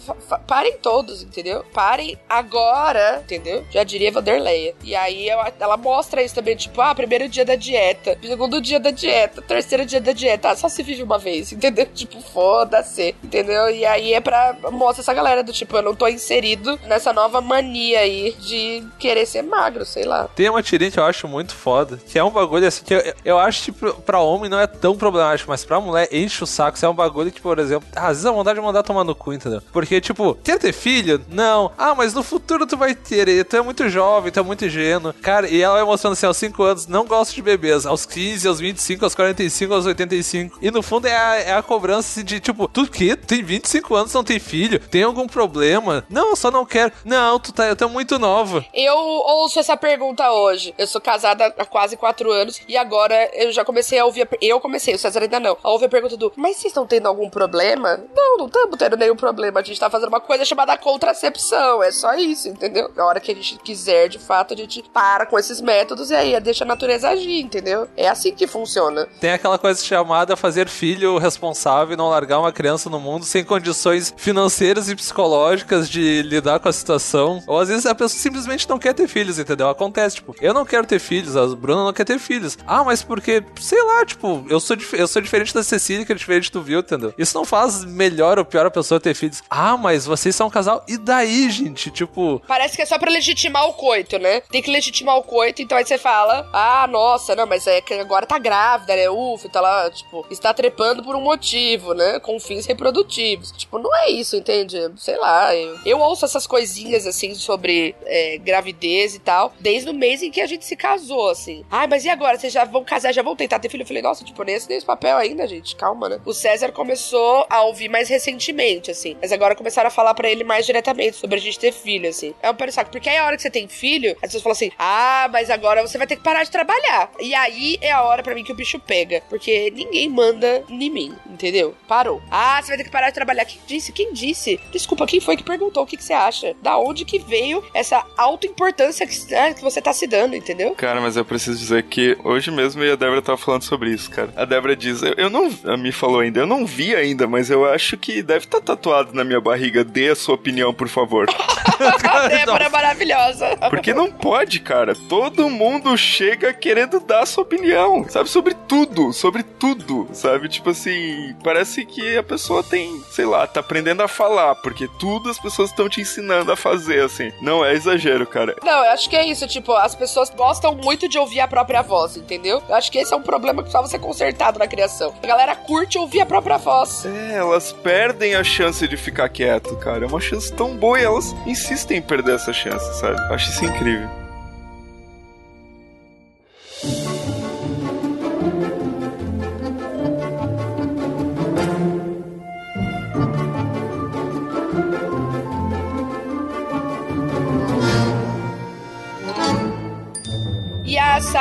parem 0.46 0.78
todos, 0.78 1.22
entendeu? 1.22 1.62
Parem 1.74 2.18
agora, 2.26 3.20
entendeu? 3.22 3.66
Já 3.70 3.84
diria 3.84 4.10
Vanderleia. 4.10 4.74
E 4.82 4.96
aí 4.96 5.28
ela, 5.28 5.52
ela 5.60 5.76
mostra 5.76 6.22
isso 6.22 6.34
também, 6.34 6.56
tipo, 6.56 6.80
ah, 6.80 6.94
primeiro 6.94 7.28
dia 7.28 7.44
da 7.44 7.54
dieta, 7.54 8.03
segundo 8.22 8.60
dia 8.60 8.80
da 8.80 8.90
dieta, 8.90 9.42
terceiro 9.42 9.84
dia 9.86 10.00
da 10.00 10.12
dieta. 10.12 10.50
Ah, 10.50 10.56
só 10.56 10.68
se 10.68 10.82
vive 10.82 11.02
uma 11.02 11.18
vez, 11.18 11.52
entendeu? 11.52 11.86
Tipo, 11.94 12.20
foda-se, 12.20 13.14
entendeu? 13.22 13.70
E 13.70 13.84
aí 13.86 14.14
é 14.14 14.20
pra 14.20 14.56
mostrar 14.72 15.02
essa 15.02 15.14
galera 15.14 15.42
do 15.42 15.52
tipo, 15.52 15.76
eu 15.76 15.82
não 15.82 15.94
tô 15.94 16.08
inserido 16.08 16.78
nessa 16.86 17.12
nova 17.12 17.40
mania 17.40 18.00
aí 18.00 18.34
de 18.38 18.84
querer 18.98 19.26
ser 19.26 19.42
magro, 19.42 19.84
sei 19.84 20.04
lá. 20.04 20.28
Tem 20.34 20.48
uma 20.48 20.62
tirinha 20.62 20.90
que 20.90 20.98
eu 20.98 21.04
acho 21.04 21.28
muito 21.28 21.54
foda, 21.54 21.98
que 22.08 22.18
é 22.18 22.24
um 22.24 22.30
bagulho 22.30 22.66
assim 22.66 22.84
que 22.84 22.92
eu, 22.92 23.14
eu 23.24 23.38
acho 23.38 23.64
que 23.64 23.72
pra 23.72 24.20
homem 24.20 24.50
não 24.50 24.58
é 24.58 24.66
tão 24.66 24.96
problemático, 24.96 25.50
mas 25.50 25.64
pra 25.64 25.80
mulher 25.80 26.08
enche 26.12 26.42
o 26.42 26.46
saco. 26.46 26.78
Se 26.78 26.84
é 26.84 26.88
um 26.88 26.94
bagulho 26.94 27.30
que, 27.30 27.40
por 27.40 27.58
exemplo, 27.58 27.88
às 27.94 28.08
vezes 28.08 28.26
a 28.26 28.32
vontade 28.32 28.58
de 28.58 28.64
mandar 28.64 28.82
tomar 28.82 29.04
no 29.04 29.14
cu, 29.14 29.32
entendeu? 29.32 29.62
Porque, 29.72 30.00
tipo, 30.00 30.34
quer 30.42 30.58
ter 30.58 30.72
filho? 30.72 31.24
Não. 31.28 31.70
Ah, 31.78 31.94
mas 31.94 32.12
no 32.12 32.22
futuro 32.22 32.66
tu 32.66 32.76
vai 32.76 32.94
ter, 32.94 33.44
tu 33.44 33.56
é 33.56 33.62
muito 33.62 33.88
jovem, 33.88 34.32
tu 34.32 34.40
é 34.40 34.42
muito 34.42 34.64
ingênuo. 34.64 35.12
Cara, 35.22 35.48
e 35.48 35.62
ela 35.62 35.74
vai 35.74 35.84
mostrando 35.84 36.14
assim, 36.14 36.26
aos 36.26 36.36
5 36.36 36.62
anos, 36.62 36.86
não 36.86 37.04
gosto 37.06 37.34
de 37.34 37.42
bebês. 37.42 37.86
Aos 37.94 38.04
15, 38.06 38.48
aos 38.48 38.58
25, 38.58 39.04
aos 39.04 39.14
45, 39.14 39.72
aos 39.72 39.86
85. 39.86 40.58
E 40.60 40.68
no 40.68 40.82
fundo 40.82 41.06
é 41.06 41.16
a, 41.16 41.34
é 41.36 41.54
a 41.54 41.62
cobrança 41.62 42.24
de, 42.24 42.40
tipo, 42.40 42.66
tu 42.66 42.90
que? 42.90 43.14
Tem 43.14 43.40
25 43.40 43.94
anos, 43.94 44.12
não 44.12 44.24
tem 44.24 44.40
filho? 44.40 44.80
Tem 44.80 45.04
algum 45.04 45.28
problema? 45.28 46.04
Não, 46.10 46.34
só 46.34 46.50
não 46.50 46.66
quero. 46.66 46.92
Não, 47.04 47.38
tu 47.38 47.52
tá, 47.52 47.68
eu 47.68 47.76
tô 47.76 47.88
muito 47.88 48.18
nova. 48.18 48.66
Eu 48.74 48.96
ouço 48.96 49.60
essa 49.60 49.76
pergunta 49.76 50.28
hoje. 50.32 50.74
Eu 50.76 50.88
sou 50.88 51.00
casada 51.00 51.54
há 51.56 51.64
quase 51.64 51.96
4 51.96 52.32
anos 52.32 52.60
e 52.66 52.76
agora 52.76 53.30
eu 53.32 53.52
já 53.52 53.64
comecei 53.64 53.96
a 53.96 54.04
ouvir. 54.04 54.22
A, 54.22 54.28
eu 54.42 54.58
comecei, 54.58 54.92
o 54.92 54.98
César 54.98 55.22
ainda 55.22 55.38
não. 55.38 55.56
A 55.62 55.70
ouvir 55.70 55.84
a 55.84 55.88
pergunta 55.88 56.16
do: 56.16 56.32
Mas 56.34 56.56
vocês 56.56 56.72
estão 56.72 56.88
tendo 56.88 57.06
algum 57.06 57.30
problema? 57.30 58.02
Não, 58.12 58.38
não 58.38 58.46
estamos 58.46 58.76
tendo 58.76 58.96
nenhum 58.96 59.14
problema. 59.14 59.60
A 59.60 59.62
gente 59.62 59.78
tá 59.78 59.88
fazendo 59.88 60.08
uma 60.08 60.20
coisa 60.20 60.44
chamada 60.44 60.76
contracepção. 60.76 61.80
É 61.80 61.92
só 61.92 62.12
isso, 62.14 62.48
entendeu? 62.48 62.90
Na 62.96 63.06
hora 63.06 63.20
que 63.20 63.30
a 63.30 63.34
gente 63.36 63.56
quiser, 63.58 64.08
de 64.08 64.18
fato, 64.18 64.52
a 64.52 64.56
gente 64.56 64.82
para 64.92 65.26
com 65.26 65.38
esses 65.38 65.60
métodos 65.60 66.10
e 66.10 66.14
aí 66.16 66.40
deixa 66.40 66.64
a 66.64 66.66
natureza 66.66 67.08
agir, 67.08 67.40
entendeu? 67.40 67.83
É 67.96 68.08
assim 68.08 68.34
que 68.34 68.46
funciona. 68.46 69.08
Tem 69.20 69.32
aquela 69.32 69.58
coisa 69.58 69.82
chamada 69.82 70.36
fazer 70.36 70.68
filho 70.68 71.18
responsável 71.18 71.94
e 71.94 71.96
não 71.96 72.08
largar 72.08 72.38
uma 72.38 72.52
criança 72.52 72.90
no 72.90 73.00
mundo 73.00 73.24
sem 73.24 73.44
condições 73.44 74.12
financeiras 74.16 74.88
e 74.88 74.96
psicológicas 74.96 75.88
de 75.88 76.22
lidar 76.22 76.60
com 76.60 76.68
a 76.68 76.72
situação. 76.72 77.42
Ou 77.46 77.58
às 77.58 77.68
vezes 77.68 77.86
a 77.86 77.94
pessoa 77.94 78.20
simplesmente 78.20 78.68
não 78.68 78.78
quer 78.78 78.94
ter 78.94 79.08
filhos, 79.08 79.38
entendeu? 79.38 79.68
Acontece, 79.68 80.16
tipo, 80.16 80.34
eu 80.40 80.54
não 80.54 80.64
quero 80.64 80.86
ter 80.86 80.98
filhos, 80.98 81.36
a 81.36 81.46
Bruna 81.46 81.84
não 81.84 81.92
quer 81.92 82.04
ter 82.04 82.18
filhos. 82.18 82.58
Ah, 82.66 82.84
mas 82.84 83.02
porque, 83.02 83.42
sei 83.60 83.82
lá, 83.82 84.04
tipo, 84.04 84.44
eu 84.48 84.60
sou, 84.60 84.76
eu 84.92 85.06
sou 85.06 85.22
diferente 85.22 85.54
da 85.54 85.62
Cecília, 85.62 86.04
que 86.04 86.12
é 86.12 86.14
diferente 86.14 86.50
do 86.50 86.62
Vil, 86.62 86.80
entendeu? 86.80 87.14
Isso 87.16 87.36
não 87.36 87.44
faz 87.44 87.84
melhor 87.84 88.38
ou 88.38 88.44
pior 88.44 88.66
a 88.66 88.70
pessoa 88.70 89.00
ter 89.00 89.14
filhos. 89.14 89.42
Ah, 89.48 89.76
mas 89.76 90.06
vocês 90.06 90.34
são 90.34 90.46
um 90.46 90.50
casal. 90.50 90.84
E 90.88 90.96
daí, 90.96 91.50
gente? 91.50 91.90
Tipo. 91.90 92.42
Parece 92.46 92.76
que 92.76 92.82
é 92.82 92.86
só 92.86 92.98
pra 92.98 93.10
legitimar 93.10 93.66
o 93.68 93.74
coito, 93.74 94.18
né? 94.18 94.40
Tem 94.50 94.62
que 94.62 94.70
legitimar 94.70 95.16
o 95.16 95.22
coito, 95.22 95.62
então 95.62 95.76
aí 95.76 95.84
você 95.84 95.98
fala, 95.98 96.48
ah, 96.52 96.86
nossa, 96.86 97.34
não, 97.34 97.46
mas 97.46 97.66
é 97.66 97.73
que 97.80 97.94
agora 97.94 98.26
tá 98.26 98.38
grávida, 98.38 98.94
né? 98.94 99.08
Ufa, 99.08 99.48
tá 99.48 99.60
lá, 99.60 99.90
tipo, 99.90 100.26
está 100.30 100.52
trepando 100.52 101.02
por 101.02 101.16
um 101.16 101.20
motivo, 101.20 101.94
né? 101.94 102.20
Com 102.20 102.38
fins 102.38 102.66
reprodutivos. 102.66 103.52
Tipo, 103.52 103.78
não 103.78 103.94
é 103.96 104.10
isso, 104.10 104.36
entende? 104.36 104.78
Sei 104.96 105.16
lá, 105.16 105.54
eu, 105.54 105.78
eu 105.86 106.00
ouço 106.00 106.24
essas 106.24 106.46
coisinhas, 106.46 107.06
assim, 107.06 107.34
sobre 107.34 107.94
é, 108.04 108.38
gravidez 108.38 109.14
e 109.14 109.18
tal, 109.18 109.52
desde 109.60 109.88
o 109.88 109.94
mês 109.94 110.22
em 110.22 110.30
que 110.30 110.40
a 110.40 110.46
gente 110.46 110.64
se 110.64 110.76
casou, 110.76 111.30
assim. 111.30 111.64
Ai, 111.70 111.86
mas 111.86 112.04
e 112.04 112.10
agora? 112.10 112.38
Vocês 112.38 112.52
já 112.52 112.64
vão 112.64 112.84
casar, 112.84 113.12
já 113.12 113.22
vão 113.22 113.36
tentar 113.36 113.58
ter 113.58 113.68
filho? 113.68 113.82
Eu 113.82 113.86
falei, 113.86 114.02
nossa, 114.02 114.24
tipo, 114.24 114.42
nem 114.42 114.56
esse 114.56 114.84
papel 114.84 115.16
ainda, 115.16 115.46
gente, 115.46 115.76
calma, 115.76 116.08
né? 116.08 116.20
O 116.24 116.32
César 116.32 116.72
começou 116.72 117.46
a 117.48 117.62
ouvir 117.62 117.88
mais 117.88 118.08
recentemente, 118.08 118.90
assim. 118.90 119.16
Mas 119.20 119.32
agora 119.32 119.54
começaram 119.54 119.88
a 119.88 119.90
falar 119.90 120.14
para 120.14 120.28
ele 120.28 120.44
mais 120.44 120.66
diretamente 120.66 121.16
sobre 121.16 121.38
a 121.38 121.40
gente 121.40 121.58
ter 121.58 121.72
filho, 121.72 122.08
assim. 122.08 122.34
É 122.42 122.50
um 122.50 122.54
pé 122.54 122.70
saco. 122.70 122.90
Porque 122.90 123.08
aí 123.08 123.16
a 123.16 123.26
hora 123.26 123.36
que 123.36 123.42
você 123.42 123.50
tem 123.50 123.68
filho, 123.68 124.10
as 124.16 124.32
pessoas 124.32 124.42
falam 124.42 124.52
assim: 124.52 124.70
ah, 124.78 125.28
mas 125.32 125.48
agora 125.50 125.86
você 125.86 125.96
vai 125.96 126.06
ter 126.06 126.16
que 126.16 126.22
parar 126.22 126.44
de 126.44 126.50
trabalhar. 126.50 127.10
E 127.20 127.34
aí 127.34 127.63
é 127.80 127.90
a 127.90 128.02
hora 128.02 128.22
para 128.22 128.34
mim 128.34 128.44
que 128.44 128.52
o 128.52 128.54
bicho 128.54 128.78
pega. 128.78 129.22
Porque 129.28 129.72
ninguém 129.74 130.08
manda 130.08 130.62
em 130.68 130.90
mim, 130.90 131.14
entendeu? 131.28 131.74
Parou. 131.88 132.22
Ah, 132.30 132.60
você 132.60 132.68
vai 132.68 132.76
ter 132.76 132.84
que 132.84 132.90
parar 132.90 133.08
de 133.08 133.14
trabalhar. 133.14 133.44
Quem 133.44 133.60
disse? 133.66 133.92
Quem 133.92 134.12
disse? 134.12 134.60
Desculpa, 134.70 135.06
quem 135.06 135.20
foi 135.20 135.36
que 135.36 135.42
perguntou 135.42 135.82
o 135.82 135.86
que, 135.86 135.96
que 135.96 136.04
você 136.04 136.12
acha? 136.12 136.54
Da 136.62 136.78
onde 136.78 137.04
que 137.04 137.18
veio 137.18 137.62
essa 137.72 138.04
auto-importância 138.16 139.06
que, 139.06 139.32
né, 139.32 139.54
que 139.54 139.62
você 139.62 139.80
tá 139.80 139.92
se 139.92 140.06
dando, 140.06 140.36
entendeu? 140.36 140.74
Cara, 140.74 141.00
mas 141.00 141.16
eu 141.16 141.24
preciso 141.24 141.58
dizer 141.58 141.82
que 141.84 142.16
hoje 142.24 142.50
mesmo 142.50 142.82
eu 142.82 142.90
e 142.90 142.92
a 142.92 142.96
Débora 142.96 143.22
tava 143.22 143.38
falando 143.38 143.62
sobre 143.62 143.90
isso, 143.90 144.10
cara. 144.10 144.32
A 144.36 144.44
Débora 144.44 144.76
diz: 144.76 145.02
eu, 145.02 145.14
eu 145.14 145.30
não. 145.30 145.44
Me 145.78 145.92
falou 145.92 146.20
ainda, 146.20 146.40
eu 146.40 146.46
não 146.46 146.64
vi 146.64 146.94
ainda, 146.94 147.26
mas 147.26 147.50
eu 147.50 147.64
acho 147.64 147.96
que 147.96 148.22
deve 148.22 148.44
estar 148.44 148.60
tá 148.60 148.74
tatuado 148.74 149.12
na 149.12 149.24
minha 149.24 149.40
barriga. 149.40 149.84
Dê 149.84 150.10
a 150.10 150.14
sua 150.14 150.34
opinião, 150.34 150.72
por 150.72 150.88
favor. 150.88 151.26
a 152.04 152.28
Débora 152.28 152.64
é 152.64 152.68
maravilhosa. 152.68 153.56
Porque 153.70 153.92
não 153.92 154.10
pode, 154.10 154.60
cara. 154.60 154.94
Todo 155.08 155.48
mundo 155.50 155.96
chega 155.96 156.52
querendo 156.52 157.00
dar 157.00 157.22
a 157.22 157.26
sua 157.26 157.42
opinião, 157.54 158.04
sabe? 158.08 158.28
Sobre 158.28 158.54
tudo, 158.54 159.12
sobre 159.12 159.42
tudo, 159.42 160.08
sabe? 160.12 160.48
Tipo 160.48 160.70
assim, 160.70 161.34
parece 161.42 161.84
que 161.84 162.16
a 162.16 162.22
pessoa 162.22 162.62
tem, 162.62 163.00
sei 163.10 163.24
lá, 163.24 163.46
tá 163.46 163.60
aprendendo 163.60 164.02
a 164.02 164.08
falar, 164.08 164.54
porque 164.56 164.88
tudo 164.98 165.30
as 165.30 165.38
pessoas 165.38 165.70
estão 165.70 165.88
te 165.88 166.00
ensinando 166.00 166.50
a 166.52 166.56
fazer, 166.56 167.02
assim. 167.02 167.32
Não 167.40 167.64
é 167.64 167.72
exagero, 167.72 168.26
cara. 168.26 168.56
Não, 168.62 168.84
eu 168.84 168.90
acho 168.90 169.08
que 169.08 169.16
é 169.16 169.24
isso, 169.26 169.46
tipo, 169.46 169.72
as 169.72 169.94
pessoas 169.94 170.30
gostam 170.30 170.74
muito 170.74 171.08
de 171.08 171.18
ouvir 171.18 171.40
a 171.40 171.48
própria 171.48 171.82
voz, 171.82 172.16
entendeu? 172.16 172.62
Eu 172.68 172.74
acho 172.74 172.90
que 172.90 172.98
esse 172.98 173.12
é 173.12 173.16
um 173.16 173.22
problema 173.22 173.62
que 173.62 173.70
precisava 173.70 173.88
ser 173.88 173.98
consertado 173.98 174.58
na 174.58 174.66
criação. 174.66 175.14
A 175.22 175.26
galera 175.26 175.54
curte 175.54 175.98
ouvir 175.98 176.20
a 176.20 176.26
própria 176.26 176.58
voz. 176.58 177.04
É, 177.06 177.36
elas 177.36 177.72
perdem 177.72 178.34
a 178.34 178.44
chance 178.44 178.86
de 178.86 178.96
ficar 178.96 179.28
quieto, 179.28 179.76
cara. 179.76 180.04
É 180.04 180.08
uma 180.08 180.20
chance 180.20 180.52
tão 180.52 180.76
boa 180.76 181.00
e 181.00 181.04
elas 181.04 181.34
insistem 181.46 181.98
em 181.98 182.02
perder 182.02 182.34
essa 182.34 182.52
chance, 182.52 183.00
sabe? 183.00 183.16
Eu 183.28 183.34
acho 183.34 183.50
isso 183.50 183.64
incrível. 183.64 184.23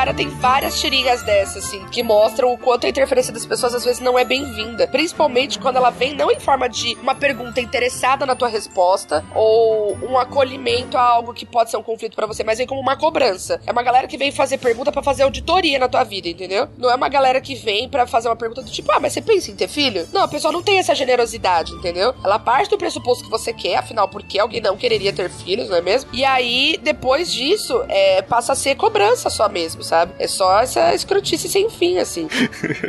A 0.03 0.05
Sarah 0.05 0.13
tem 0.13 0.27
várias 0.27 0.81
tirinhas 0.81 1.23
dessas, 1.23 1.63
assim, 1.63 1.85
que 1.85 2.03
mostram 2.03 2.51
o 2.51 2.57
quanto 2.57 2.85
a 2.85 2.89
interferência 2.89 3.31
das 3.31 3.45
pessoas 3.45 3.73
às 3.73 3.85
vezes 3.85 4.01
não 4.01 4.19
é 4.19 4.25
bem-vinda. 4.25 4.85
Principalmente 4.85 5.57
quando 5.57 5.77
ela 5.77 5.91
vem 5.91 6.13
não 6.13 6.29
em 6.29 6.41
forma 6.41 6.67
de 6.67 6.93
uma 7.01 7.15
pergunta 7.15 7.61
interessada 7.61 8.25
na 8.25 8.35
tua 8.35 8.49
resposta 8.49 9.23
ou 9.33 9.97
um 10.03 10.17
acolhimento 10.17 10.97
a 10.97 11.01
algo 11.01 11.33
que 11.33 11.45
pode 11.45 11.71
ser 11.71 11.77
um 11.77 11.83
conflito 11.83 12.17
para 12.17 12.27
você, 12.27 12.43
mas 12.43 12.57
vem 12.57 12.67
como 12.67 12.81
uma 12.81 12.97
cobrança. 12.97 13.61
É 13.65 13.71
uma 13.71 13.81
galera 13.81 14.05
que 14.05 14.17
vem 14.17 14.29
fazer 14.29 14.57
pergunta 14.57 14.91
para 14.91 15.01
fazer 15.01 15.23
auditoria 15.23 15.79
na 15.79 15.87
tua 15.87 16.03
vida, 16.03 16.27
entendeu? 16.27 16.67
Não 16.77 16.91
é 16.91 16.95
uma 16.95 17.07
galera 17.07 17.39
que 17.39 17.55
vem 17.55 17.87
para 17.87 18.05
fazer 18.05 18.27
uma 18.27 18.35
pergunta 18.35 18.61
do 18.61 18.69
tipo, 18.69 18.91
ah, 18.91 18.99
mas 18.99 19.13
você 19.13 19.21
pensa 19.21 19.51
em 19.51 19.55
ter 19.55 19.69
filho? 19.69 20.05
Não, 20.11 20.23
a 20.23 20.27
pessoa 20.27 20.51
não 20.51 20.61
tem 20.61 20.79
essa 20.79 20.93
generosidade, 20.93 21.71
entendeu? 21.71 22.13
Ela 22.21 22.37
parte 22.37 22.69
do 22.69 22.77
pressuposto 22.77 23.23
que 23.23 23.31
você 23.31 23.53
quer, 23.53 23.77
afinal, 23.77 24.09
por 24.09 24.21
que 24.21 24.37
alguém 24.37 24.59
não 24.59 24.75
quereria 24.75 25.13
ter 25.13 25.29
filhos, 25.29 25.69
não 25.69 25.77
é 25.77 25.81
mesmo? 25.81 26.09
E 26.11 26.25
aí, 26.25 26.77
depois 26.83 27.31
disso, 27.31 27.81
é, 27.87 28.21
passa 28.21 28.51
a 28.51 28.55
ser 28.55 28.75
cobrança 28.75 29.29
só 29.29 29.47
mesmo, 29.47 29.81
sabe? 29.81 29.92
É 30.19 30.27
só 30.27 30.60
essa 30.60 30.93
escrotice 30.93 31.47
sem 31.47 31.69
fim, 31.69 31.97
assim. 31.97 32.27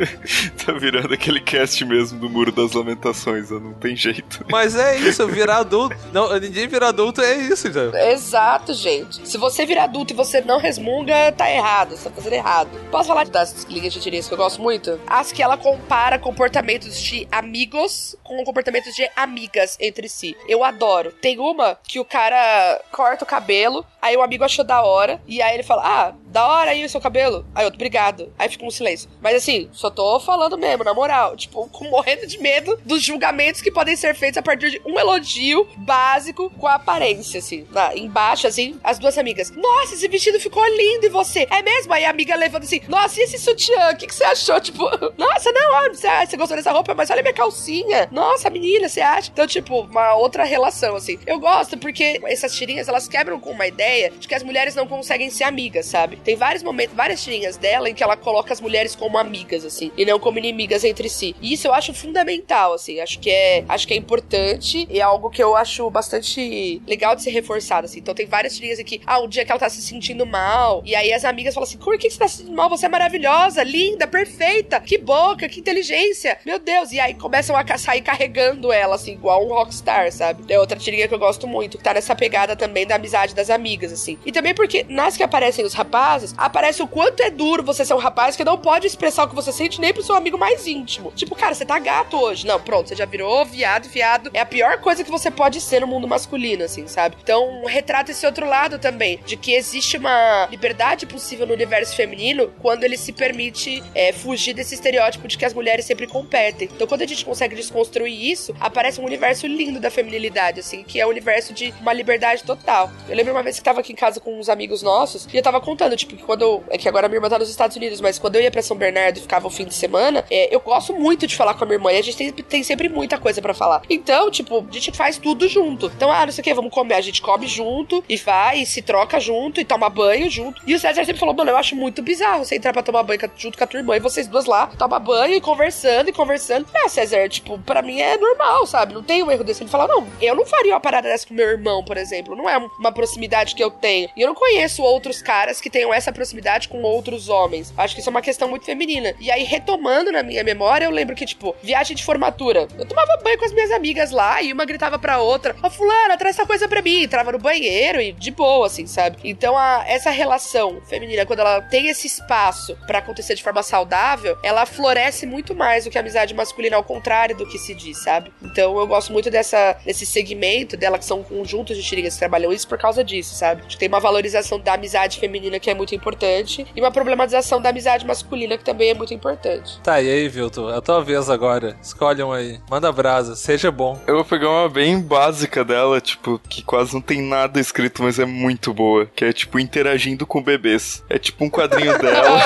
tá 0.65 0.73
virando 0.73 1.13
aquele 1.13 1.39
cast 1.39 1.83
mesmo 1.85 2.19
do 2.19 2.29
Muro 2.29 2.51
das 2.51 2.73
Lamentações, 2.73 3.49
não 3.49 3.73
tem 3.73 3.95
jeito. 3.95 4.45
Mas 4.49 4.75
é 4.75 4.97
isso, 4.99 5.25
virar 5.27 5.57
adulto. 5.57 5.95
Não, 6.11 6.37
ninguém 6.39 6.67
virar 6.67 6.89
adulto 6.89 7.21
é 7.21 7.35
isso, 7.35 7.67
então. 7.67 7.95
Exato, 7.95 8.73
gente. 8.73 9.27
Se 9.27 9.37
você 9.37 9.65
virar 9.65 9.85
adulto 9.85 10.13
e 10.13 10.15
você 10.15 10.41
não 10.41 10.59
resmunga, 10.59 11.31
tá 11.31 11.49
errado. 11.49 11.95
Você 11.95 12.09
tá 12.09 12.15
fazendo 12.15 12.33
errado. 12.33 12.69
Posso 12.89 13.07
falar 13.07 13.25
das 13.27 13.63
linhas 13.65 13.93
de 13.93 13.99
tirinhas 13.99 14.27
que 14.27 14.33
eu 14.33 14.37
gosto 14.37 14.61
muito? 14.61 14.99
As 15.07 15.31
que 15.31 15.43
ela 15.43 15.57
compara 15.57 16.17
comportamentos 16.17 16.99
de 16.99 17.27
amigos 17.31 18.15
com 18.23 18.43
comportamentos 18.43 18.93
de 18.95 19.09
amigas 19.15 19.77
entre 19.79 20.09
si. 20.09 20.35
Eu 20.47 20.63
adoro. 20.63 21.11
Tem 21.11 21.39
uma 21.39 21.77
que 21.83 21.99
o 21.99 22.05
cara 22.05 22.81
corta 22.91 23.23
o 23.23 23.27
cabelo, 23.27 23.85
aí 24.01 24.15
o 24.15 24.21
amigo 24.21 24.43
achou 24.43 24.65
da 24.65 24.83
hora, 24.83 25.21
e 25.27 25.41
aí 25.41 25.53
ele 25.53 25.63
fala: 25.63 25.81
Ah, 25.83 26.13
da 26.35 26.45
hora 26.45 26.71
aí 26.71 26.83
o 26.83 26.89
seu 26.89 26.99
cabelo. 26.99 27.45
Aí 27.55 27.63
outro, 27.63 27.77
obrigado. 27.77 28.29
Aí 28.37 28.49
fica 28.49 28.65
um 28.65 28.69
silêncio. 28.69 29.09
Mas 29.21 29.37
assim, 29.37 29.69
só 29.71 29.89
tô 29.89 30.19
falando 30.19 30.57
mesmo, 30.57 30.83
na 30.83 30.93
moral. 30.93 31.37
Tipo, 31.37 31.69
morrendo 31.89 32.27
de 32.27 32.37
medo 32.39 32.77
dos 32.83 33.01
julgamentos 33.01 33.61
que 33.61 33.71
podem 33.71 33.95
ser 33.95 34.13
feitos 34.13 34.37
a 34.37 34.41
partir 34.41 34.71
de 34.71 34.81
um 34.85 34.99
elogio 34.99 35.65
básico 35.77 36.49
com 36.59 36.67
a 36.67 36.75
aparência, 36.75 37.39
assim. 37.39 37.65
Lá, 37.71 37.95
embaixo, 37.95 38.47
assim, 38.47 38.77
as 38.83 38.99
duas 38.99 39.17
amigas. 39.17 39.49
Nossa, 39.51 39.93
esse 39.93 40.09
vestido 40.09 40.37
ficou 40.37 40.61
lindo 40.65 41.05
e 41.05 41.09
você? 41.09 41.47
É 41.49 41.61
mesmo? 41.61 41.93
Aí 41.93 42.03
a 42.03 42.09
amiga 42.09 42.35
levanta 42.35 42.65
assim, 42.65 42.81
nossa, 42.89 43.17
e 43.17 43.23
esse 43.23 43.37
sutiã? 43.37 43.91
O 43.91 43.95
que, 43.95 44.05
que 44.05 44.13
você 44.13 44.25
achou? 44.25 44.59
Tipo, 44.59 44.83
nossa, 45.17 45.53
não, 45.53 45.73
ó, 45.73 45.87
você, 45.87 46.09
você 46.25 46.35
gostou 46.35 46.57
dessa 46.57 46.73
roupa, 46.73 46.93
mas 46.93 47.09
olha 47.09 47.21
minha 47.21 47.33
calcinha. 47.33 48.09
Nossa, 48.11 48.49
menina, 48.49 48.89
você 48.89 48.99
acha? 48.99 49.31
Então, 49.31 49.47
tipo, 49.47 49.83
uma 49.83 50.15
outra 50.15 50.43
relação, 50.43 50.97
assim. 50.97 51.17
Eu 51.25 51.39
gosto 51.39 51.77
porque 51.77 52.19
essas 52.25 52.53
tirinhas, 52.53 52.89
elas 52.89 53.07
quebram 53.07 53.39
com 53.39 53.51
uma 53.51 53.67
ideia 53.67 54.11
de 54.11 54.27
que 54.27 54.35
as 54.35 54.43
mulheres 54.43 54.75
não 54.75 54.85
conseguem 54.85 55.29
ser 55.29 55.45
amigas, 55.45 55.85
sabe? 55.85 56.24
Tem 56.25 56.35
vários 56.35 56.63
momentos, 56.63 56.95
várias 56.95 57.23
tirinhas 57.23 57.55
dela 57.55 57.89
em 57.89 57.93
que 57.93 58.03
ela 58.03 58.17
coloca 58.17 58.51
as 58.51 58.59
mulheres 58.59 58.95
como 58.95 59.17
amigas, 59.17 59.63
assim, 59.63 59.91
e 59.95 60.03
não 60.03 60.19
como 60.19 60.39
inimigas 60.39 60.83
entre 60.83 61.07
si. 61.07 61.35
E 61.39 61.53
isso 61.53 61.67
eu 61.67 61.73
acho 61.73 61.93
fundamental, 61.93 62.73
assim, 62.73 62.99
acho 62.99 63.19
que 63.19 63.29
é, 63.29 63.63
acho 63.69 63.87
que 63.87 63.93
é 63.93 63.97
importante 63.97 64.87
e 64.89 64.99
é 64.99 65.03
algo 65.03 65.29
que 65.29 65.43
eu 65.43 65.55
acho 65.55 65.87
bastante 65.89 66.81
legal 66.87 67.15
de 67.15 67.21
ser 67.21 67.29
reforçado, 67.29 67.85
assim. 67.85 67.99
Então 67.99 68.15
tem 68.15 68.25
várias 68.25 68.55
tirinhas 68.55 68.79
aqui, 68.79 68.99
ah, 69.05 69.21
um 69.21 69.27
dia 69.27 69.45
que 69.45 69.51
ela 69.51 69.59
tá 69.59 69.69
se 69.69 69.81
sentindo 69.81 70.25
mal, 70.25 70.81
e 70.83 70.95
aí 70.95 71.13
as 71.13 71.23
amigas 71.23 71.53
falam 71.53 71.67
assim, 71.67 71.77
por 71.77 71.97
que 71.97 72.09
você 72.09 72.17
tá 72.17 72.27
se 72.27 72.37
sentindo 72.37 72.55
mal? 72.55 72.69
Você 72.69 72.87
é 72.87 72.89
maravilhosa, 72.89 73.61
linda, 73.63 74.07
perfeita, 74.07 74.79
que 74.79 74.97
boca, 74.97 75.47
que 75.47 75.59
inteligência, 75.59 76.39
meu 76.45 76.57
Deus. 76.57 76.91
E 76.91 76.99
aí 76.99 77.13
começam 77.13 77.55
a 77.55 77.77
sair 77.77 78.01
carregando 78.01 78.71
ela, 78.71 78.95
assim, 78.95 79.13
igual 79.13 79.45
um 79.45 79.49
rockstar, 79.49 80.11
sabe? 80.11 80.51
É 80.51 80.59
outra 80.59 80.77
tirinha 80.77 81.07
que 81.07 81.13
eu 81.13 81.19
gosto 81.19 81.47
muito, 81.47 81.77
que 81.77 81.83
tá 81.83 81.93
nessa 81.93 82.15
pegada 82.15 82.55
também 82.55 82.87
da 82.87 82.95
amizade 82.95 83.35
das 83.35 83.49
amigas, 83.49 83.91
assim. 83.91 84.17
E 84.25 84.31
também 84.31 84.55
porque 84.55 84.85
nas 84.89 85.15
que 85.15 85.23
aparecem 85.23 85.63
os 85.63 85.73
rapazes, 85.73 86.14
aparece 86.37 86.81
o 86.81 86.87
quanto 86.87 87.21
é 87.21 87.29
duro 87.29 87.63
você 87.63 87.85
ser 87.85 87.93
um 87.93 87.99
rapaz 87.99 88.35
que 88.35 88.43
não 88.43 88.57
pode 88.57 88.87
expressar 88.87 89.25
o 89.25 89.29
que 89.29 89.35
você 89.35 89.51
sente 89.51 89.79
nem 89.79 89.93
pro 89.93 90.03
seu 90.03 90.15
amigo 90.15 90.37
mais 90.37 90.65
íntimo. 90.67 91.11
Tipo, 91.15 91.35
cara, 91.35 91.53
você 91.53 91.65
tá 91.65 91.79
gato 91.79 92.17
hoje. 92.17 92.45
Não, 92.45 92.59
pronto, 92.59 92.89
você 92.89 92.95
já 92.95 93.05
virou 93.05 93.45
viado, 93.45 93.89
viado. 93.89 94.29
É 94.33 94.39
a 94.39 94.45
pior 94.45 94.79
coisa 94.79 95.03
que 95.03 95.11
você 95.11 95.29
pode 95.31 95.61
ser 95.61 95.81
no 95.81 95.87
mundo 95.87 96.07
masculino, 96.07 96.63
assim, 96.63 96.87
sabe? 96.87 97.17
Então, 97.21 97.63
retrata 97.65 98.11
esse 98.11 98.25
outro 98.25 98.47
lado 98.47 98.79
também, 98.79 99.19
de 99.25 99.37
que 99.37 99.53
existe 99.53 99.97
uma 99.97 100.47
liberdade 100.49 101.05
possível 101.05 101.45
no 101.45 101.53
universo 101.53 101.95
feminino 101.95 102.51
quando 102.61 102.83
ele 102.83 102.97
se 102.97 103.11
permite 103.11 103.83
é, 103.93 104.11
fugir 104.11 104.53
desse 104.53 104.75
estereótipo 104.75 105.27
de 105.27 105.37
que 105.37 105.45
as 105.45 105.53
mulheres 105.53 105.85
sempre 105.85 106.07
competem. 106.07 106.69
Então, 106.73 106.87
quando 106.87 107.01
a 107.01 107.07
gente 107.07 107.25
consegue 107.25 107.55
desconstruir 107.55 108.31
isso, 108.31 108.55
aparece 108.59 108.99
um 108.99 109.05
universo 109.05 109.47
lindo 109.47 109.79
da 109.79 109.89
feminilidade, 109.89 110.59
assim, 110.59 110.83
que 110.83 110.99
é 110.99 111.05
o 111.05 111.09
universo 111.09 111.53
de 111.53 111.73
uma 111.81 111.93
liberdade 111.93 112.43
total. 112.43 112.91
Eu 113.07 113.15
lembro 113.15 113.33
uma 113.33 113.43
vez 113.43 113.57
que 113.57 113.63
tava 113.63 113.79
aqui 113.79 113.93
em 113.93 113.95
casa 113.95 114.19
com 114.19 114.39
uns 114.39 114.49
amigos 114.49 114.81
nossos 114.81 115.27
e 115.33 115.37
eu 115.37 115.43
tava 115.43 115.59
contando, 115.61 115.94
tipo, 115.95 116.15
quando 116.25 116.41
eu, 116.41 116.63
é 116.69 116.77
que 116.77 116.87
agora 116.87 117.07
minha 117.07 117.17
irmã 117.17 117.29
tá 117.29 117.39
nos 117.39 117.49
Estados 117.49 117.75
Unidos, 117.75 118.01
mas 118.01 118.19
quando 118.19 118.35
eu 118.35 118.41
ia 118.41 118.51
pra 118.51 118.61
São 118.61 118.77
Bernardo 118.77 119.17
e 119.17 119.21
ficava 119.21 119.47
o 119.47 119.49
fim 119.49 119.65
de 119.65 119.73
semana, 119.73 120.23
é, 120.29 120.53
eu 120.53 120.59
gosto 120.59 120.93
muito 120.93 121.27
de 121.27 121.35
falar 121.35 121.53
com 121.53 121.63
a 121.63 121.67
minha 121.67 121.77
irmã 121.77 121.91
e 121.91 121.97
a 121.97 122.01
gente 122.01 122.17
tem, 122.17 122.31
tem 122.31 122.63
sempre 122.63 122.89
muita 122.89 123.17
coisa 123.17 123.41
para 123.41 123.53
falar. 123.53 123.81
Então, 123.89 124.29
tipo, 124.29 124.65
a 124.67 124.73
gente 124.73 124.91
faz 124.91 125.17
tudo 125.17 125.47
junto. 125.47 125.87
Então, 125.87 126.11
ah, 126.11 126.25
não 126.25 126.33
sei 126.33 126.41
o 126.41 126.43
que, 126.43 126.53
vamos 126.53 126.73
comer. 126.73 126.95
A 126.95 127.01
gente 127.01 127.21
come 127.21 127.47
junto 127.47 128.03
e 128.07 128.17
vai, 128.17 128.59
e 128.59 128.65
se 128.65 128.81
troca 128.81 129.19
junto 129.19 129.59
e 129.59 129.65
toma 129.65 129.89
banho 129.89 130.29
junto. 130.29 130.61
E 130.65 130.73
o 130.73 130.79
César 130.79 131.05
sempre 131.05 131.19
falou, 131.19 131.35
mano, 131.35 131.51
eu 131.51 131.57
acho 131.57 131.75
muito 131.75 132.01
bizarro 132.01 132.45
você 132.45 132.55
entrar 132.55 132.73
pra 132.73 132.83
tomar 132.83 133.03
banho 133.03 133.19
junto 133.37 133.57
com 133.57 133.63
a 133.63 133.67
tua 133.67 133.79
irmã 133.79 133.95
e 133.95 133.99
vocês 133.99 134.27
duas 134.27 134.45
lá, 134.45 134.67
tomar 134.67 134.99
banho 134.99 135.35
e 135.35 135.41
conversando 135.41 136.09
e 136.09 136.13
conversando. 136.13 136.67
Ah, 136.73 136.89
César, 136.89 137.27
tipo, 137.29 137.57
pra 137.59 137.81
mim 137.81 137.99
é 137.99 138.17
normal, 138.17 138.65
sabe? 138.65 138.93
Não 138.93 139.03
tem 139.03 139.23
um 139.23 139.31
erro 139.31 139.43
desse. 139.43 139.63
Ele 139.63 139.69
fala, 139.69 139.87
não, 139.87 140.07
eu 140.21 140.35
não 140.35 140.45
faria 140.45 140.73
uma 140.73 140.79
parada 140.79 141.07
dessa 141.07 141.27
com 141.27 141.33
meu 141.33 141.47
irmão, 141.47 141.83
por 141.83 141.97
exemplo. 141.97 142.35
Não 142.35 142.49
é 142.49 142.57
uma 142.57 142.91
proximidade 142.91 143.55
que 143.55 143.63
eu 143.63 143.71
tenho. 143.71 144.09
E 144.15 144.21
eu 144.21 144.27
não 144.27 144.35
conheço 144.35 144.81
outros 144.83 145.21
caras 145.21 145.61
que 145.61 145.69
tenham 145.85 145.93
essa 145.93 146.11
proximidade 146.11 146.67
com 146.67 146.81
outros 146.81 147.29
homens. 147.29 147.73
Acho 147.77 147.93
que 147.93 148.01
isso 148.01 148.09
é 148.09 148.11
uma 148.11 148.21
questão 148.21 148.49
muito 148.49 148.65
feminina. 148.65 149.13
E 149.19 149.29
aí, 149.29 149.43
retomando 149.43 150.11
na 150.11 150.23
minha 150.23 150.43
memória, 150.43 150.85
eu 150.85 150.91
lembro 150.91 151.15
que, 151.15 151.25
tipo, 151.25 151.55
viagem 151.61 151.95
de 151.95 152.03
formatura. 152.03 152.67
Eu 152.77 152.85
tomava 152.85 153.17
banho 153.23 153.37
com 153.37 153.45
as 153.45 153.53
minhas 153.53 153.71
amigas 153.71 154.11
lá 154.11 154.41
e 154.41 154.51
uma 154.51 154.65
gritava 154.65 154.97
pra 154.97 155.19
outra: 155.19 155.55
Ó, 155.61 155.67
oh, 155.67 155.69
Fulana, 155.69 156.17
traz 156.17 156.35
essa 156.37 156.47
coisa 156.47 156.67
pra 156.67 156.81
mim. 156.81 157.03
Entrava 157.03 157.31
no 157.31 157.39
banheiro 157.39 158.01
e 158.01 158.11
de 158.11 158.31
boa, 158.31 158.65
assim, 158.65 158.87
sabe? 158.87 159.17
Então, 159.23 159.57
a, 159.57 159.83
essa 159.87 160.09
relação 160.09 160.81
feminina, 160.89 161.25
quando 161.25 161.39
ela 161.39 161.61
tem 161.61 161.87
esse 161.87 162.07
espaço 162.07 162.75
para 162.87 162.99
acontecer 162.99 163.35
de 163.35 163.43
forma 163.43 163.61
saudável, 163.61 164.37
ela 164.41 164.65
floresce 164.65 165.25
muito 165.25 165.53
mais 165.53 165.85
do 165.85 165.91
que 165.91 165.97
a 165.97 166.01
amizade 166.01 166.33
masculina, 166.33 166.75
ao 166.75 166.83
contrário 166.83 167.35
do 167.37 167.47
que 167.47 167.57
se 167.57 167.75
diz, 167.75 168.01
sabe? 168.03 168.33
Então, 168.41 168.77
eu 168.79 168.87
gosto 168.87 169.13
muito 169.13 169.29
dessa, 169.29 169.73
desse 169.85 170.05
segmento 170.05 170.75
dela, 170.75 170.97
que 170.97 171.05
são 171.05 171.21
conjuntos 171.23 171.77
de 171.77 171.83
tirinhas 171.83 172.13
que 172.13 172.19
trabalham 172.19 172.51
isso 172.51 172.67
por 172.67 172.77
causa 172.77 173.03
disso, 173.03 173.35
sabe? 173.35 173.61
Acho 173.65 173.75
que 173.75 173.79
tem 173.79 173.87
uma 173.87 173.99
valorização 173.99 174.59
da 174.59 174.73
amizade 174.73 175.19
feminina 175.19 175.59
que 175.59 175.69
é 175.69 175.74
muito 175.75 175.93
importante 175.93 176.65
e 176.75 176.79
uma 176.79 176.91
problematização 176.91 177.61
da 177.61 177.69
amizade 177.69 178.05
masculina 178.05 178.57
que 178.57 178.63
também 178.63 178.89
é 178.89 178.93
muito 178.93 179.13
importante. 179.13 179.79
Tá, 179.81 180.01
e 180.01 180.09
aí, 180.09 180.27
Vilton? 180.27 180.69
É 180.69 180.77
a 180.77 180.81
tua 180.81 181.03
vez 181.03 181.29
agora. 181.29 181.77
Escolhe 181.81 182.23
um 182.23 182.31
aí. 182.31 182.59
Manda 182.69 182.91
brasa, 182.91 183.35
seja 183.35 183.71
bom. 183.71 183.99
Eu 184.07 184.15
vou 184.15 184.25
pegar 184.25 184.49
uma 184.49 184.69
bem 184.69 184.99
básica 184.99 185.63
dela, 185.63 186.01
tipo, 186.01 186.39
que 186.49 186.63
quase 186.63 186.93
não 186.93 187.01
tem 187.01 187.21
nada 187.21 187.59
escrito, 187.59 188.01
mas 188.01 188.19
é 188.19 188.25
muito 188.25 188.73
boa. 188.73 189.05
Que 189.15 189.25
é, 189.25 189.33
tipo, 189.33 189.59
interagindo 189.59 190.25
com 190.25 190.41
bebês. 190.41 191.03
É 191.09 191.17
tipo 191.17 191.43
um 191.43 191.49
quadrinho 191.49 191.97
dela. 191.99 192.39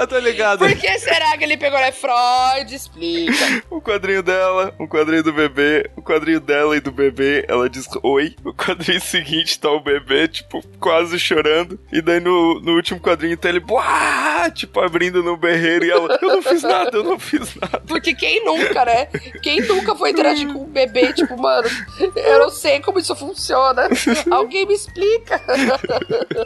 Eu 0.00 0.06
tô 0.06 0.18
ligado. 0.18 0.58
Por 0.58 0.74
que 0.74 0.98
será 0.98 1.36
que 1.36 1.44
ele 1.44 1.56
pegou, 1.56 1.78
né? 1.78 1.92
Freud, 1.92 2.74
explica. 2.74 3.32
um 3.70 3.80
quadrinho 3.80 4.22
dela, 4.22 4.74
um 4.78 4.86
quadrinho 4.86 5.22
do 5.22 5.32
bebê, 5.32 5.90
o 5.96 6.00
um 6.00 6.02
quadrinho 6.02 6.40
dela 6.40 6.76
e 6.76 6.80
do 6.80 6.92
bebê, 6.92 7.44
ela 7.48 7.68
diz 7.68 7.88
oi. 8.02 8.34
O 8.44 8.52
quadrinho 8.52 9.00
seguinte 9.00 9.58
tá 9.58 9.70
o 9.70 9.80
bebê, 9.80 10.28
tipo, 10.28 10.62
quase 10.78 11.18
chorando. 11.18 11.78
E 11.92 12.00
daí 12.00 12.20
no, 12.20 12.57
no 12.60 12.74
último 12.74 13.00
quadrinho 13.00 13.36
tá 13.36 13.48
ele, 13.48 13.60
Buah! 13.60 14.28
tipo, 14.50 14.80
abrindo 14.80 15.22
no 15.22 15.36
berreiro 15.36 15.84
e 15.84 15.90
ela, 15.90 16.18
eu 16.20 16.28
não 16.28 16.42
fiz 16.42 16.62
nada, 16.62 16.96
eu 16.96 17.04
não 17.04 17.18
fiz 17.18 17.54
nada. 17.56 17.82
Porque 17.86 18.14
quem 18.14 18.44
nunca, 18.44 18.84
né? 18.84 19.06
Quem 19.42 19.60
nunca 19.62 19.94
foi 19.94 20.10
interagir 20.10 20.52
com 20.52 20.62
um 20.62 20.66
bebê, 20.66 21.12
tipo, 21.12 21.40
mano, 21.40 21.68
eu 22.16 22.38
não 22.38 22.50
sei 22.50 22.80
como 22.80 22.98
isso 22.98 23.14
funciona. 23.16 23.88
Alguém 24.30 24.66
me 24.66 24.74
explica. 24.74 25.40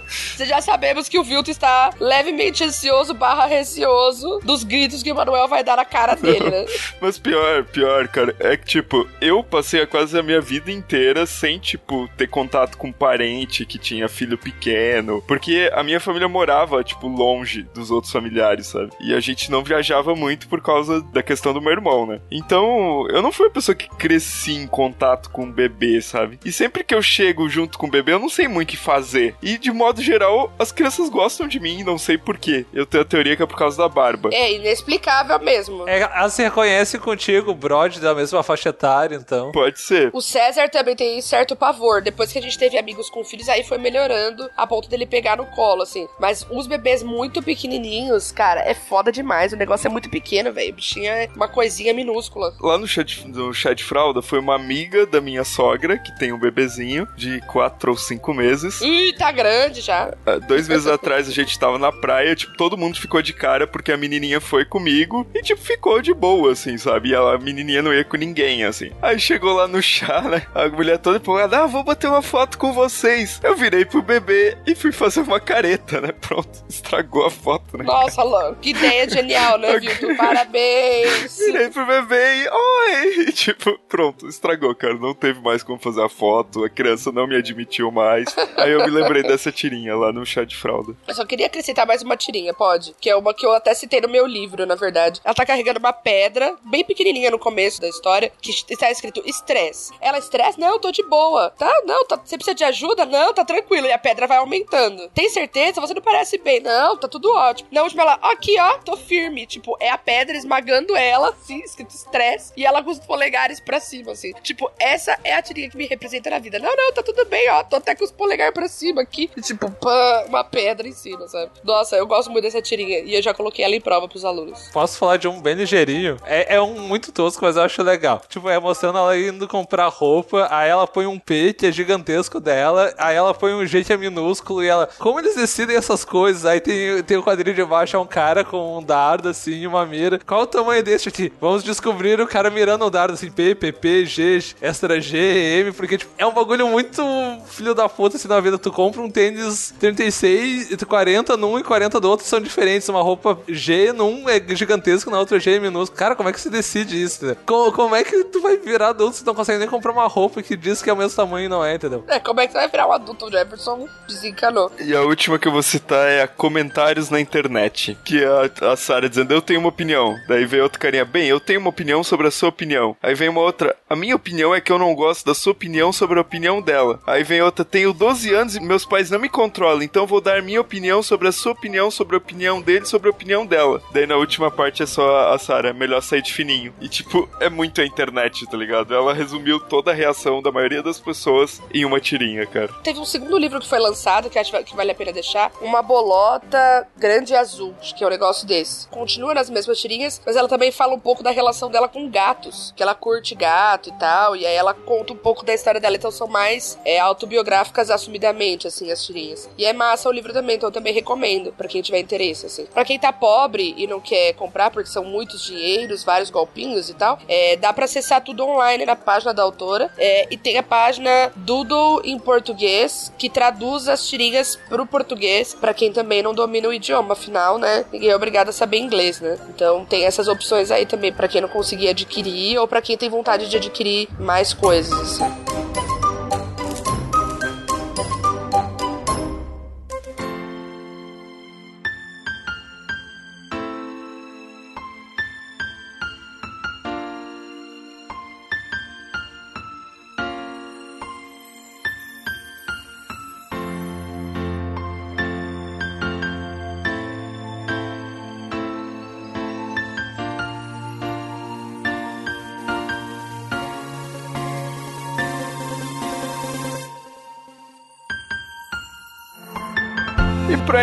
Você 0.08 0.46
já 0.46 0.60
sabemos 0.60 1.08
que 1.08 1.18
o 1.18 1.24
Vilto 1.24 1.50
está 1.50 1.90
levemente 2.00 2.64
ansioso 2.64 3.14
barra 3.14 3.46
receoso 3.46 4.40
dos 4.42 4.64
gritos 4.64 5.02
que 5.02 5.12
o 5.12 5.14
Manuel 5.14 5.48
vai 5.48 5.62
dar 5.62 5.76
na 5.76 5.84
cara 5.84 6.14
dele, 6.14 6.50
né? 6.50 6.64
Mas 7.00 7.18
pior, 7.18 7.64
pior, 7.64 8.08
cara, 8.08 8.34
é 8.38 8.56
que, 8.56 8.66
tipo, 8.66 9.08
eu 9.20 9.42
passei 9.42 9.84
quase 9.86 10.18
a 10.18 10.22
minha 10.22 10.40
vida 10.40 10.70
inteira 10.70 11.26
sem, 11.26 11.58
tipo, 11.58 12.08
ter 12.16 12.28
contato 12.28 12.76
com 12.76 12.92
parente 12.92 13.66
que 13.66 13.78
tinha 13.78 14.08
filho 14.08 14.38
pequeno, 14.38 15.22
porque 15.26 15.70
a 15.74 15.82
minha 15.82 16.00
família 16.02 16.28
morava, 16.28 16.82
tipo, 16.84 17.08
longe 17.08 17.62
dos 17.74 17.90
outros 17.90 18.12
familiares, 18.12 18.66
sabe? 18.66 18.90
E 19.00 19.14
a 19.14 19.20
gente 19.20 19.50
não 19.50 19.64
viajava 19.64 20.14
muito 20.14 20.48
por 20.48 20.60
causa 20.60 21.00
da 21.12 21.22
questão 21.22 21.52
do 21.52 21.60
meu 21.60 21.72
irmão, 21.72 22.06
né? 22.06 22.20
Então, 22.30 23.06
eu 23.08 23.22
não 23.22 23.32
fui 23.32 23.46
uma 23.46 23.52
pessoa 23.52 23.74
que 23.74 23.88
cresci 23.88 24.52
em 24.52 24.66
contato 24.66 25.30
com 25.30 25.44
um 25.44 25.52
bebê, 25.52 26.00
sabe? 26.00 26.38
E 26.44 26.52
sempre 26.52 26.84
que 26.84 26.94
eu 26.94 27.02
chego 27.02 27.48
junto 27.48 27.78
com 27.78 27.86
o 27.86 27.90
bebê, 27.90 28.12
eu 28.12 28.18
não 28.18 28.28
sei 28.28 28.48
muito 28.48 28.68
o 28.68 28.72
que 28.72 28.76
fazer. 28.76 29.34
E 29.42 29.58
de 29.58 29.70
modo 29.70 30.00
geral, 30.00 30.52
as 30.58 30.72
crianças 30.72 31.08
gostam 31.08 31.46
de 31.48 31.58
mim, 31.60 31.82
não 31.82 31.98
sei 31.98 32.16
porquê. 32.18 32.64
Eu 32.72 32.86
tenho 32.86 33.02
a 33.02 33.06
teoria 33.06 33.36
que 33.36 33.42
é 33.42 33.46
por 33.46 33.58
causa 33.58 33.76
da 33.76 33.88
barba. 33.88 34.30
É 34.32 34.52
inexplicável 34.52 35.38
mesmo. 35.40 35.88
É, 35.88 36.00
ela 36.00 36.28
se 36.28 36.42
reconhece 36.42 36.98
contigo, 36.98 37.54
Brod, 37.54 37.98
da 37.98 38.14
mesma 38.14 38.42
faixa 38.42 38.70
etária, 38.70 39.16
então. 39.16 39.52
Pode 39.52 39.80
ser. 39.80 40.10
O 40.12 40.20
César 40.20 40.68
também 40.68 40.96
tem 40.96 41.20
certo 41.20 41.56
pavor. 41.56 42.02
Depois 42.02 42.32
que 42.32 42.38
a 42.38 42.42
gente 42.42 42.58
teve 42.58 42.78
amigos 42.78 43.10
com 43.10 43.24
filhos, 43.24 43.48
aí 43.48 43.64
foi 43.64 43.78
melhorando 43.78 44.48
a 44.56 44.66
ponto 44.66 44.88
dele 44.88 45.06
pegar 45.06 45.36
no 45.36 45.46
colo, 45.46 45.82
assim. 45.82 45.91
Mas 46.18 46.46
os 46.50 46.66
bebês 46.66 47.02
muito 47.02 47.42
pequenininhos, 47.42 48.30
cara, 48.32 48.60
é 48.60 48.74
foda 48.74 49.10
demais. 49.12 49.52
O 49.52 49.56
negócio 49.56 49.86
é 49.86 49.90
muito 49.90 50.08
pequeno, 50.10 50.52
velho. 50.52 50.74
Bichinho 50.74 51.10
é 51.10 51.28
uma 51.34 51.48
coisinha 51.48 51.94
minúscula. 51.94 52.54
Lá 52.60 52.78
no 52.78 52.86
chá, 52.86 53.02
de, 53.02 53.26
no 53.28 53.52
chá 53.52 53.72
de 53.74 53.84
fralda 53.84 54.22
foi 54.22 54.38
uma 54.38 54.54
amiga 54.54 55.06
da 55.06 55.20
minha 55.20 55.44
sogra, 55.44 55.98
que 55.98 56.16
tem 56.18 56.32
um 56.32 56.38
bebezinho 56.38 57.06
de 57.16 57.40
4 57.46 57.90
ou 57.90 57.96
5 57.96 58.34
meses. 58.34 58.80
Ih, 58.80 59.12
tá 59.16 59.30
grande 59.32 59.80
já. 59.80 60.14
Ah, 60.26 60.38
Dois 60.38 60.68
meses 60.68 60.86
atrás 60.86 61.28
a 61.28 61.32
gente 61.32 61.58
tava 61.58 61.78
na 61.78 61.92
praia, 61.92 62.34
tipo, 62.34 62.56
todo 62.56 62.76
mundo 62.76 62.98
ficou 63.00 63.22
de 63.22 63.32
cara 63.32 63.66
porque 63.66 63.92
a 63.92 63.96
menininha 63.96 64.40
foi 64.40 64.64
comigo 64.64 65.26
e, 65.34 65.42
tipo, 65.42 65.60
ficou 65.60 66.00
de 66.02 66.12
boa, 66.14 66.52
assim, 66.52 66.76
sabe? 66.78 67.10
E 67.10 67.14
a 67.14 67.38
menininha 67.38 67.82
não 67.82 67.92
ia 67.92 68.04
com 68.04 68.16
ninguém, 68.16 68.64
assim. 68.64 68.90
Aí 69.00 69.18
chegou 69.18 69.52
lá 69.54 69.66
no 69.68 69.82
chá, 69.82 70.22
né? 70.22 70.42
A 70.54 70.68
mulher 70.68 70.98
toda 70.98 71.16
empolgada, 71.18 71.58
ah, 71.62 71.66
vou 71.66 71.82
bater 71.84 72.08
uma 72.08 72.22
foto 72.22 72.58
com 72.58 72.72
vocês. 72.72 73.40
Eu 73.42 73.56
virei 73.56 73.84
pro 73.84 74.02
bebê 74.02 74.56
e 74.66 74.74
fui 74.74 74.92
fazer 74.92 75.20
uma 75.20 75.40
careta, 75.40 75.81
né? 76.00 76.12
Pronto, 76.20 76.64
estragou 76.68 77.26
a 77.26 77.30
foto, 77.30 77.76
né? 77.76 77.84
Nossa, 77.84 78.22
Lan, 78.22 78.54
que 78.54 78.70
ideia 78.70 79.08
genial, 79.08 79.58
né, 79.58 79.78
Vilto? 79.78 80.16
Parabéns. 80.16 81.36
Virei 81.38 81.68
pro 81.70 81.86
bebê 81.86 82.44
e, 82.44 82.48
oi! 82.48 83.24
E, 83.28 83.32
tipo, 83.32 83.78
pronto, 83.88 84.28
estragou, 84.28 84.74
cara. 84.74 84.94
Não 84.94 85.14
teve 85.14 85.40
mais 85.40 85.62
como 85.62 85.78
fazer 85.78 86.02
a 86.02 86.08
foto, 86.08 86.64
a 86.64 86.68
criança 86.68 87.10
não 87.12 87.26
me 87.26 87.36
admitiu 87.36 87.90
mais. 87.90 88.34
Aí 88.56 88.72
eu 88.72 88.84
me 88.84 88.90
lembrei 88.90 89.22
dessa 89.22 89.50
tirinha 89.50 89.96
lá 89.96 90.12
no 90.12 90.24
chá 90.24 90.44
de 90.44 90.56
fralda. 90.56 90.94
Eu 91.06 91.14
só 91.14 91.24
queria 91.24 91.46
acrescentar 91.46 91.86
mais 91.86 92.02
uma 92.02 92.16
tirinha, 92.16 92.54
pode? 92.54 92.94
Que 93.00 93.10
é 93.10 93.16
uma 93.16 93.34
que 93.34 93.44
eu 93.44 93.52
até 93.52 93.74
citei 93.74 94.00
no 94.00 94.08
meu 94.08 94.26
livro, 94.26 94.66
na 94.66 94.74
verdade. 94.74 95.20
Ela 95.24 95.34
tá 95.34 95.44
carregando 95.46 95.78
uma 95.78 95.92
pedra, 95.92 96.56
bem 96.64 96.84
pequenininha 96.84 97.30
no 97.30 97.38
começo 97.38 97.80
da 97.80 97.88
história, 97.88 98.32
que 98.40 98.50
está 98.70 98.90
escrito 98.90 99.22
estresse. 99.24 99.92
Ela, 100.00 100.18
estresse? 100.18 100.58
Não, 100.58 100.74
eu 100.74 100.78
tô 100.78 100.90
de 100.90 101.02
boa. 101.04 101.50
Tá? 101.50 101.72
Não, 101.84 102.04
tá, 102.06 102.16
você 102.16 102.36
precisa 102.36 102.54
de 102.54 102.64
ajuda? 102.64 103.04
Não, 103.06 103.32
tá 103.32 103.44
tranquilo. 103.44 103.86
E 103.86 103.92
a 103.92 103.98
pedra 103.98 104.26
vai 104.26 104.38
aumentando. 104.38 105.08
Tem 105.14 105.28
certeza? 105.28 105.71
Você 105.80 105.94
não 105.94 106.02
parece 106.02 106.38
bem. 106.38 106.60
Não, 106.60 106.96
tá 106.96 107.08
tudo 107.08 107.32
ótimo. 107.34 107.68
Na 107.72 107.82
última, 107.82 108.02
ela, 108.02 108.18
aqui, 108.22 108.58
ó, 108.58 108.78
tô 108.78 108.96
firme. 108.96 109.46
Tipo, 109.46 109.76
é 109.80 109.90
a 109.90 109.98
pedra 109.98 110.36
esmagando 110.36 110.96
ela, 110.96 111.30
assim, 111.30 111.60
escrito 111.60 111.90
estresse, 111.90 112.52
e 112.56 112.64
ela 112.64 112.82
com 112.82 112.90
os 112.90 112.98
polegares 112.98 113.60
pra 113.60 113.80
cima, 113.80 114.12
assim. 114.12 114.32
Tipo, 114.42 114.70
essa 114.78 115.18
é 115.24 115.34
a 115.34 115.42
tirinha 115.42 115.70
que 115.70 115.76
me 115.76 115.86
representa 115.86 116.30
na 116.30 116.38
vida. 116.38 116.58
Não, 116.58 116.74
não, 116.74 116.92
tá 116.92 117.02
tudo 117.02 117.24
bem, 117.26 117.48
ó. 117.50 117.62
Tô 117.64 117.76
até 117.76 117.94
com 117.94 118.04
os 118.04 118.10
polegares 118.10 118.54
pra 118.54 118.68
cima 118.68 119.02
aqui. 119.02 119.30
E, 119.36 119.40
tipo, 119.40 119.70
pã, 119.70 120.24
uma 120.28 120.44
pedra 120.44 120.86
em 120.86 120.92
cima, 120.92 121.26
sabe? 121.28 121.50
Nossa, 121.64 121.96
eu 121.96 122.06
gosto 122.06 122.30
muito 122.30 122.44
dessa 122.44 122.62
tirinha. 122.62 123.00
E 123.00 123.14
eu 123.14 123.22
já 123.22 123.34
coloquei 123.34 123.64
ela 123.64 123.74
em 123.74 123.80
prova 123.80 124.08
pros 124.08 124.24
alunos. 124.24 124.68
Posso 124.72 124.98
falar 124.98 125.16
de 125.16 125.28
um 125.28 125.40
bem 125.40 125.54
ligeirinho? 125.54 126.16
É, 126.24 126.56
é 126.56 126.60
um 126.60 126.80
muito 126.80 127.12
tosco, 127.12 127.44
mas 127.44 127.56
eu 127.56 127.62
acho 127.62 127.82
legal. 127.82 128.22
Tipo, 128.28 128.48
é 128.48 128.58
mostrando 128.58 128.98
ela 128.98 129.16
indo 129.16 129.46
comprar 129.48 129.88
roupa, 129.88 130.48
aí 130.50 130.68
ela 130.68 130.86
põe 130.86 131.06
um 131.06 131.18
P 131.18 131.52
que 131.52 131.66
é 131.66 131.72
gigantesco 131.72 132.40
dela, 132.40 132.92
aí 132.98 133.16
ela 133.16 133.34
põe 133.34 133.54
um 133.54 133.66
G 133.66 133.84
que 133.84 133.92
é 133.92 133.96
minúsculo 133.96 134.62
e 134.62 134.68
ela. 134.68 134.88
Como 134.98 135.18
eles 135.18 135.34
decidem 135.34 135.61
essas 135.70 136.04
coisas? 136.04 136.44
Aí 136.44 136.60
tem, 136.60 137.02
tem 137.02 137.16
o 137.16 137.22
quadrinho 137.22 137.54
de 137.54 137.64
baixo, 137.64 137.96
é 137.96 137.98
um 137.98 138.06
cara 138.06 138.44
com 138.44 138.78
um 138.78 138.82
dardo 138.82 139.28
assim 139.28 139.62
e 139.62 139.66
uma 139.66 139.84
mira. 139.84 140.18
Qual 140.26 140.42
o 140.42 140.46
tamanho 140.46 140.82
desse 140.82 141.08
aqui? 141.08 141.32
Vamos 141.40 141.62
descobrir 141.62 142.20
o 142.20 142.26
cara 142.26 142.50
mirando 142.50 142.84
o 142.84 142.90
dardo 142.90 143.14
assim, 143.14 143.30
P, 143.30 143.54
P, 143.54 143.72
P, 143.72 144.06
G, 144.06 144.38
extra 144.60 145.00
G, 145.00 145.18
M, 145.18 145.72
porque 145.72 145.98
tipo, 145.98 146.12
é 146.18 146.26
um 146.26 146.32
bagulho 146.32 146.68
muito 146.68 147.02
filho 147.46 147.74
da 147.74 147.88
puta 147.88 148.16
assim 148.16 148.28
na 148.28 148.40
vida. 148.40 148.58
Tu 148.58 148.70
compra 148.70 149.00
um 149.00 149.10
tênis 149.10 149.74
36, 149.78 150.76
40 150.84 151.36
num 151.36 151.58
e 151.58 151.62
40 151.62 152.00
do 152.00 152.08
outro 152.08 152.26
são 152.26 152.40
diferentes. 152.40 152.88
Uma 152.88 153.02
roupa 153.02 153.38
G 153.48 153.92
num 153.92 154.28
é 154.28 154.40
gigantesco, 154.54 155.10
na 155.10 155.18
outra 155.18 155.38
G 155.38 155.56
é 155.56 155.60
minúsculo. 155.60 155.98
Cara, 155.98 156.14
como 156.14 156.28
é 156.28 156.32
que 156.32 156.40
se 156.40 156.50
decide 156.50 157.00
isso? 157.00 157.24
Né? 157.24 157.36
Como, 157.46 157.72
como 157.72 157.94
é 157.94 158.04
que 158.04 158.24
tu 158.24 158.40
vai 158.40 158.56
virar 158.56 158.88
adulto 158.88 159.16
se 159.16 159.24
tu 159.24 159.26
não 159.26 159.34
consegue 159.34 159.58
nem 159.58 159.68
comprar 159.68 159.92
uma 159.92 160.06
roupa 160.06 160.42
que 160.42 160.56
diz 160.56 160.82
que 160.82 160.90
é 160.90 160.92
o 160.92 160.96
mesmo 160.96 161.16
tamanho 161.16 161.46
e 161.46 161.48
não 161.48 161.64
é, 161.64 161.74
entendeu? 161.74 162.04
É, 162.08 162.18
como 162.18 162.40
é 162.40 162.46
que 162.46 162.52
você 162.52 162.58
vai 162.58 162.68
virar 162.68 162.86
um 162.86 162.92
adulto? 162.92 163.26
O 163.26 163.30
Jefferson 163.30 163.88
desencanou. 164.06 164.70
E 164.80 164.94
a 164.94 165.02
última 165.02 165.38
que 165.42 165.48
eu 165.48 165.52
vou 165.52 165.62
citar 165.62 166.08
é 166.08 166.24
comentários 166.24 167.10
na 167.10 167.20
internet. 167.20 167.98
Que 168.04 168.22
é 168.22 168.26
a, 168.26 168.72
a 168.72 168.76
Sarah 168.76 169.08
dizendo, 169.08 169.34
eu 169.34 169.42
tenho 169.42 169.58
uma 169.58 169.70
opinião. 169.70 170.16
Daí 170.28 170.46
vem 170.46 170.60
outro 170.60 170.78
carinha, 170.78 171.04
bem, 171.04 171.26
eu 171.26 171.40
tenho 171.40 171.58
uma 171.58 171.70
opinião 171.70 172.04
sobre 172.04 172.28
a 172.28 172.30
sua 172.30 172.48
opinião. 172.48 172.96
Aí 173.02 173.12
vem 173.12 173.28
uma 173.28 173.40
outra, 173.40 173.74
a 173.90 173.96
minha 173.96 174.14
opinião 174.14 174.54
é 174.54 174.60
que 174.60 174.70
eu 174.70 174.78
não 174.78 174.94
gosto 174.94 175.26
da 175.26 175.34
sua 175.34 175.50
opinião 175.50 175.92
sobre 175.92 176.18
a 176.18 176.22
opinião 176.22 176.62
dela. 176.62 177.00
Aí 177.04 177.24
vem 177.24 177.42
outra, 177.42 177.64
tenho 177.64 177.92
12 177.92 178.32
anos 178.32 178.54
e 178.54 178.60
meus 178.60 178.84
pais 178.84 179.10
não 179.10 179.18
me 179.18 179.28
controlam, 179.28 179.82
então 179.82 180.06
vou 180.06 180.20
dar 180.20 180.40
minha 180.42 180.60
opinião 180.60 181.02
sobre 181.02 181.26
a 181.26 181.32
sua 181.32 181.50
opinião, 181.50 181.90
sobre 181.90 182.14
a 182.14 182.18
opinião 182.18 182.62
dele, 182.62 182.86
sobre 182.86 183.08
a 183.08 183.10
opinião 183.10 183.44
dela. 183.44 183.82
Daí 183.92 184.06
na 184.06 184.16
última 184.16 184.48
parte 184.48 184.84
é 184.84 184.86
só 184.86 185.32
a 185.32 185.38
Sarah, 185.38 185.72
melhor 185.72 186.02
sair 186.02 186.22
de 186.22 186.32
fininho. 186.32 186.72
E 186.80 186.88
tipo, 186.88 187.28
é 187.40 187.50
muito 187.50 187.80
a 187.80 187.84
internet, 187.84 188.46
tá 188.46 188.56
ligado? 188.56 188.94
Ela 188.94 189.12
resumiu 189.12 189.58
toda 189.58 189.90
a 189.90 189.94
reação 189.94 190.40
da 190.40 190.52
maioria 190.52 190.84
das 190.84 191.00
pessoas 191.00 191.60
em 191.74 191.84
uma 191.84 191.98
tirinha, 191.98 192.46
cara. 192.46 192.72
Teve 192.84 193.00
um 193.00 193.04
segundo 193.04 193.36
livro 193.36 193.58
que 193.58 193.68
foi 193.68 193.80
lançado, 193.80 194.30
que 194.30 194.38
acho 194.38 194.52
que 194.62 194.76
vale 194.76 194.92
a 194.92 194.94
pena 194.94 195.12
deixar. 195.12 195.31
Uma 195.60 195.82
bolota 195.82 196.86
grande 196.96 197.34
azul, 197.34 197.74
acho 197.80 197.94
que 197.94 198.04
é 198.04 198.06
um 198.06 198.10
negócio 198.10 198.46
desse. 198.46 198.86
Continua 198.88 199.34
nas 199.34 199.50
mesmas 199.50 199.80
tirinhas, 199.80 200.20
mas 200.24 200.36
ela 200.36 200.48
também 200.48 200.70
fala 200.70 200.94
um 200.94 201.00
pouco 201.00 201.22
da 201.22 201.30
relação 201.30 201.70
dela 201.70 201.88
com 201.88 202.10
gatos. 202.10 202.72
Que 202.76 202.82
ela 202.82 202.94
curte 202.94 203.34
gato 203.34 203.88
e 203.88 203.92
tal. 203.92 204.36
E 204.36 204.46
aí 204.46 204.54
ela 204.54 204.74
conta 204.74 205.12
um 205.12 205.16
pouco 205.16 205.44
da 205.44 205.54
história 205.54 205.80
dela. 205.80 205.96
Então 205.96 206.10
são 206.10 206.26
mais 206.26 206.78
é, 206.84 206.98
autobiográficas 206.98 207.90
assumidamente, 207.90 208.66
assim, 208.66 208.90
as 208.90 209.04
tirinhas. 209.04 209.48
E 209.56 209.64
é 209.64 209.72
massa 209.72 210.08
o 210.08 210.12
livro 210.12 210.32
também, 210.32 210.56
então 210.56 210.68
eu 210.68 210.72
também 210.72 210.92
recomendo 210.92 211.52
pra 211.52 211.68
quem 211.68 211.82
tiver 211.82 212.00
interesse, 212.00 212.46
assim. 212.46 212.66
Pra 212.66 212.84
quem 212.84 212.98
tá 212.98 213.12
pobre 213.12 213.74
e 213.76 213.86
não 213.86 214.00
quer 214.00 214.32
comprar, 214.34 214.70
porque 214.70 214.88
são 214.88 215.04
muitos 215.04 215.44
dinheiros, 215.44 216.04
vários 216.04 216.30
golpinhos 216.30 216.88
e 216.88 216.94
tal, 216.94 217.18
é, 217.28 217.56
dá 217.56 217.72
pra 217.72 217.84
acessar 217.84 218.22
tudo 218.22 218.44
online 218.44 218.84
na 218.84 218.96
página 218.96 219.32
da 219.32 219.42
autora. 219.42 219.92
É, 219.98 220.26
e 220.30 220.36
tem 220.36 220.58
a 220.58 220.62
página 220.62 221.32
Doodle 221.36 222.00
em 222.04 222.18
português, 222.18 223.12
que 223.18 223.28
traduz 223.28 223.88
as 223.88 224.06
tirinhas 224.06 224.56
pro 224.68 224.86
português, 224.86 225.21
pra 225.60 225.74
quem 225.74 225.92
também 225.92 226.22
não 226.22 226.34
domina 226.34 226.68
o 226.68 226.72
idioma. 226.72 227.12
Afinal, 227.12 227.58
né, 227.58 227.84
ninguém 227.92 228.10
é 228.10 228.16
obrigado 228.16 228.48
a 228.48 228.52
saber 228.52 228.78
inglês, 228.78 229.20
né? 229.20 229.38
Então 229.48 229.84
tem 229.84 230.04
essas 230.04 230.28
opções 230.28 230.70
aí 230.70 230.86
também 230.86 231.12
pra 231.12 231.28
quem 231.28 231.40
não 231.40 231.48
conseguir 231.48 231.88
adquirir 231.88 232.58
ou 232.58 232.66
pra 232.66 232.82
quem 232.82 232.96
tem 232.96 233.08
vontade 233.08 233.48
de 233.48 233.56
adquirir 233.56 234.08
mais 234.18 234.52
coisas, 234.52 234.92
assim. 234.92 235.61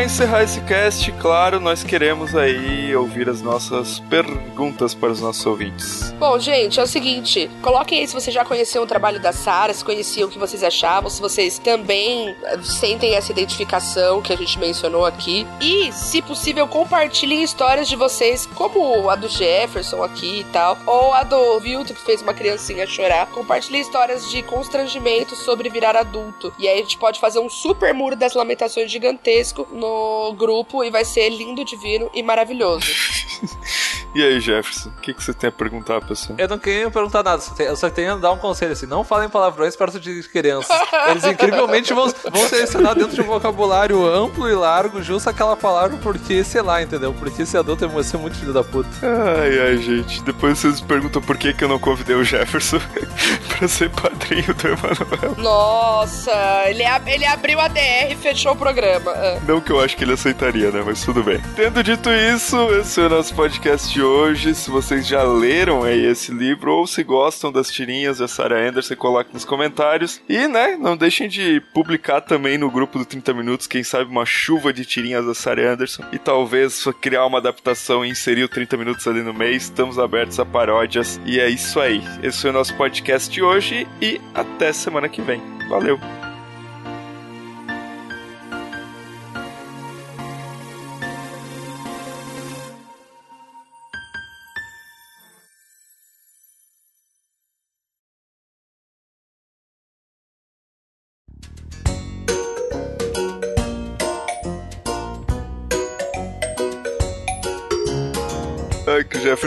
Encerrar 0.10 0.42
esse 0.42 0.60
cast, 0.62 1.12
claro, 1.14 1.60
nós 1.60 1.84
queremos 1.84 2.36
aí 2.36 2.96
ouvir 2.96 3.30
as 3.30 3.44
nossas 3.44 4.00
perguntas 4.00 4.96
para 4.96 5.12
os 5.12 5.22
nossos 5.22 5.46
ouvintes. 5.46 6.12
Bom, 6.18 6.38
gente, 6.40 6.80
é 6.80 6.84
o 6.84 6.88
seguinte: 6.88 7.50
coloquem 7.62 8.00
aí 8.00 8.08
se 8.08 8.16
vocês 8.16 8.34
já 8.34 8.44
conheciam 8.44 8.84
o 8.84 8.88
trabalho 8.88 9.22
da 9.22 9.32
Sara, 9.32 9.72
se 9.72 9.86
conheciam 9.86 10.28
o 10.28 10.32
que 10.32 10.40
vocês 10.40 10.64
achavam, 10.64 11.12
se 11.12 11.22
vocês 11.22 11.60
também 11.60 12.36
eh, 12.44 12.60
sentem 12.64 13.14
essa 13.14 13.32
identificação 13.32 14.20
que 14.20 14.34
a 14.34 14.36
gente 14.36 14.58
mencionou 14.58 15.06
aqui. 15.06 15.46
E, 15.62 15.92
se 15.94 16.24
possível, 16.24 16.68
compartilhem 16.68 17.44
histórias 17.44 17.88
de 17.88 17.96
vocês, 17.96 18.48
como 18.56 19.12
a 19.12 19.16
do 19.16 19.30
Jefferson 19.30 20.04
aqui 20.04 20.40
e 20.40 20.44
tal, 20.46 20.76
ou 20.88 21.14
a 21.14 21.22
do 21.22 21.60
Vilto, 21.60 21.94
que 21.94 22.02
fez 22.02 22.24
uma 22.24 22.34
criancinha 22.34 22.88
chorar. 22.88 23.28
Compartilhem 23.28 23.82
histórias 23.82 24.28
de 24.32 24.42
constrangimento 24.42 25.36
sobre 25.36 25.70
virar 25.70 25.96
adulto. 25.96 26.52
E 26.58 26.68
aí 26.68 26.80
a 26.80 26.82
gente 26.82 26.98
pode 26.98 27.20
fazer 27.20 27.38
um 27.38 27.50
super 27.50 27.94
muro 27.94 28.16
das 28.16 28.34
lamentações 28.34 28.92
gigantesco 28.92 29.68
no 29.72 29.99
grupo 30.38 30.84
e 30.84 30.90
vai 30.90 31.06
ser 31.06 31.30
lindo, 31.30 31.64
divino 31.64 32.10
e 32.14 32.22
maravilhoso. 32.24 32.88
E 34.16 34.24
aí, 34.24 34.40
Jefferson, 34.40 34.90
o 34.90 35.02
que, 35.02 35.14
que 35.14 35.24
você 35.24 35.34
tem 35.34 35.50
a 35.50 35.52
perguntar, 35.52 36.02
pessoal? 36.02 36.38
Eu 36.40 36.48
não 36.48 36.58
queria 36.58 36.90
perguntar 36.90 37.22
nada, 37.22 37.44
eu 37.60 37.76
só 37.76 37.90
tenho 37.90 38.16
que 38.16 38.22
dar 38.22 38.32
um 38.32 38.38
conselho 38.38 38.72
assim: 38.72 38.88
não 38.88 39.04
falem 39.04 39.30
palavrões 39.30 39.76
perto 39.76 40.00
de 40.00 40.24
crianças. 40.24 40.76
Eles 41.10 41.24
incrivelmente 41.26 41.94
vão, 41.94 42.12
vão 42.32 42.48
selecionar 42.48 42.96
dentro 42.96 43.14
de 43.14 43.22
um 43.22 43.26
vocabulário 43.26 44.06
amplo 44.06 44.50
e 44.50 44.54
largo, 44.54 45.02
justo 45.02 45.30
aquela 45.30 45.56
palavra, 45.56 45.98
porque, 45.98 46.44
sei 46.44 46.62
lá, 46.62 46.82
entendeu? 46.82 47.14
Porque 47.14 47.44
esse 47.44 47.56
adulto 47.56 47.88
vai 47.88 48.04
ser 48.04 48.18
muito 48.18 48.38
filho 48.38 48.54
da 48.54 48.64
puta. 48.64 48.90
Ai, 49.04 49.60
ai, 49.60 49.78
gente. 49.78 50.24
Depois 50.24 50.58
vocês 50.58 50.82
perguntam 50.82 51.22
por 51.22 51.38
que, 51.38 51.54
que 51.54 51.64
eu 51.64 51.70
não 51.70 51.80
convidei 51.80 52.16
o 52.16 52.24
Jefferson 52.24 52.80
pra 53.48 53.68
ser 53.68 53.90
padrinho 53.92 54.54
do 54.56 54.68
Emanuel. 54.68 55.36
Nossa, 55.38 56.32
ele, 56.66 56.84
ab 56.84 57.10
ele 57.10 57.26
abriu 57.26 57.60
a 57.60 57.68
DR 57.68 58.12
e 58.12 58.16
fechou 58.16 58.54
o 58.54 58.56
programa. 58.56 59.12
Ah. 59.12 59.40
Não 59.48 59.62
que 59.62 59.72
eu 59.72 59.80
acho 59.80 59.96
que 59.96 60.04
ele 60.04 60.14
aceitaria, 60.14 60.72
né? 60.72 60.82
Mas 60.86 61.04
tudo 61.04 61.24
bem. 61.24 61.42
Tendo 61.56 61.84
dito 61.84 62.10
isso, 62.10 62.58
esse 62.74 63.00
é 63.00 63.06
o 63.06 63.10
nosso 63.10 63.34
podcast 63.36 63.99
de 64.00 64.04
hoje. 64.04 64.56
Se 64.56 64.72
vocês 64.72 65.06
já 65.06 65.24
leram 65.24 65.84
aí 65.84 66.06
esse 66.06 66.32
livro 66.32 66.74
ou 66.74 66.88
se 66.88 67.04
gostam 67.04 67.52
das 67.52 67.70
tirinhas 67.70 68.20
da 68.20 68.30
Sarah 68.30 68.70
Anderson, 68.70 68.96
coloque 68.96 69.34
nos 69.34 69.44
comentários. 69.44 70.22
E, 70.30 70.48
né, 70.48 70.78
não 70.80 70.96
deixem 70.96 71.28
de 71.28 71.62
publicar 71.74 72.22
também 72.22 72.58
no 72.58 72.72
grupo 72.72 72.98
do 72.98 73.04
30 73.04 73.34
Minutos, 73.34 73.68
quem 73.68 73.84
sabe 73.84 74.10
uma 74.10 74.26
chuva 74.26 74.72
de 74.72 74.86
tirinhas 74.86 75.26
da 75.26 75.34
Sarah 75.34 75.74
Anderson. 75.74 76.04
E 76.14 76.18
talvez 76.18 76.86
criar 77.02 77.26
uma 77.26 77.40
adaptação 77.40 78.06
e 78.06 78.10
inserir 78.10 78.44
o 78.44 78.50
30 78.50 78.78
Minutos 78.78 79.06
ali 79.06 79.22
no 79.22 79.34
mês. 79.34 79.64
Estamos 79.64 80.00
abertos 80.00 80.40
a 80.40 80.46
paródias. 80.46 81.20
E 81.26 81.38
é 81.38 81.50
isso 81.50 81.78
aí. 81.82 82.02
Esse 82.24 82.42
foi 82.42 82.52
o 82.52 82.54
nosso 82.54 82.74
podcast 82.76 83.30
de 83.30 83.44
hoje 83.44 83.86
e 84.02 84.22
até 84.34 84.72
semana 84.72 85.10
que 85.10 85.22
vem. 85.22 85.42
Valeu! 85.68 86.19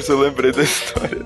Jefferson 0.02 0.12
eu 0.14 0.20
lembrei 0.20 0.52
da 0.52 0.62
história. 0.62 1.24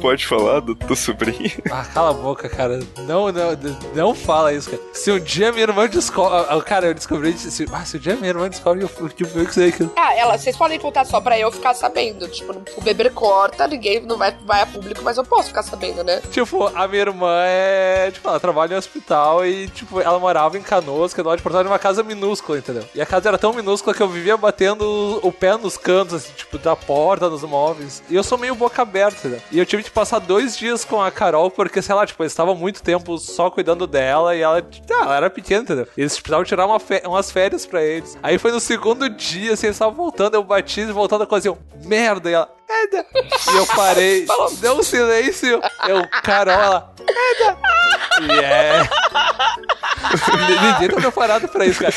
Pode 0.00 0.26
falar 0.26 0.60
do 0.60 0.74
teu 0.74 0.94
sobrinho? 0.96 1.50
Ah, 1.70 1.84
cala 1.84 2.10
a 2.10 2.12
boca, 2.12 2.48
cara. 2.48 2.78
Não, 2.98 3.32
não, 3.32 3.50
não 3.94 4.14
fala 4.14 4.52
isso, 4.52 4.70
cara. 4.70 4.82
Se 4.92 5.10
um 5.10 5.18
dia 5.18 5.50
minha 5.52 5.64
irmã 5.64 5.88
descobre. 5.88 6.46
ah, 6.48 6.60
Cara, 6.62 6.86
eu 6.86 6.94
descobri. 6.94 7.32
Se, 7.36 7.66
ah, 7.72 7.84
se 7.84 7.96
um 7.96 8.00
dia 8.00 8.16
minha 8.16 8.28
irmã 8.28 8.48
descobre 8.48 8.86
que 8.86 9.02
eu, 9.02 9.08
que 9.08 9.22
eu, 9.38 9.46
que 9.46 9.54
sei 9.54 9.72
que. 9.72 9.88
Ah, 9.96 10.14
ela, 10.14 10.36
vocês 10.38 10.56
podem 10.56 10.78
contar 10.78 11.04
só 11.04 11.20
pra 11.20 11.38
eu 11.38 11.50
ficar 11.50 11.74
sabendo. 11.74 12.28
Tipo, 12.28 12.54
o 12.76 12.80
bebê 12.82 13.10
corta, 13.10 13.66
ninguém 13.66 14.00
não 14.00 14.16
vai, 14.16 14.36
vai 14.44 14.62
a 14.62 14.66
público, 14.66 15.00
mas 15.02 15.16
eu 15.16 15.24
posso 15.24 15.48
ficar 15.48 15.62
sabendo, 15.62 16.04
né? 16.04 16.20
Tipo, 16.30 16.66
a 16.66 16.86
minha 16.88 17.02
irmã 17.02 17.42
é. 17.46 18.10
Tipo, 18.12 18.28
ela 18.28 18.40
trabalha 18.40 18.72
em 18.72 18.74
um 18.76 18.78
hospital 18.78 19.46
e, 19.46 19.68
tipo, 19.68 20.00
ela 20.00 20.18
morava 20.18 20.58
em 20.58 20.62
Canoas, 20.62 21.12
que 21.14 21.20
é 21.20 21.22
do 21.22 21.28
lado 21.28 21.40
de 21.40 21.48
Alegre, 21.48 21.68
numa 21.68 21.78
casa 21.78 22.02
minúscula, 22.02 22.58
entendeu? 22.58 22.84
E 22.94 23.00
a 23.00 23.06
casa 23.06 23.28
era 23.28 23.38
tão 23.38 23.52
minúscula 23.52 23.94
que 23.94 24.02
eu 24.02 24.08
vivia 24.08 24.36
batendo 24.36 25.20
o 25.22 25.32
pé 25.32 25.56
nos 25.56 25.76
cantos, 25.76 26.14
assim, 26.14 26.32
tipo, 26.36 26.58
da 26.58 26.76
porta, 26.76 27.30
nos 27.30 27.42
móveis. 27.42 28.02
E 28.10 28.14
eu 28.16 28.22
sou 28.22 28.36
meio 28.36 28.54
boca 28.54 28.82
aberta, 28.82 29.18
entendeu? 29.20 29.40
E 29.50 29.58
eu 29.58 29.64
tive 29.64 29.85
passar 29.90 30.18
dois 30.18 30.56
dias 30.56 30.84
com 30.84 31.02
a 31.02 31.10
Carol, 31.10 31.50
porque, 31.50 31.80
sei 31.82 31.94
lá, 31.94 32.06
tipo, 32.06 32.22
eles 32.22 32.32
estavam 32.32 32.54
muito 32.54 32.82
tempo 32.82 33.18
só 33.18 33.50
cuidando 33.50 33.86
dela 33.86 34.34
e 34.34 34.40
ela, 34.40 34.62
tipo, 34.62 34.86
ah, 34.92 35.04
ela 35.04 35.16
era 35.16 35.30
pequena, 35.30 35.62
entendeu? 35.62 35.88
Eles 35.96 36.14
precisavam 36.14 36.44
tirar 36.44 36.66
uma 36.66 36.78
umas 37.04 37.30
férias 37.30 37.66
pra 37.66 37.82
eles. 37.82 38.18
Aí 38.22 38.38
foi 38.38 38.52
no 38.52 38.60
segundo 38.60 39.08
dia, 39.08 39.52
assim, 39.52 39.66
eles 39.66 39.76
estavam 39.76 39.94
voltando, 39.94 40.34
eu 40.34 40.42
bati 40.44 40.80
e 40.80 40.92
voltando 40.92 41.22
a 41.22 41.26
coisa, 41.26 41.48
eu, 41.48 41.58
merda, 41.84 42.30
e 42.30 42.34
ela, 42.34 42.48
merda. 42.68 43.06
E 43.52 43.56
eu 43.56 43.66
parei, 43.66 44.26
deu 44.60 44.78
um 44.78 44.82
silêncio, 44.82 45.60
eu, 45.88 46.06
Carol, 46.22 46.54
ela, 46.54 46.94
merda. 46.98 47.58
E 48.22 48.44
é. 48.44 48.88
Ninguém 50.78 50.88
tá 50.88 50.96
preparado 51.00 51.48
pra 51.48 51.66
isso, 51.66 51.80
cara. 51.80 51.94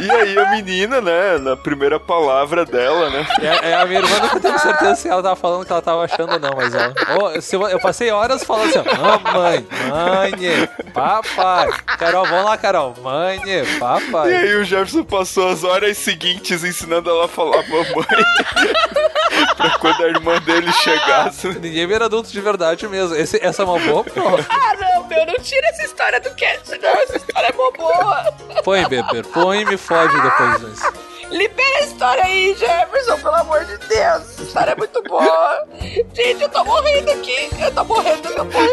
E 0.00 0.10
aí 0.10 0.38
a 0.38 0.50
menina, 0.50 1.00
né, 1.00 1.38
na 1.38 1.56
primeira 1.56 1.98
palavra 2.00 2.64
dela, 2.64 3.10
né? 3.10 3.26
É, 3.40 3.70
é, 3.70 3.74
a 3.74 3.84
minha 3.86 4.00
irmã 4.00 4.18
nunca 4.20 4.40
teve 4.40 4.58
certeza 4.58 4.94
se 4.96 5.08
ela 5.08 5.22
tava 5.22 5.36
falando 5.36 5.62
o 5.62 5.66
que 5.66 5.72
ela 5.72 5.82
tava 5.82 6.04
achando 6.04 6.32
ou 6.32 6.38
não, 6.40 6.50
mas 6.56 6.74
ela. 6.74 6.92
Ô, 7.20 7.40
se 7.40 7.54
eu, 7.56 7.66
eu 7.68 7.80
passei 7.80 8.10
horas 8.10 8.42
falando 8.44 8.68
assim, 8.68 8.78
ó, 8.88 9.18
mamãe, 9.18 9.66
mãe, 9.88 10.68
papai. 10.92 11.68
Carol, 11.98 12.26
vamos 12.26 12.44
lá, 12.44 12.56
Carol. 12.56 12.94
Mãe, 13.02 13.40
E 13.44 13.78
papai. 13.78 14.34
aí 14.34 14.54
o 14.56 14.64
Jefferson 14.64 15.04
passou 15.04 15.48
as 15.48 15.64
horas 15.64 15.96
seguintes 15.98 16.64
ensinando 16.64 17.08
ela 17.10 17.24
a 17.26 17.28
falar 17.28 17.62
mamãe. 17.68 17.94
pra 19.56 19.78
quando 19.78 20.02
a 20.04 20.08
irmã 20.08 20.38
dele 20.40 20.72
chegasse. 20.72 21.48
Ninguém 21.48 21.86
vira 21.86 22.04
adulto 22.06 22.30
de 22.30 22.40
verdade 22.40 22.86
mesmo. 22.88 23.14
Esse- 23.16 23.40
essa 23.42 23.62
é 23.62 23.64
uma 23.64 23.78
boa 23.78 24.04
prova. 24.04 24.44
Ah, 24.48 24.74
não, 24.80 25.06
meu, 25.08 25.26
não 25.26 25.34
tira 25.34 25.66
essa 25.68 25.84
história 25.84 26.20
do 26.20 26.30
cast, 26.34 26.70
não. 26.78 26.90
Essa 26.90 27.16
história 27.16 27.48
é 27.48 27.52
mó 27.52 27.70
boa. 27.70 28.32
Põe, 28.64 28.86
Beber, 28.88 29.24
põe 29.26 29.61
me 29.64 29.76
fode 29.76 30.20
depois 30.20 30.60
disso. 30.60 30.92
Libera 31.30 31.78
a 31.78 31.84
história 31.84 32.24
aí, 32.24 32.54
Jefferson, 32.54 33.16
pelo 33.18 33.34
amor 33.36 33.64
de 33.64 33.78
Deus. 33.78 34.22
Essa 34.30 34.42
história 34.42 34.72
é 34.72 34.76
muito 34.76 35.02
boa. 35.04 35.66
Gente, 36.12 36.42
eu 36.42 36.48
tô 36.48 36.62
morrendo 36.64 37.10
aqui. 37.10 37.48
Eu 37.58 37.72
tô 37.72 37.84
morrendo, 37.84 38.28
eu 38.28 38.34
tô 38.34 38.44
morrendo. 38.44 38.72